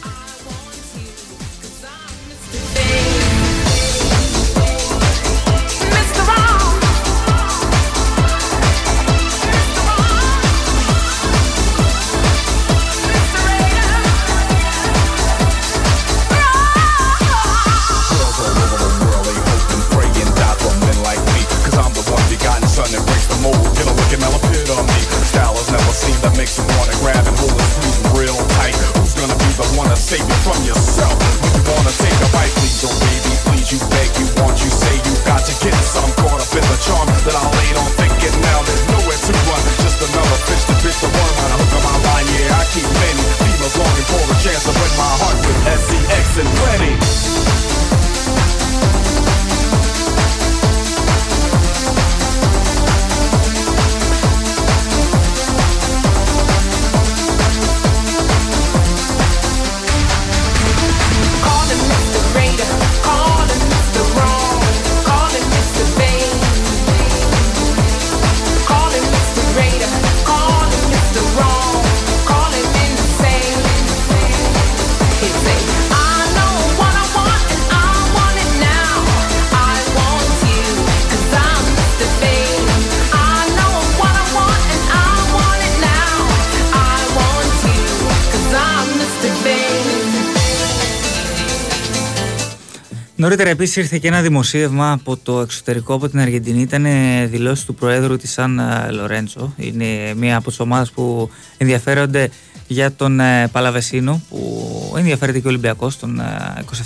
[93.69, 96.61] Επίσης ήρθε και ένα δημοσίευμα από το εξωτερικό από την Αργεντινή.
[96.61, 96.85] Ήταν
[97.29, 99.53] δηλώσεις του Προέδρου της Σαν Λορέντσο.
[99.57, 102.29] Είναι μία από τις ομάδες που ενδιαφέρονται
[102.67, 106.21] για τον ε, Παλαβεσίνο, που ενδιαφέρεται και ο Ολυμπιακός, τον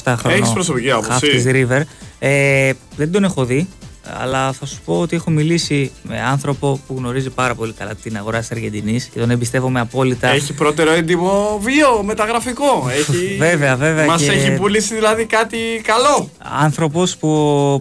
[0.04, 0.30] 27χρονο.
[0.30, 1.82] Έχεις προσωπική άποψη; River.
[2.20, 3.68] Ε, δεν τον έχω δει
[4.04, 8.18] αλλά θα σου πω ότι έχω μιλήσει με άνθρωπο που γνωρίζει πάρα πολύ καλά την
[8.18, 10.28] αγορά της Αργεντινής και τον εμπιστεύομαι απόλυτα.
[10.28, 12.90] Έχει πρώτερο έντυπο βίο, μεταγραφικό.
[12.90, 13.36] Έχει...
[13.48, 14.06] βέβαια, βέβαια.
[14.06, 14.32] Μας και...
[14.32, 16.30] έχει πουλήσει δηλαδή κάτι καλό.
[16.60, 17.30] Άνθρωπος που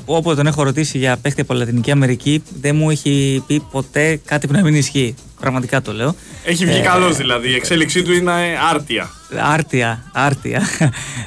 [0.04, 4.46] όποτε τον έχω ρωτήσει για παίχτη από Λατινική Αμερική δεν μου έχει πει ποτέ κάτι
[4.46, 5.14] που να μην ισχύει.
[5.40, 6.14] Πραγματικά το λέω.
[6.44, 7.50] Έχει βγει ε, καλός δηλαδή.
[7.50, 8.32] Η εξέλιξή του είναι
[8.70, 9.10] άρτια.
[9.38, 10.62] Άρτια, άρτια.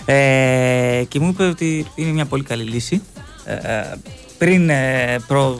[0.06, 3.02] Ε, και μου είπε ότι είναι μια πολύ καλή λύση.
[3.46, 3.98] Ε, ε
[4.38, 5.57] πριν ε, προ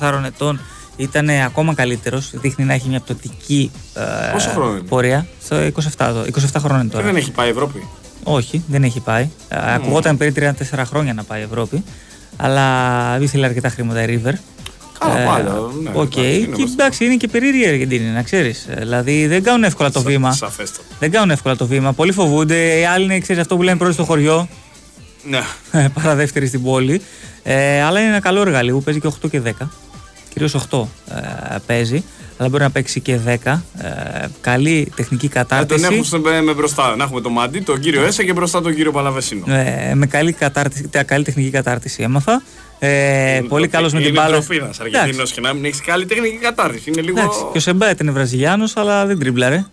[0.00, 0.60] 3-4 ετών
[0.96, 2.30] ήταν ακόμα καλύτερος.
[2.34, 5.26] Δείχνει να έχει μια πτωτική ε, πορεία.
[5.44, 5.56] Στο
[5.96, 6.22] 27, 27
[6.58, 7.04] χρόνια τώρα.
[7.04, 7.88] Και δεν έχει πάει Ευρώπη;
[8.22, 9.28] Όχι, δεν έχει πάει.
[9.48, 9.56] Mm.
[9.74, 11.84] Ακουγόταν πριν 34 χρόνια να πάει Ευρώπη.
[12.36, 14.32] Αλλά ήθελε αρκετά χρήματα η River.
[14.98, 15.48] Καλά, ε, πάλι.
[15.82, 16.48] Ναι, okay.
[16.56, 18.66] και εντάξει, είναι και περίεργη η Αργεντίνη, να ξέρεις.
[18.78, 20.32] Δηλαδή δεν κάνουν εύκολα το βήμα.
[20.32, 20.80] Σαφέστα.
[20.98, 21.92] Δεν κάνουν εύκολα το βήμα.
[21.92, 22.78] Πολλοί φοβούνται.
[22.78, 24.48] Οι άλλοι είναι, ξέρεις αυτό που λένε πρώτοι στο χωριό.
[25.28, 25.88] Ναι.
[25.94, 27.00] Παρά δεύτερη στην πόλη.
[27.42, 29.50] Ε, αλλά είναι ένα καλό εργαλείο που παίζει και 8 και 10.
[30.32, 32.04] Κυρίως 8 ε, παίζει,
[32.38, 33.30] αλλά μπορεί να παίξει και 10.
[33.32, 33.60] Ε,
[34.40, 35.80] καλή τεχνική κατάρτιση.
[35.80, 36.96] Να τον έχουμε με μπροστά.
[36.96, 39.54] Να έχουμε τον Μάντι, τον κύριο Έσα και μπροστά τον κύριο Παλαβεσίνο.
[39.54, 42.42] Ε, με καλή, κατάρτιση, καλή τεχνική κατάρτιση έμαθα.
[42.78, 44.36] Ε, πολύ καλός με την μπάλα.
[44.36, 46.90] Είναι τροφή Αργεντινό και να μην έχεις καλή τεχνική κατάρτιση.
[46.90, 47.18] Είναι λίγο...
[47.18, 49.64] Εντάξει, και ο Σεμπάετ είναι Βραζιλιάνος, αλλά δεν τρίμπλαρε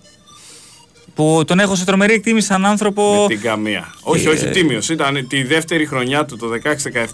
[1.16, 3.22] που τον έχω σε τρομερή εκτίμηση σαν άνθρωπο.
[3.22, 3.94] Με την καμία.
[4.02, 4.90] Όχι, όχι, τίμιος.
[4.90, 6.50] Ήταν τη δεύτερη χρονιά του, το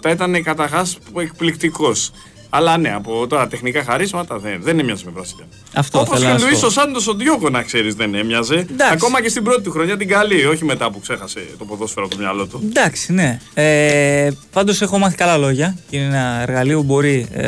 [0.03, 2.11] 16-17, ήταν καταρχάς εκπληκτικός.
[2.49, 5.45] Αλλά ναι, από τώρα τεχνικά χαρίσματα δεν, δεν έμοιαζε με Βραζιλία.
[5.73, 8.53] Αυτό Όπως και ο Λουί ο Σάντος ο Ντιόκο, να ξέρεις, δεν έμοιαζε.
[8.53, 8.93] Εντάξει.
[8.93, 12.15] Ακόμα και στην πρώτη του χρονιά την καλή, όχι μετά που ξέχασε το ποδόσφαιρο από
[12.15, 12.61] το μυαλό του.
[12.65, 13.39] Εντάξει, ναι.
[13.53, 17.43] Ε, Πάντως έχω μάθει καλά λόγια και είναι ένα εργαλείο που μπορεί ε,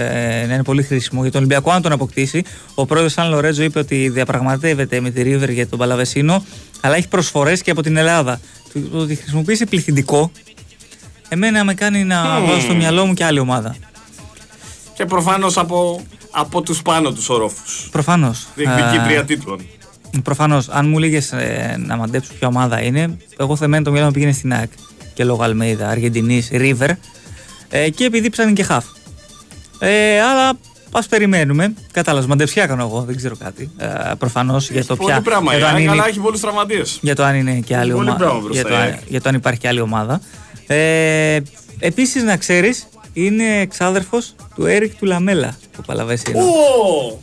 [0.47, 2.43] να είναι πολύ χρήσιμο για τον Ολυμπιακό αν τον αποκτήσει.
[2.75, 6.45] Ο πρόεδρος Σαν Λορέτζο είπε ότι διαπραγματεύεται με τη River για τον Παλαβεσίνο,
[6.81, 8.39] αλλά έχει προσφορές και από την Ελλάδα.
[8.91, 10.31] Το ότι χρησιμοποιήσει πληθυντικό,
[11.29, 12.45] εμένα με κάνει να mm.
[12.47, 13.75] βάλω στο μυαλό μου και άλλη ομάδα
[15.01, 16.01] και προφανώς από,
[16.31, 17.87] από τους πάνω τους ορόφους.
[17.91, 18.47] Προφανώς.
[18.55, 19.65] Διεκδικεί τρία τίτλων.
[20.23, 20.69] Προφανώς.
[20.69, 24.31] Αν μου λέγες ε, να μαντέψω ποια ομάδα είναι, εγώ θεμένο το μυαλό μου πήγαινε
[24.31, 24.69] στην ΑΕΚ
[25.13, 26.89] και λόγω Αλμέιδα, Αργεντινής, River
[27.69, 28.85] ε, και επειδή ψάχνει και χαφ.
[29.79, 30.53] Ε, αλλά
[30.91, 31.73] ας περιμένουμε.
[31.91, 33.71] Κατάλαβα, μαντεψιά κάνω εγώ, δεν ξέρω κάτι.
[33.77, 33.87] Ε,
[34.17, 35.21] Προφανώς για το ποια.
[35.21, 36.97] Πράγμα, για, είναι, αλλά έχει πολλούς τραυματίες.
[37.01, 38.41] Για το αν είναι και άλλη ομάδα.
[38.51, 38.75] Για, το,
[39.07, 40.21] για το αν υπάρχει και άλλη ομάδα.
[40.67, 41.39] Ε,
[41.83, 46.33] Επίσης να ξέρεις είναι εξάδερφος του Έρικ του Λαμέλα, ο Παλαβέσιο.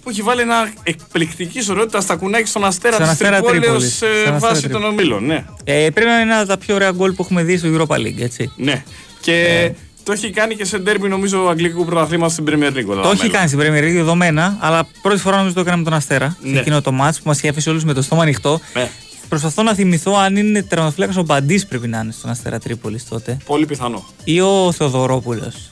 [0.02, 4.06] που έχει βάλει ένα εκπληκτική ισορρότητα στα κουνάκια στον αστέρα της Τρίπολης σε
[4.38, 5.24] βάση των ομίλων.
[5.24, 5.44] Ναι.
[5.64, 7.96] Ε, πρέπει να είναι ένα από τα πιο ωραία γκολ που έχουμε δει στο Europa
[7.96, 8.52] League, έτσι.
[8.56, 8.82] Ναι.
[9.20, 9.74] Και ε.
[10.02, 13.02] το έχει κάνει και σε ντέρμπι νομίζω αγγλικού πρωταθλήματος στην Premier League.
[13.02, 15.92] Το έχει κάνει στην Premier League δεδομένα, αλλά πρώτη φορά νομίζω το έκανα με τον
[15.92, 16.36] Αστέρα.
[16.42, 16.52] Ναι.
[16.52, 18.60] Σε εκείνο το μάτ που μας είχε αφήσει όλους με το στόμα ανοιχτό.
[18.74, 18.90] Ναι.
[19.28, 23.36] Προσπαθώ να θυμηθώ αν είναι τερματοφύλακας ο Μπαντής πρέπει να είναι στον Αστέρα Τρίπολης τότε.
[23.44, 24.06] Πολύ πιθανό.
[24.24, 25.70] Ή ο Θεοδωρόπουλος.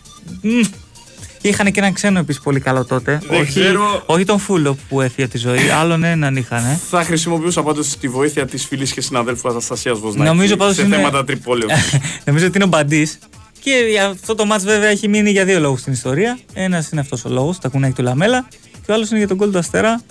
[1.41, 3.21] Είχαν και έναν ξένο επίσης πολύ καλό τότε.
[3.29, 4.03] Δεν όχι, ξέρω...
[4.07, 6.81] όχι τον Φούλο που έφυγε τη ζωή, άλλον έναν είχαν.
[6.91, 10.31] Θα χρησιμοποιούσα πάντως τη βοήθεια της φίλης και συναδέλφου Αναστασίας Βοσνάκη.
[10.31, 10.75] Νομίζω πάντως.
[10.75, 10.97] Σε είναι...
[10.97, 11.73] θέματα τρυπόλεως.
[12.25, 13.19] Νομίζω ότι είναι ο Μπαντής.
[13.61, 16.39] Και αυτό το μάτς βέβαια έχει μείνει για δύο λόγους στην ιστορία.
[16.55, 18.49] Ένας είναι αυτός ο λόγος, τα κουνάκι του Λαμέλα.
[18.87, 20.03] Και ο άλλος είναι για τον κόλ του Αστέρα.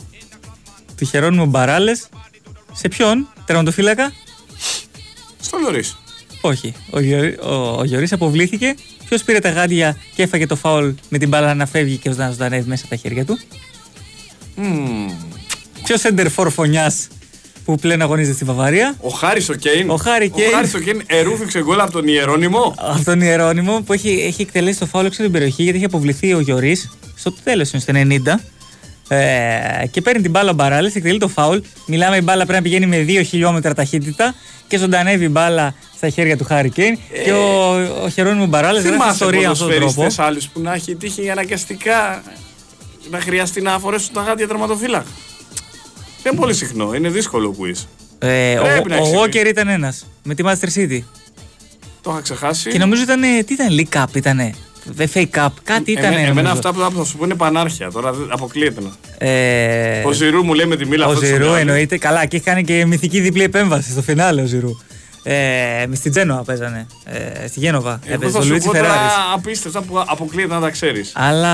[0.95, 2.09] Του Μπαράλες.
[2.73, 4.11] Σε ποιον, τερματοφύλακα;
[5.39, 5.83] Στο Λωρί.
[6.41, 6.73] Όχι.
[6.89, 8.75] Ο, Γιωρί, ο, ο Γιωρίς αποβλήθηκε.
[9.07, 12.13] Ποιος πήρε τα γάντια και έφαγε το φάουλ με την μπάλα να φεύγει και ο
[12.15, 13.39] να ζωντανεύει μέσα από τα χέρια του;
[14.57, 15.11] Mm.
[15.83, 16.93] Ποιος έντερ φορφωνιά
[17.65, 19.89] που πλέον αγωνίζεται στη Βαβαρία; Ο Χάρη ο Κέιν.
[19.89, 20.49] Ο Χάρη Κέιν.
[20.49, 22.75] Ο Χάρης ο Κέιν ερούφηξε γκολ από τον Ιερόνιμο.
[22.77, 26.33] Από τον Ιερόνιμο που έχει, έχει εκτελέσει το φάουλ έξω την περιοχή γιατί έχει αποβληθεί
[26.33, 26.77] ο Γιωρή
[27.15, 28.39] στο τέλος, στο 90.
[29.07, 31.57] Ε, και παίρνει την μπάλα ο Μπαράλε, εκτελεί το φάουλ.
[31.85, 34.35] Μιλάμε η μπάλα πρέπει να πηγαίνει με 2 χιλιόμετρα ταχύτητα
[34.67, 36.97] και ζωντανεύει η μπάλα στα χέρια του Χάρη Κέιν.
[37.13, 37.73] Ε, και ο,
[38.03, 40.07] ο Χερόνιμο Μπαράλε δεν έχει ιστορία αυτόν τον τρόπο.
[40.17, 42.23] άλλους που να έχει τύχει αναγκαστικά
[43.09, 45.05] να χρειαστεί να αφορέσουν τα γάτια τερματοφύλακα.
[46.23, 47.83] Δεν είναι πολύ συχνό, είναι δύσκολο quiz.
[48.19, 48.65] Ε, ο
[49.01, 50.99] ο Walker ήταν ένας με τη Master City.
[52.01, 52.69] Το είχα ξεχάσει.
[52.69, 53.21] Και νομίζω ήταν.
[53.21, 54.53] Τι ήταν, League Cup ήτανε;
[54.97, 56.03] The Fake Cup, κάτι ήταν.
[56.03, 57.91] Εμένα, εμένα αυτά που θα σου πω είναι πανάρχια.
[57.91, 58.81] Τώρα αποκλείεται.
[59.17, 61.97] Ε, ο Ζηρού μου λέει με τη μίλα Ο Ζηρού εννοείται.
[61.97, 64.69] Καλά, και έχει κάνει και μυθική διπλή επέμβαση στο φινάλε ο Ζηρού.
[65.23, 66.87] Ε, στην Τζένοα παίζανε.
[67.05, 67.99] Ε, στη Γένοβα.
[68.05, 68.95] Εγώ έπαιζε, θα σου πω τώρα
[69.33, 71.11] απίστευτα που αποκλείεται να τα ξέρεις.
[71.15, 71.53] Αλλά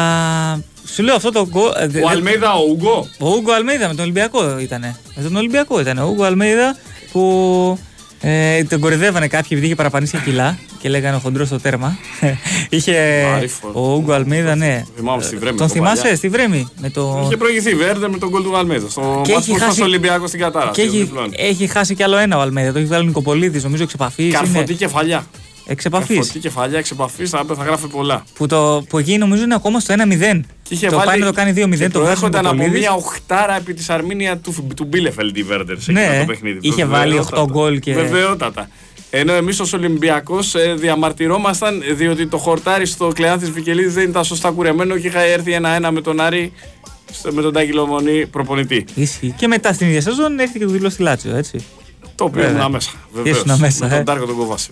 [0.93, 1.71] σου λέω αυτό το γκολ.
[2.03, 3.07] Ο Αλμέιδα, ο Ούγκο.
[3.19, 4.81] Ο Ούγκο Αλμέιδα με τον Ολυμπιακό ήταν.
[5.15, 5.97] Με τον Ολυμπιακό ήταν.
[5.97, 6.75] Ο Ούγκο Αλμέιδα
[7.11, 7.79] που
[8.21, 11.97] ε, τον κορυδεύανε κάποιοι επειδή είχε παραπανήσει κιλά και λέγανε ο χοντρός στο τέρμα.
[12.69, 13.25] είχε
[13.73, 14.85] ο Ούγκο Αλμίδα, ναι.
[14.95, 15.57] Θυμάμαι στη Βρέμη.
[15.57, 16.69] Τον θυμάσαι στη Βρέμη.
[16.81, 17.21] Με το...
[17.25, 18.89] Είχε προηγηθεί Βέρντερ με τον κολ του Αλμίδα.
[18.89, 19.75] Στο μάτσο χάσει...
[19.75, 20.71] στο Ολυμπιακός στην Κατάρα.
[20.73, 22.71] Και έχει, έχει χάσει κι άλλο ένα ο Αλμίδα.
[22.71, 24.27] Το έχει βγάλει ο Νικοπολίδη, νομίζω εξεπαφή.
[24.27, 25.25] Καρφωτή κεφαλιά.
[25.65, 26.15] Εξεπαφής.
[26.15, 28.23] Καρφωτή κεφαλιά, εξεπαφής, θα, θα γράφει πολλά.
[28.33, 30.39] Που, το, που εκεί νομίζω είναι ακόμα στο 1-0.
[30.63, 33.73] Και είχε το βάλει, πάει να το κάνει 2-0 το Έρχονταν από μια οχτάρα επί
[33.73, 36.59] της Αρμίνια του, του Μπίλεφελντ η Βέρντερ σε ναι, το παιχνίδι.
[36.61, 37.93] Είχε βάλει 8 γκολ και.
[37.93, 38.69] Βεβαιότατα.
[39.13, 44.51] Ενώ εμείς ως Ολυμπιακός ε, διαμαρτυρόμασταν διότι το χορτάρι στο Κλεάνθη Βικελίδης δεν ήταν σωστά
[44.51, 46.51] κουρεμένο και είχα έρθει ένα-ένα με τον Άρη
[47.31, 48.85] με τον Τάκη Λομονή προπονητή.
[48.95, 49.33] Ισχύει.
[49.37, 51.65] Και μετά στην ίδια σεζόν έρθει και το δήλωσε στη Λάτσιο, έτσι.
[52.21, 52.91] Το οποίο ήμουν μέσα.
[53.13, 53.43] Βεβαίως.
[53.43, 53.85] μέσα.
[53.85, 54.03] Με τον ε.
[54.03, 54.69] Τάρκο τον Κοβάση.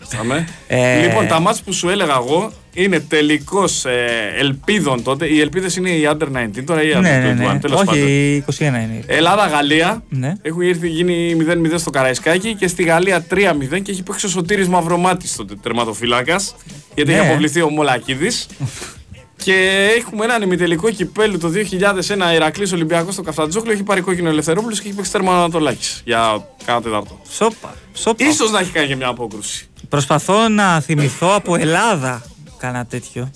[0.67, 1.01] ε...
[1.01, 4.07] Λοιπόν, τα μάτς που σου έλεγα εγώ είναι τελικός ε,
[4.37, 5.25] ελπίδων τότε.
[5.25, 6.27] Οι ελπίδες είναι οι Under
[6.57, 7.01] 19, τώρα ή Under 21.
[7.01, 7.59] Ναι, ναι, ναι.
[7.73, 9.03] Όχι, 21 είναι.
[9.05, 10.03] Ελλάδα-Γαλλία.
[10.09, 10.33] Ναι.
[10.41, 14.67] Έχουν ήρθει γίνει 0-0 στο Καραϊσκάκι και στη Γαλλία 3-0 και έχει παίξει ο Σωτήρης
[14.67, 16.55] Μαυρομάτης τότε τερματοφυλάκας.
[16.95, 18.47] Γιατί έχει αποβληθεί ο Μολακίδης.
[19.43, 21.51] Και έχουμε έναν ημιτελικό κυπέλου το
[22.29, 23.73] 2001 Ηρακλής Ολυμπιακός στο Καφτατζόκλιο.
[23.73, 27.19] Έχει πάρει κόκκινο Ελευθερόπουλος και έχει παίξει τέρμα Ανατολάκης για κάνα τετάρτο.
[27.29, 27.73] Σόπα.
[27.93, 28.31] Σόπα.
[28.31, 29.67] σω να έχει κάνει και μια απόκρουση.
[29.89, 32.23] Προσπαθώ να θυμηθώ από Ελλάδα
[32.57, 33.31] κάνα τέτοιο.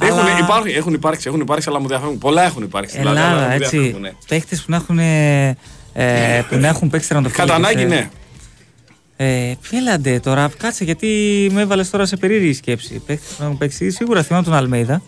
[0.00, 0.38] Έχουν, αλλά...
[0.38, 2.18] υπάρχουν, έχουν υπάρξει, έχουν υπάρξει, αλλά μου διαφεύγουν.
[2.18, 2.98] Πολλά έχουν υπάρξει.
[2.98, 3.96] Ελλάδα, δηλαδή, έτσι.
[4.28, 5.56] Παίχτες που να έχουν, ε,
[6.48, 7.52] που να έχουν παίξει τερματοφύλακε.
[7.52, 8.10] Κατά ανάγκη, ναι.
[9.16, 11.08] Ε, Φίλαντε τώρα, κάτσε γιατί
[11.52, 13.02] με έβαλες τώρα σε περίεργη σκέψη.
[13.06, 15.02] Παίχτες που να έχουν παίξει, σίγουρα θυμάμαι τον Αλμέιδα.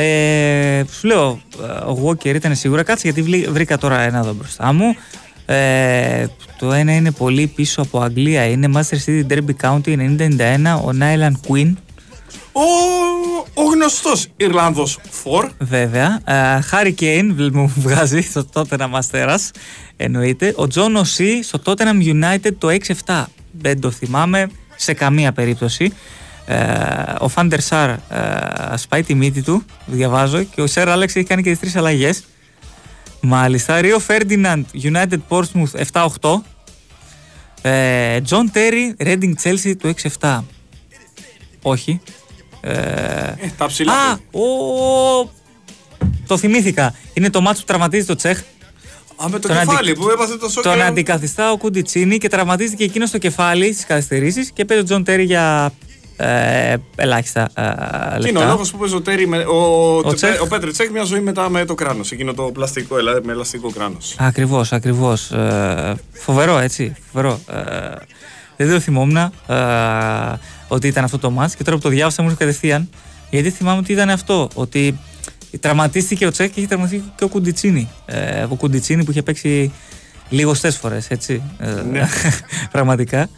[0.00, 1.40] Ε, σου λέω,
[1.86, 2.82] ο Walker ήταν σίγουρα.
[2.82, 4.96] Κάτσε γιατί βρήκα τώρα ένα εδώ μπροστά μου.
[5.46, 6.26] Ε,
[6.58, 8.44] το ένα είναι πολύ πίσω από Αγγλία.
[8.44, 10.80] Είναι Master City Derby County 90-91.
[10.84, 11.72] Ο Νάιλαν Quinn.
[12.52, 12.60] Ο,
[13.54, 15.50] ο γνωστός Ιρλανδός Φορ.
[15.58, 16.20] Βέβαια.
[16.64, 19.38] Χάρι Κέιν μου βγάζει στο Tottenham Αστέρα.
[19.96, 20.52] Εννοείται.
[20.56, 22.68] Ο Τζον Ο'Σέι στο Tottenham United το
[23.06, 23.24] 6-7.
[23.50, 25.92] Δεν το θυμάμαι σε καμία περίπτωση.
[26.50, 27.98] Ε, ο Φαν ντερ Σαρ ε,
[28.76, 32.24] σπάει τη μύτη του, διαβάζω, και ο Σερ Άλεξ έχει κάνει και τις τρεις αλλαγές.
[33.20, 33.80] Μάλιστα.
[33.80, 36.40] Ρίο Φέρντιναντ, United Portsmouth 7-8.
[38.22, 40.38] Τζον Τέρι, Reading Chelsea του 6-7.
[41.62, 42.00] Όχι.
[42.60, 43.92] Ε, ε, τα ψηλά.
[43.92, 45.30] Α, ο,
[46.26, 46.94] το θυμήθηκα.
[47.14, 48.42] Είναι το ματς όπου τραυματίζεται ο Τσεχ.
[49.22, 50.62] Α, με το κεφάλι που έπαθε το σοκ.
[50.62, 54.86] Τον αντικαθιστά ο Κουντιτσίνι και τραυματίζεται και εκείνος στο κεφάλι στις καθυστερήσεις και παίζει ο
[54.86, 55.72] Τζον Τέρι για
[56.20, 57.62] ε, ελάχιστα ε,
[58.18, 58.28] λεπτά.
[58.28, 61.04] Είναι ο λόγος που παίζει ο Τέρι, με, ο, ο, Τσεχ; ο Πετρ Τσεχ μια
[61.04, 62.10] ζωή μετά με το κράνος.
[62.10, 64.14] Εκείνο το πλαστικό, με ελαστικό κράνος.
[64.18, 65.30] Ακριβώς, ακριβώς.
[65.30, 66.94] Ε, φοβερό, έτσι.
[67.12, 67.40] Φοβερό.
[68.56, 69.30] Ε, δεν το θυμόμουν ε,
[70.68, 72.88] ότι ήταν αυτό το ματς και τώρα που το διάβασα μου κατευθείαν
[73.30, 74.48] γιατί θυμάμαι ότι ήταν αυτό.
[74.54, 74.98] Ότι
[75.60, 77.88] τραυματίστηκε ο Τσέχ και είχε τραυματιστεί και ο Κουντιτσίνη.
[78.06, 79.72] Ε, ο Κουντιτσίνη που είχε παίξει
[80.28, 81.42] λίγοστέ φορές, έτσι.
[81.58, 82.08] Ε, ναι.
[82.72, 83.28] πραγματικά.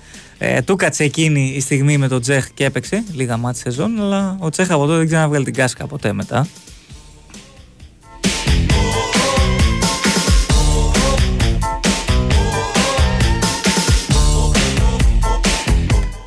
[0.43, 4.37] Ε, του κάτσε εκείνη η στιγμή με τον Τσέχ και έπαιξε λίγα μάτια σεζόν, αλλά
[4.41, 6.47] ο Τσέχ από τότε δεν ξέρει να βγάλει την κάσκα ποτέ μετά.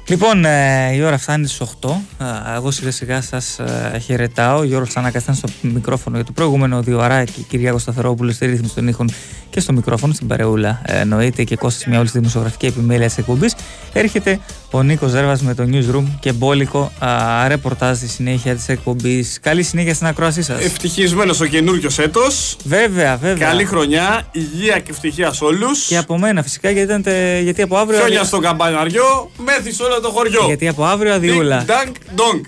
[0.08, 2.02] Λοιπόν, ε, η ώρα φτάνει στις 8.
[2.20, 4.64] Ε, εγώ σιγά σιγά σας ε, χαιρετάω.
[4.64, 7.46] Γιώργο Τσανάκα ήταν στο μικρόφωνο για το προηγούμενο δύο ωράκι.
[7.50, 9.10] Κυριάκο Σταθερόπουλο στη ρύθμιση των ήχων
[9.50, 10.82] και στο μικρόφωνο, στην παρεούλα.
[10.86, 13.56] Ε, εννοείται και κόστα μια όλη τη δημοσιογραφική επιμέλεια της εκπομπής.
[13.94, 14.40] Έρχεται
[14.72, 19.40] ο Νίκος Ζέρβας με το newsroom και μπόλικο α, ρεπορτάζ στη συνέχεια της εκπομπής.
[19.42, 20.64] Καλή συνέχεια στην ακρόασή σας.
[20.64, 22.58] Ευτυχισμένος ο καινούριος έτος.
[22.64, 23.48] Βέβαια, βέβαια.
[23.48, 25.86] Καλή χρονιά, υγεία και ευτυχία σε όλους.
[25.86, 27.14] Και από μένα φυσικά γιατί, ήταν,
[27.44, 28.00] γιατί από αύριο.
[28.00, 30.44] Χιόνια στο καμπαναριό, μέθης όλο το χωριό.
[30.46, 31.66] Γιατί από αύριο αδειούλα.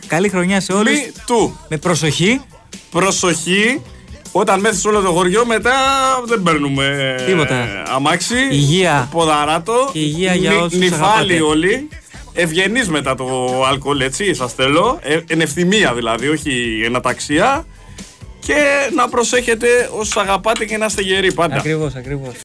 [0.08, 0.98] Καλή χρονιά σε όλους.
[1.26, 1.60] του.
[1.70, 2.42] Με προσοχή.
[2.92, 3.82] Προσοχή
[4.32, 5.74] Όταν μέθεις όλο το χωριό μετά
[6.26, 7.84] δεν παίρνουμε Τίποτα.
[7.96, 9.08] αμάξι, Υγεία.
[9.12, 11.88] ποδαράτο, Υγεία για όσους νυφάλοι όλοι.
[12.34, 13.26] Ευγενείς μετά το
[13.70, 17.66] αλκοόλ έτσι σας θέλω, ε, εν ευθυμία δηλαδή, όχι εν αταξία.
[18.40, 18.56] Και
[18.96, 19.68] να προσέχετε
[19.98, 21.56] όσους αγαπάτε και να είστε γεροί πάντα.
[21.56, 22.34] Ακριβώς, ακριβώς.